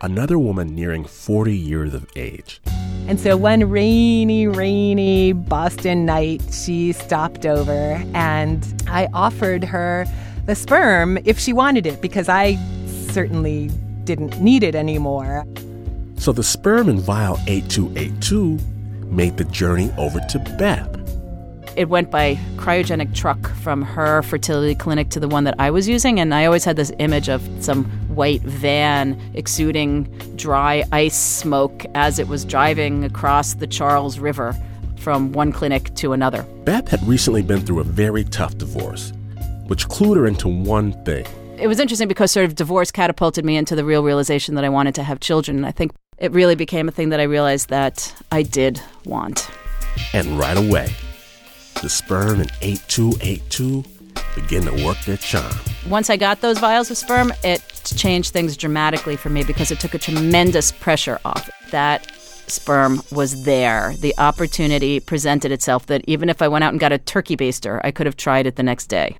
another 0.00 0.38
woman 0.38 0.74
nearing 0.74 1.04
40 1.04 1.56
years 1.56 1.94
of 1.94 2.06
age. 2.16 2.60
And 3.06 3.18
so 3.18 3.36
one 3.36 3.68
rainy, 3.68 4.46
rainy 4.46 5.32
Boston 5.32 6.04
night, 6.04 6.42
she 6.52 6.92
stopped 6.92 7.46
over 7.46 8.02
and 8.14 8.84
I 8.86 9.08
offered 9.14 9.64
her 9.64 10.06
the 10.46 10.54
sperm 10.54 11.18
if 11.24 11.38
she 11.38 11.52
wanted 11.52 11.86
it 11.86 12.00
because 12.00 12.28
I 12.28 12.58
certainly 13.10 13.70
didn't 14.04 14.40
need 14.40 14.62
it 14.62 14.74
anymore. 14.74 15.44
So 16.16 16.32
the 16.32 16.42
sperm 16.42 16.88
in 16.88 17.00
vial 17.00 17.38
8282 17.46 18.58
made 19.10 19.36
the 19.36 19.44
journey 19.44 19.92
over 19.96 20.20
to 20.20 20.38
Beth. 20.58 20.94
It 21.76 21.88
went 21.88 22.10
by 22.10 22.36
cryogenic 22.56 23.14
truck 23.14 23.54
from 23.56 23.82
her 23.82 24.22
fertility 24.22 24.74
clinic 24.74 25.10
to 25.10 25.20
the 25.20 25.28
one 25.28 25.44
that 25.44 25.54
I 25.60 25.70
was 25.70 25.88
using, 25.88 26.18
and 26.18 26.34
I 26.34 26.44
always 26.44 26.64
had 26.64 26.76
this 26.76 26.90
image 26.98 27.28
of 27.28 27.40
some 27.60 27.84
white 28.08 28.42
van 28.42 29.20
exuding 29.34 30.04
dry 30.34 30.82
ice 30.90 31.16
smoke 31.16 31.84
as 31.94 32.18
it 32.18 32.26
was 32.26 32.44
driving 32.44 33.04
across 33.04 33.54
the 33.54 33.66
Charles 33.66 34.18
River 34.18 34.56
from 34.96 35.32
one 35.32 35.52
clinic 35.52 35.94
to 35.94 36.12
another. 36.12 36.42
Beth 36.64 36.88
had 36.88 37.06
recently 37.06 37.42
been 37.42 37.60
through 37.60 37.78
a 37.78 37.84
very 37.84 38.24
tough 38.24 38.58
divorce, 38.58 39.12
which 39.68 39.88
clued 39.88 40.16
her 40.16 40.26
into 40.26 40.48
one 40.48 40.92
thing. 41.04 41.26
It 41.58 41.68
was 41.68 41.78
interesting 41.78 42.08
because 42.08 42.32
sort 42.32 42.46
of 42.46 42.54
divorce 42.54 42.90
catapulted 42.90 43.44
me 43.44 43.56
into 43.56 43.76
the 43.76 43.84
real 43.84 44.02
realization 44.02 44.54
that 44.56 44.64
I 44.64 44.68
wanted 44.68 44.94
to 44.96 45.02
have 45.02 45.20
children. 45.20 45.56
And 45.58 45.66
I 45.66 45.70
think 45.70 45.92
it 46.18 46.32
really 46.32 46.54
became 46.54 46.88
a 46.88 46.92
thing 46.92 47.10
that 47.10 47.20
I 47.20 47.24
realized 47.24 47.68
that 47.68 48.14
I 48.32 48.42
did 48.42 48.80
want. 49.04 49.50
And 50.12 50.38
right 50.38 50.56
away, 50.56 50.92
the 51.82 51.88
sperm 51.88 52.40
in 52.40 52.48
8282 52.60 53.84
begin 54.34 54.64
to 54.64 54.84
work 54.84 54.98
their 55.04 55.16
charm. 55.16 55.54
Once 55.88 56.10
I 56.10 56.16
got 56.16 56.40
those 56.40 56.58
vials 56.58 56.90
of 56.90 56.96
sperm, 56.96 57.32
it 57.42 57.62
changed 57.84 58.32
things 58.32 58.56
dramatically 58.56 59.16
for 59.16 59.30
me 59.30 59.44
because 59.44 59.70
it 59.70 59.80
took 59.80 59.94
a 59.94 59.98
tremendous 59.98 60.72
pressure 60.72 61.18
off. 61.24 61.50
That 61.70 62.10
sperm 62.50 63.02
was 63.12 63.44
there. 63.44 63.94
The 63.98 64.14
opportunity 64.18 65.00
presented 65.00 65.52
itself 65.52 65.86
that 65.86 66.02
even 66.06 66.28
if 66.28 66.42
I 66.42 66.48
went 66.48 66.64
out 66.64 66.72
and 66.72 66.80
got 66.80 66.92
a 66.92 66.98
turkey 66.98 67.36
baster, 67.36 67.80
I 67.84 67.90
could 67.90 68.06
have 68.06 68.16
tried 68.16 68.46
it 68.46 68.56
the 68.56 68.62
next 68.62 68.86
day. 68.86 69.16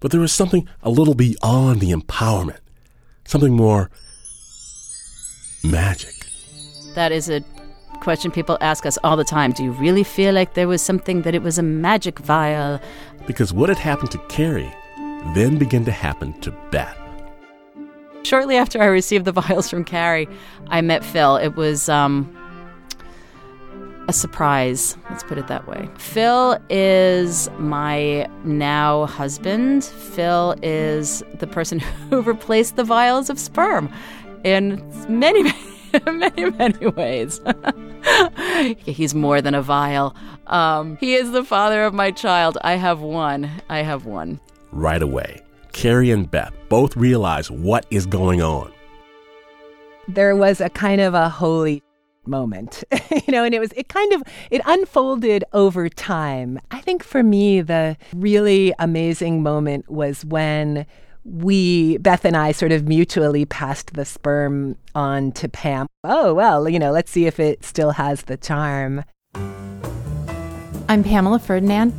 But 0.00 0.10
there 0.10 0.20
was 0.20 0.32
something 0.32 0.68
a 0.82 0.90
little 0.90 1.14
beyond 1.14 1.80
the 1.80 1.92
empowerment, 1.92 2.58
something 3.24 3.54
more 3.54 3.90
magic. 5.62 6.21
That 6.94 7.12
is 7.12 7.30
a 7.30 7.42
question 8.00 8.30
people 8.30 8.58
ask 8.60 8.84
us 8.84 8.98
all 9.04 9.16
the 9.16 9.24
time. 9.24 9.52
Do 9.52 9.62
you 9.64 9.72
really 9.72 10.04
feel 10.04 10.34
like 10.34 10.54
there 10.54 10.68
was 10.68 10.82
something 10.82 11.22
that 11.22 11.34
it 11.34 11.42
was 11.42 11.58
a 11.58 11.62
magic 11.62 12.18
vial? 12.18 12.80
Because 13.26 13.52
what 13.52 13.68
had 13.68 13.78
happened 13.78 14.10
to 14.10 14.18
Carey 14.28 14.72
then 15.34 15.56
began 15.56 15.84
to 15.84 15.92
happen 15.92 16.32
to 16.40 16.50
Beth. 16.70 16.98
Shortly 18.24 18.56
after 18.56 18.80
I 18.80 18.86
received 18.86 19.24
the 19.24 19.32
vials 19.32 19.70
from 19.70 19.84
Carey, 19.84 20.28
I 20.68 20.80
met 20.80 21.04
Phil. 21.04 21.36
It 21.36 21.56
was 21.56 21.88
um, 21.88 22.36
a 24.08 24.12
surprise, 24.12 24.96
let's 25.10 25.22
put 25.22 25.38
it 25.38 25.46
that 25.48 25.66
way. 25.66 25.88
Phil 25.96 26.58
is 26.68 27.48
my 27.58 28.28
now 28.44 29.06
husband. 29.06 29.84
Phil 29.84 30.56
is 30.62 31.22
the 31.38 31.46
person 31.46 31.78
who 32.10 32.22
replaced 32.22 32.76
the 32.76 32.84
vials 32.84 33.30
of 33.30 33.38
sperm 33.38 33.92
in 34.44 34.82
many, 35.08 35.44
many, 35.44 35.71
many 36.06 36.50
many 36.50 36.86
ways. 36.88 37.40
He's 38.84 39.14
more 39.14 39.40
than 39.40 39.54
a 39.54 39.62
vial. 39.62 40.14
Um, 40.46 40.96
he 40.98 41.14
is 41.14 41.32
the 41.32 41.44
father 41.44 41.84
of 41.84 41.94
my 41.94 42.10
child. 42.10 42.58
I 42.62 42.74
have 42.74 43.00
one. 43.00 43.50
I 43.68 43.78
have 43.82 44.04
one. 44.06 44.40
Right 44.70 45.02
away, 45.02 45.42
Carey 45.72 46.10
and 46.10 46.30
Beth 46.30 46.52
both 46.68 46.96
realize 46.96 47.50
what 47.50 47.86
is 47.90 48.06
going 48.06 48.42
on. 48.42 48.72
There 50.08 50.34
was 50.34 50.60
a 50.60 50.68
kind 50.68 51.00
of 51.00 51.14
a 51.14 51.28
holy 51.28 51.82
moment 52.24 52.84
you 53.10 53.32
know 53.32 53.44
and 53.44 53.54
it 53.54 53.58
was 53.58 53.72
it 53.72 53.88
kind 53.88 54.12
of 54.12 54.22
it 54.50 54.60
unfolded 54.64 55.42
over 55.52 55.88
time 55.88 56.60
i 56.70 56.80
think 56.80 57.02
for 57.02 57.22
me 57.22 57.60
the 57.60 57.96
really 58.14 58.72
amazing 58.78 59.42
moment 59.42 59.90
was 59.90 60.24
when 60.26 60.86
we 61.24 61.98
beth 61.98 62.24
and 62.24 62.36
i 62.36 62.52
sort 62.52 62.72
of 62.72 62.86
mutually 62.88 63.44
passed 63.44 63.94
the 63.94 64.04
sperm 64.04 64.76
on 64.94 65.32
to 65.32 65.48
pam 65.48 65.86
oh 66.04 66.34
well 66.34 66.68
you 66.68 66.78
know 66.78 66.90
let's 66.90 67.10
see 67.10 67.26
if 67.26 67.38
it 67.38 67.64
still 67.64 67.92
has 67.92 68.22
the 68.22 68.36
charm 68.36 69.04
i'm 70.88 71.04
pamela 71.04 71.38
ferdinand 71.38 71.92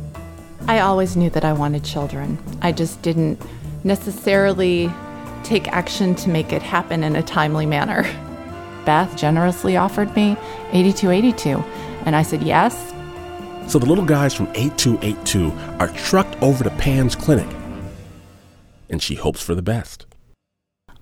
i 0.68 0.78
always 0.78 1.16
knew 1.16 1.30
that 1.30 1.44
i 1.44 1.52
wanted 1.52 1.82
children 1.82 2.38
i 2.62 2.70
just 2.70 3.00
didn't 3.02 3.40
necessarily 3.82 4.90
take 5.42 5.68
action 5.68 6.14
to 6.14 6.28
make 6.28 6.52
it 6.52 6.62
happen 6.62 7.02
in 7.02 7.16
a 7.16 7.22
timely 7.22 7.66
manner 7.66 8.02
Beth 8.84 9.16
generously 9.16 9.76
offered 9.76 10.14
me 10.14 10.36
8282. 10.72 11.58
And 12.06 12.14
I 12.14 12.22
said 12.22 12.42
yes. 12.42 12.92
So 13.66 13.78
the 13.78 13.86
little 13.86 14.04
guys 14.04 14.34
from 14.34 14.48
8282 14.54 15.50
are 15.78 15.88
trucked 15.88 16.40
over 16.42 16.64
to 16.64 16.70
Pam's 16.70 17.16
clinic. 17.16 17.48
And 18.94 19.02
she 19.02 19.16
hopes 19.16 19.42
for 19.42 19.56
the 19.56 19.60
best. 19.60 20.06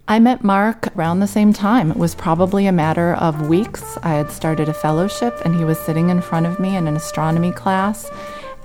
I 0.09 0.19
met 0.19 0.43
Mark 0.43 0.97
around 0.97 1.21
the 1.21 1.27
same 1.27 1.53
time. 1.53 1.91
It 1.91 1.99
was 1.99 2.15
probably 2.15 2.67
a 2.67 2.73
matter 2.73 3.13
of 3.17 3.51
weeks. 3.51 3.99
I 4.03 4.15
had 4.15 4.31
started 4.31 4.71
a 4.71 4.73
fellowship, 4.73 5.39
and 5.45 5.55
he 5.55 5.67
was 5.67 5.79
sitting 5.79 6.09
in 6.09 6.23
front 6.23 6.47
of 6.47 6.59
me 6.59 6.75
in 6.75 6.87
an 6.87 6.97
astronomy 6.97 7.53
class, 7.53 8.11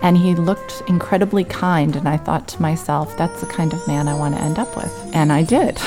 and 0.01 0.15
he 0.15 0.34
looked 0.34 0.82
incredibly 0.88 1.43
kind. 1.43 1.97
And 1.97 2.07
I 2.07 2.15
thought 2.15 2.47
to 2.47 2.61
myself, 2.61 3.17
that's 3.17 3.41
the 3.41 3.47
kind 3.47 3.73
of 3.73 3.86
man 3.86 4.07
I 4.07 4.13
want 4.13 4.34
to 4.36 4.41
end 4.41 4.59
up 4.59 4.73
with. 4.78 4.93
And 5.13 5.34
I 5.34 5.43
did. 5.43 5.78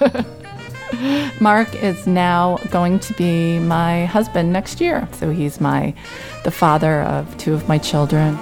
Mark 1.40 1.72
is 1.76 2.04
now 2.04 2.56
going 2.72 2.98
to 2.98 3.14
be 3.14 3.60
my 3.60 4.06
husband 4.06 4.52
next 4.52 4.80
year. 4.80 5.08
So 5.12 5.30
he's 5.30 5.60
my 5.60 5.94
the 6.42 6.50
father 6.50 7.02
of 7.02 7.38
two 7.38 7.54
of 7.54 7.68
my 7.68 7.78
children. 7.78 8.36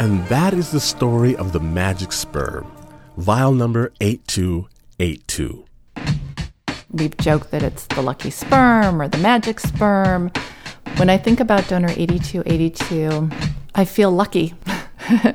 And 0.00 0.24
that 0.28 0.54
is 0.54 0.70
the 0.70 0.80
story 0.80 1.36
of 1.36 1.52
the 1.52 1.60
magic 1.60 2.10
sperm, 2.10 2.72
vial 3.18 3.52
number 3.52 3.92
8282. 4.00 5.66
We've 6.90 7.14
joked 7.18 7.50
that 7.50 7.62
it's 7.62 7.84
the 7.84 8.00
lucky 8.00 8.30
sperm 8.30 9.02
or 9.02 9.08
the 9.08 9.18
magic 9.18 9.60
sperm. 9.60 10.32
When 10.96 11.10
I 11.10 11.18
think 11.18 11.38
about 11.38 11.68
donor 11.68 11.90
8282, 11.90 13.28
I 13.74 13.84
feel 13.84 14.10
lucky. 14.10 14.54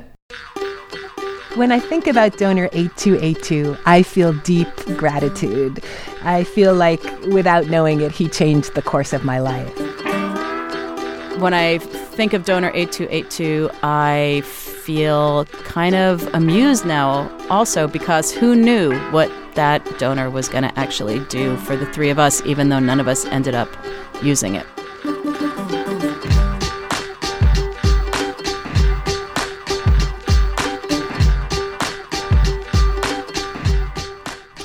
When 1.54 1.72
I 1.72 1.80
think 1.80 2.06
about 2.06 2.36
donor 2.36 2.68
8282, 2.72 3.78
I 3.86 4.02
feel 4.02 4.34
deep 4.40 4.68
gratitude. 4.98 5.82
I 6.22 6.44
feel 6.44 6.74
like 6.74 7.02
without 7.28 7.68
knowing 7.68 8.02
it, 8.02 8.12
he 8.12 8.28
changed 8.28 8.74
the 8.74 8.82
course 8.82 9.14
of 9.14 9.24
my 9.24 9.38
life. 9.38 9.85
When 11.38 11.52
I 11.52 11.76
think 11.78 12.32
of 12.32 12.46
donor 12.46 12.70
8282, 12.74 13.70
I 13.82 14.40
feel 14.44 15.44
kind 15.64 15.94
of 15.94 16.26
amused 16.34 16.86
now 16.86 17.30
also 17.50 17.86
because 17.86 18.32
who 18.32 18.56
knew 18.56 18.98
what 19.10 19.30
that 19.54 19.84
donor 19.98 20.30
was 20.30 20.48
going 20.48 20.62
to 20.62 20.78
actually 20.78 21.18
do 21.26 21.58
for 21.58 21.76
the 21.76 21.84
three 21.92 22.08
of 22.08 22.18
us, 22.18 22.40
even 22.46 22.70
though 22.70 22.78
none 22.78 23.00
of 23.00 23.06
us 23.06 23.26
ended 23.26 23.54
up 23.54 23.68
using 24.22 24.54
it. 24.54 24.66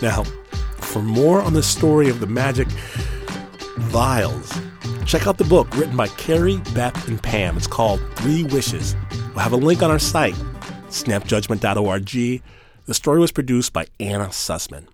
Now, 0.01 0.23
for 0.77 1.01
more 1.01 1.41
on 1.41 1.53
the 1.53 1.63
story 1.63 2.09
of 2.09 2.21
the 2.21 2.27
magic 2.27 2.69
vials, 3.77 4.53
check 5.05 5.27
out 5.27 5.37
the 5.37 5.43
book 5.43 5.75
written 5.75 5.95
by 5.95 6.07
Carey, 6.07 6.57
Beth, 6.73 7.07
and 7.07 7.21
Pam. 7.21 7.57
It's 7.57 7.67
called 7.67 7.99
Three 8.15 8.43
Wishes. 8.43 8.95
We'll 9.29 9.39
have 9.39 9.53
a 9.53 9.57
link 9.57 9.81
on 9.81 9.91
our 9.91 9.99
site, 9.99 10.35
snapjudgment.org. 10.89 12.41
The 12.85 12.93
story 12.93 13.19
was 13.19 13.31
produced 13.31 13.73
by 13.73 13.87
Anna 13.99 14.27
Sussman. 14.27 14.87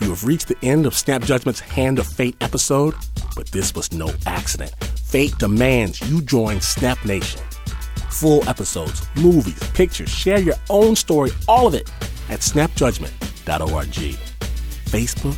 You 0.00 0.10
have 0.10 0.24
reached 0.24 0.48
the 0.48 0.58
end 0.62 0.84
of 0.84 0.94
Snap 0.96 1.22
Judgment's 1.22 1.60
Hand 1.60 1.98
of 1.98 2.06
Fate 2.06 2.36
episode, 2.40 2.94
but 3.36 3.46
this 3.48 3.74
was 3.74 3.92
no 3.92 4.10
accident. 4.26 4.74
Fate 5.04 5.36
demands 5.38 6.00
you 6.10 6.20
join 6.22 6.60
Snap 6.60 7.02
Nation. 7.04 7.40
Full 8.10 8.46
episodes, 8.48 9.06
movies, 9.14 9.62
pictures, 9.74 10.10
share 10.10 10.40
your 10.40 10.56
own 10.70 10.96
story, 10.96 11.30
all 11.46 11.66
of 11.68 11.74
it 11.74 11.90
at 12.28 12.40
snapjudgment.org. 12.40 14.18
Facebook, 14.86 15.36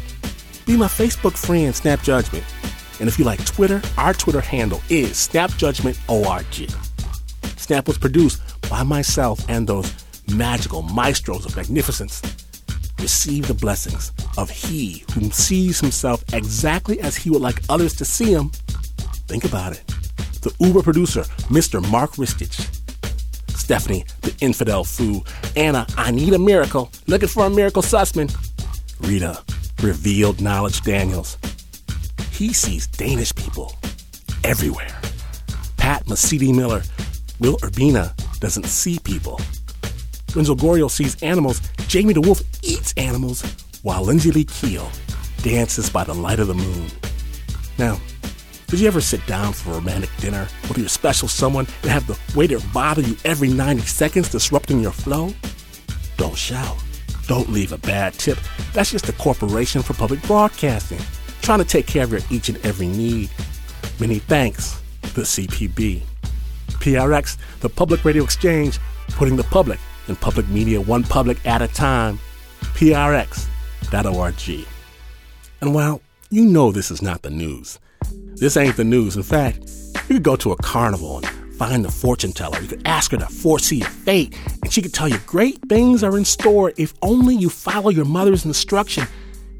be 0.66 0.76
my 0.76 0.86
Facebook 0.86 1.36
friend, 1.36 1.74
Snap 1.74 2.02
Judgment. 2.02 2.44
And 3.00 3.08
if 3.08 3.18
you 3.18 3.24
like 3.24 3.44
Twitter, 3.44 3.82
our 3.98 4.14
Twitter 4.14 4.40
handle 4.40 4.80
is 4.88 5.12
snapjudgmentorg. 5.12 6.70
Snap 7.58 7.88
was 7.88 7.98
produced 7.98 8.40
by 8.70 8.82
myself 8.82 9.44
and 9.48 9.66
those 9.66 9.92
magical 10.34 10.82
maestros 10.82 11.44
of 11.44 11.56
magnificence. 11.56 12.22
Receive 13.00 13.48
the 13.48 13.54
blessings 13.54 14.12
of 14.38 14.48
he 14.48 15.04
whom 15.12 15.30
sees 15.30 15.80
himself 15.80 16.24
exactly 16.32 17.00
as 17.00 17.16
he 17.16 17.30
would 17.30 17.42
like 17.42 17.62
others 17.68 17.94
to 17.96 18.04
see 18.04 18.32
him. 18.32 18.50
Think 19.26 19.44
about 19.44 19.72
it. 19.72 19.86
The 20.42 20.54
Uber 20.60 20.82
producer, 20.82 21.22
Mr. 21.50 21.86
Mark 21.90 22.12
Ristich. 22.12 22.70
Stephanie, 23.50 24.04
the 24.20 24.34
infidel 24.40 24.84
fool. 24.84 25.26
Anna, 25.56 25.86
I 25.96 26.10
need 26.10 26.34
a 26.34 26.38
miracle. 26.38 26.90
Looking 27.06 27.28
for 27.28 27.46
a 27.46 27.50
miracle 27.50 27.82
Sussman. 27.82 28.34
Rita, 29.00 29.42
revealed 29.84 30.40
knowledge 30.40 30.80
Daniels. 30.80 31.36
He 32.30 32.52
sees 32.52 32.86
Danish 32.86 33.34
people 33.34 33.76
everywhere. 34.42 34.98
Pat 35.76 36.04
Mesiti 36.06 36.54
Miller, 36.54 36.82
Will 37.38 37.58
Urbina 37.58 38.14
doesn't 38.40 38.64
see 38.66 38.98
people. 38.98 39.40
Renzo 40.34 40.54
Gorio 40.54 40.90
sees 40.90 41.22
animals. 41.22 41.60
Jamie 41.86 42.14
DeWolf 42.14 42.42
eats 42.62 42.94
animals, 42.96 43.42
while 43.82 44.02
Lindsay 44.02 44.30
Lee 44.30 44.44
Keel 44.44 44.90
dances 45.42 45.90
by 45.90 46.02
the 46.02 46.14
light 46.14 46.40
of 46.40 46.48
the 46.48 46.54
moon. 46.54 46.86
Now, 47.78 48.00
did 48.68 48.80
you 48.80 48.88
ever 48.88 49.02
sit 49.02 49.24
down 49.26 49.52
for 49.52 49.70
a 49.70 49.74
romantic 49.74 50.10
dinner 50.16 50.48
with 50.68 50.78
your 50.78 50.88
special 50.88 51.28
someone 51.28 51.66
and 51.82 51.90
have 51.90 52.06
the 52.06 52.18
waiter 52.34 52.58
bother 52.72 53.02
you 53.02 53.16
every 53.24 53.48
90 53.48 53.82
seconds, 53.82 54.30
disrupting 54.30 54.80
your 54.80 54.92
flow? 54.92 55.32
Don't 56.16 56.36
shout. 56.36 56.83
Don't 57.26 57.50
leave 57.50 57.72
a 57.72 57.78
bad 57.78 58.14
tip. 58.14 58.38
That's 58.72 58.90
just 58.90 59.06
the 59.06 59.12
corporation 59.14 59.82
for 59.82 59.94
public 59.94 60.22
broadcasting, 60.22 61.00
trying 61.42 61.60
to 61.60 61.64
take 61.64 61.86
care 61.86 62.04
of 62.04 62.12
your 62.12 62.20
each 62.30 62.48
and 62.48 62.64
every 62.64 62.86
need. 62.86 63.30
Many 63.98 64.18
thanks, 64.18 64.80
the 65.14 65.22
CPB. 65.22 66.02
PRX, 66.68 67.38
the 67.60 67.68
Public 67.68 68.04
Radio 68.04 68.24
Exchange, 68.24 68.78
putting 69.08 69.36
the 69.36 69.44
public 69.44 69.78
in 70.08 70.16
public 70.16 70.48
media 70.48 70.80
one 70.80 71.02
public 71.02 71.44
at 71.46 71.62
a 71.62 71.68
time. 71.68 72.18
PRX.org. 72.60 74.66
And 75.60 75.74
while 75.74 76.02
you 76.30 76.44
know 76.44 76.72
this 76.72 76.90
is 76.90 77.00
not 77.00 77.22
the 77.22 77.30
news, 77.30 77.78
this 78.34 78.56
ain't 78.56 78.76
the 78.76 78.84
news. 78.84 79.16
In 79.16 79.22
fact, 79.22 79.70
you 80.08 80.16
could 80.16 80.22
go 80.22 80.36
to 80.36 80.52
a 80.52 80.56
carnival 80.56 81.18
and 81.18 81.26
find 81.58 81.84
the 81.84 81.90
fortune 81.90 82.32
teller. 82.32 82.60
You 82.60 82.68
could 82.68 82.86
ask 82.86 83.10
her 83.12 83.18
to 83.18 83.26
foresee 83.26 83.76
your 83.76 83.88
fate, 83.88 84.36
and 84.62 84.72
she 84.72 84.82
could 84.82 84.94
tell 84.94 85.08
you 85.08 85.18
great 85.26 85.58
things 85.68 86.02
are 86.02 86.16
in 86.16 86.24
store 86.24 86.72
if 86.76 86.94
only 87.02 87.34
you 87.34 87.48
follow 87.48 87.90
your 87.90 88.04
mother's 88.04 88.44
instruction 88.44 89.06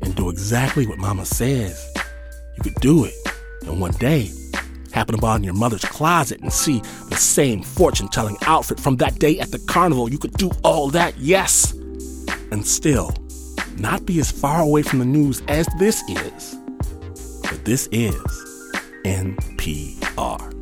and 0.03 0.15
do 0.15 0.31
exactly 0.31 0.87
what 0.87 0.99
mama 0.99 1.25
says. 1.25 1.85
You 2.57 2.63
could 2.63 2.75
do 2.77 3.05
it, 3.05 3.15
and 3.63 3.81
one 3.81 3.93
day, 3.93 4.31
happen 4.93 5.15
upon 5.17 5.43
your 5.43 5.55
mother's 5.55 5.85
closet 5.85 6.41
and 6.41 6.53
see 6.53 6.79
the 7.09 7.17
same 7.17 7.63
fortune 7.63 8.09
telling 8.09 8.37
outfit 8.43 8.79
from 8.79 8.97
that 8.97 9.19
day 9.19 9.41
at 9.41 9.51
the 9.51 9.59
carnival. 9.59 10.09
You 10.09 10.19
could 10.19 10.35
do 10.35 10.51
all 10.63 10.89
that, 10.91 11.17
yes, 11.19 11.73
and 12.53 12.65
still 12.65 13.13
not 13.77 14.07
be 14.07 14.21
as 14.21 14.31
far 14.31 14.61
away 14.61 14.83
from 14.83 15.01
the 15.01 15.05
news 15.05 15.43
as 15.49 15.67
this 15.79 16.03
is. 16.09 16.57
But 17.43 17.65
this 17.65 17.89
is 17.91 18.15
NPR. 19.05 20.54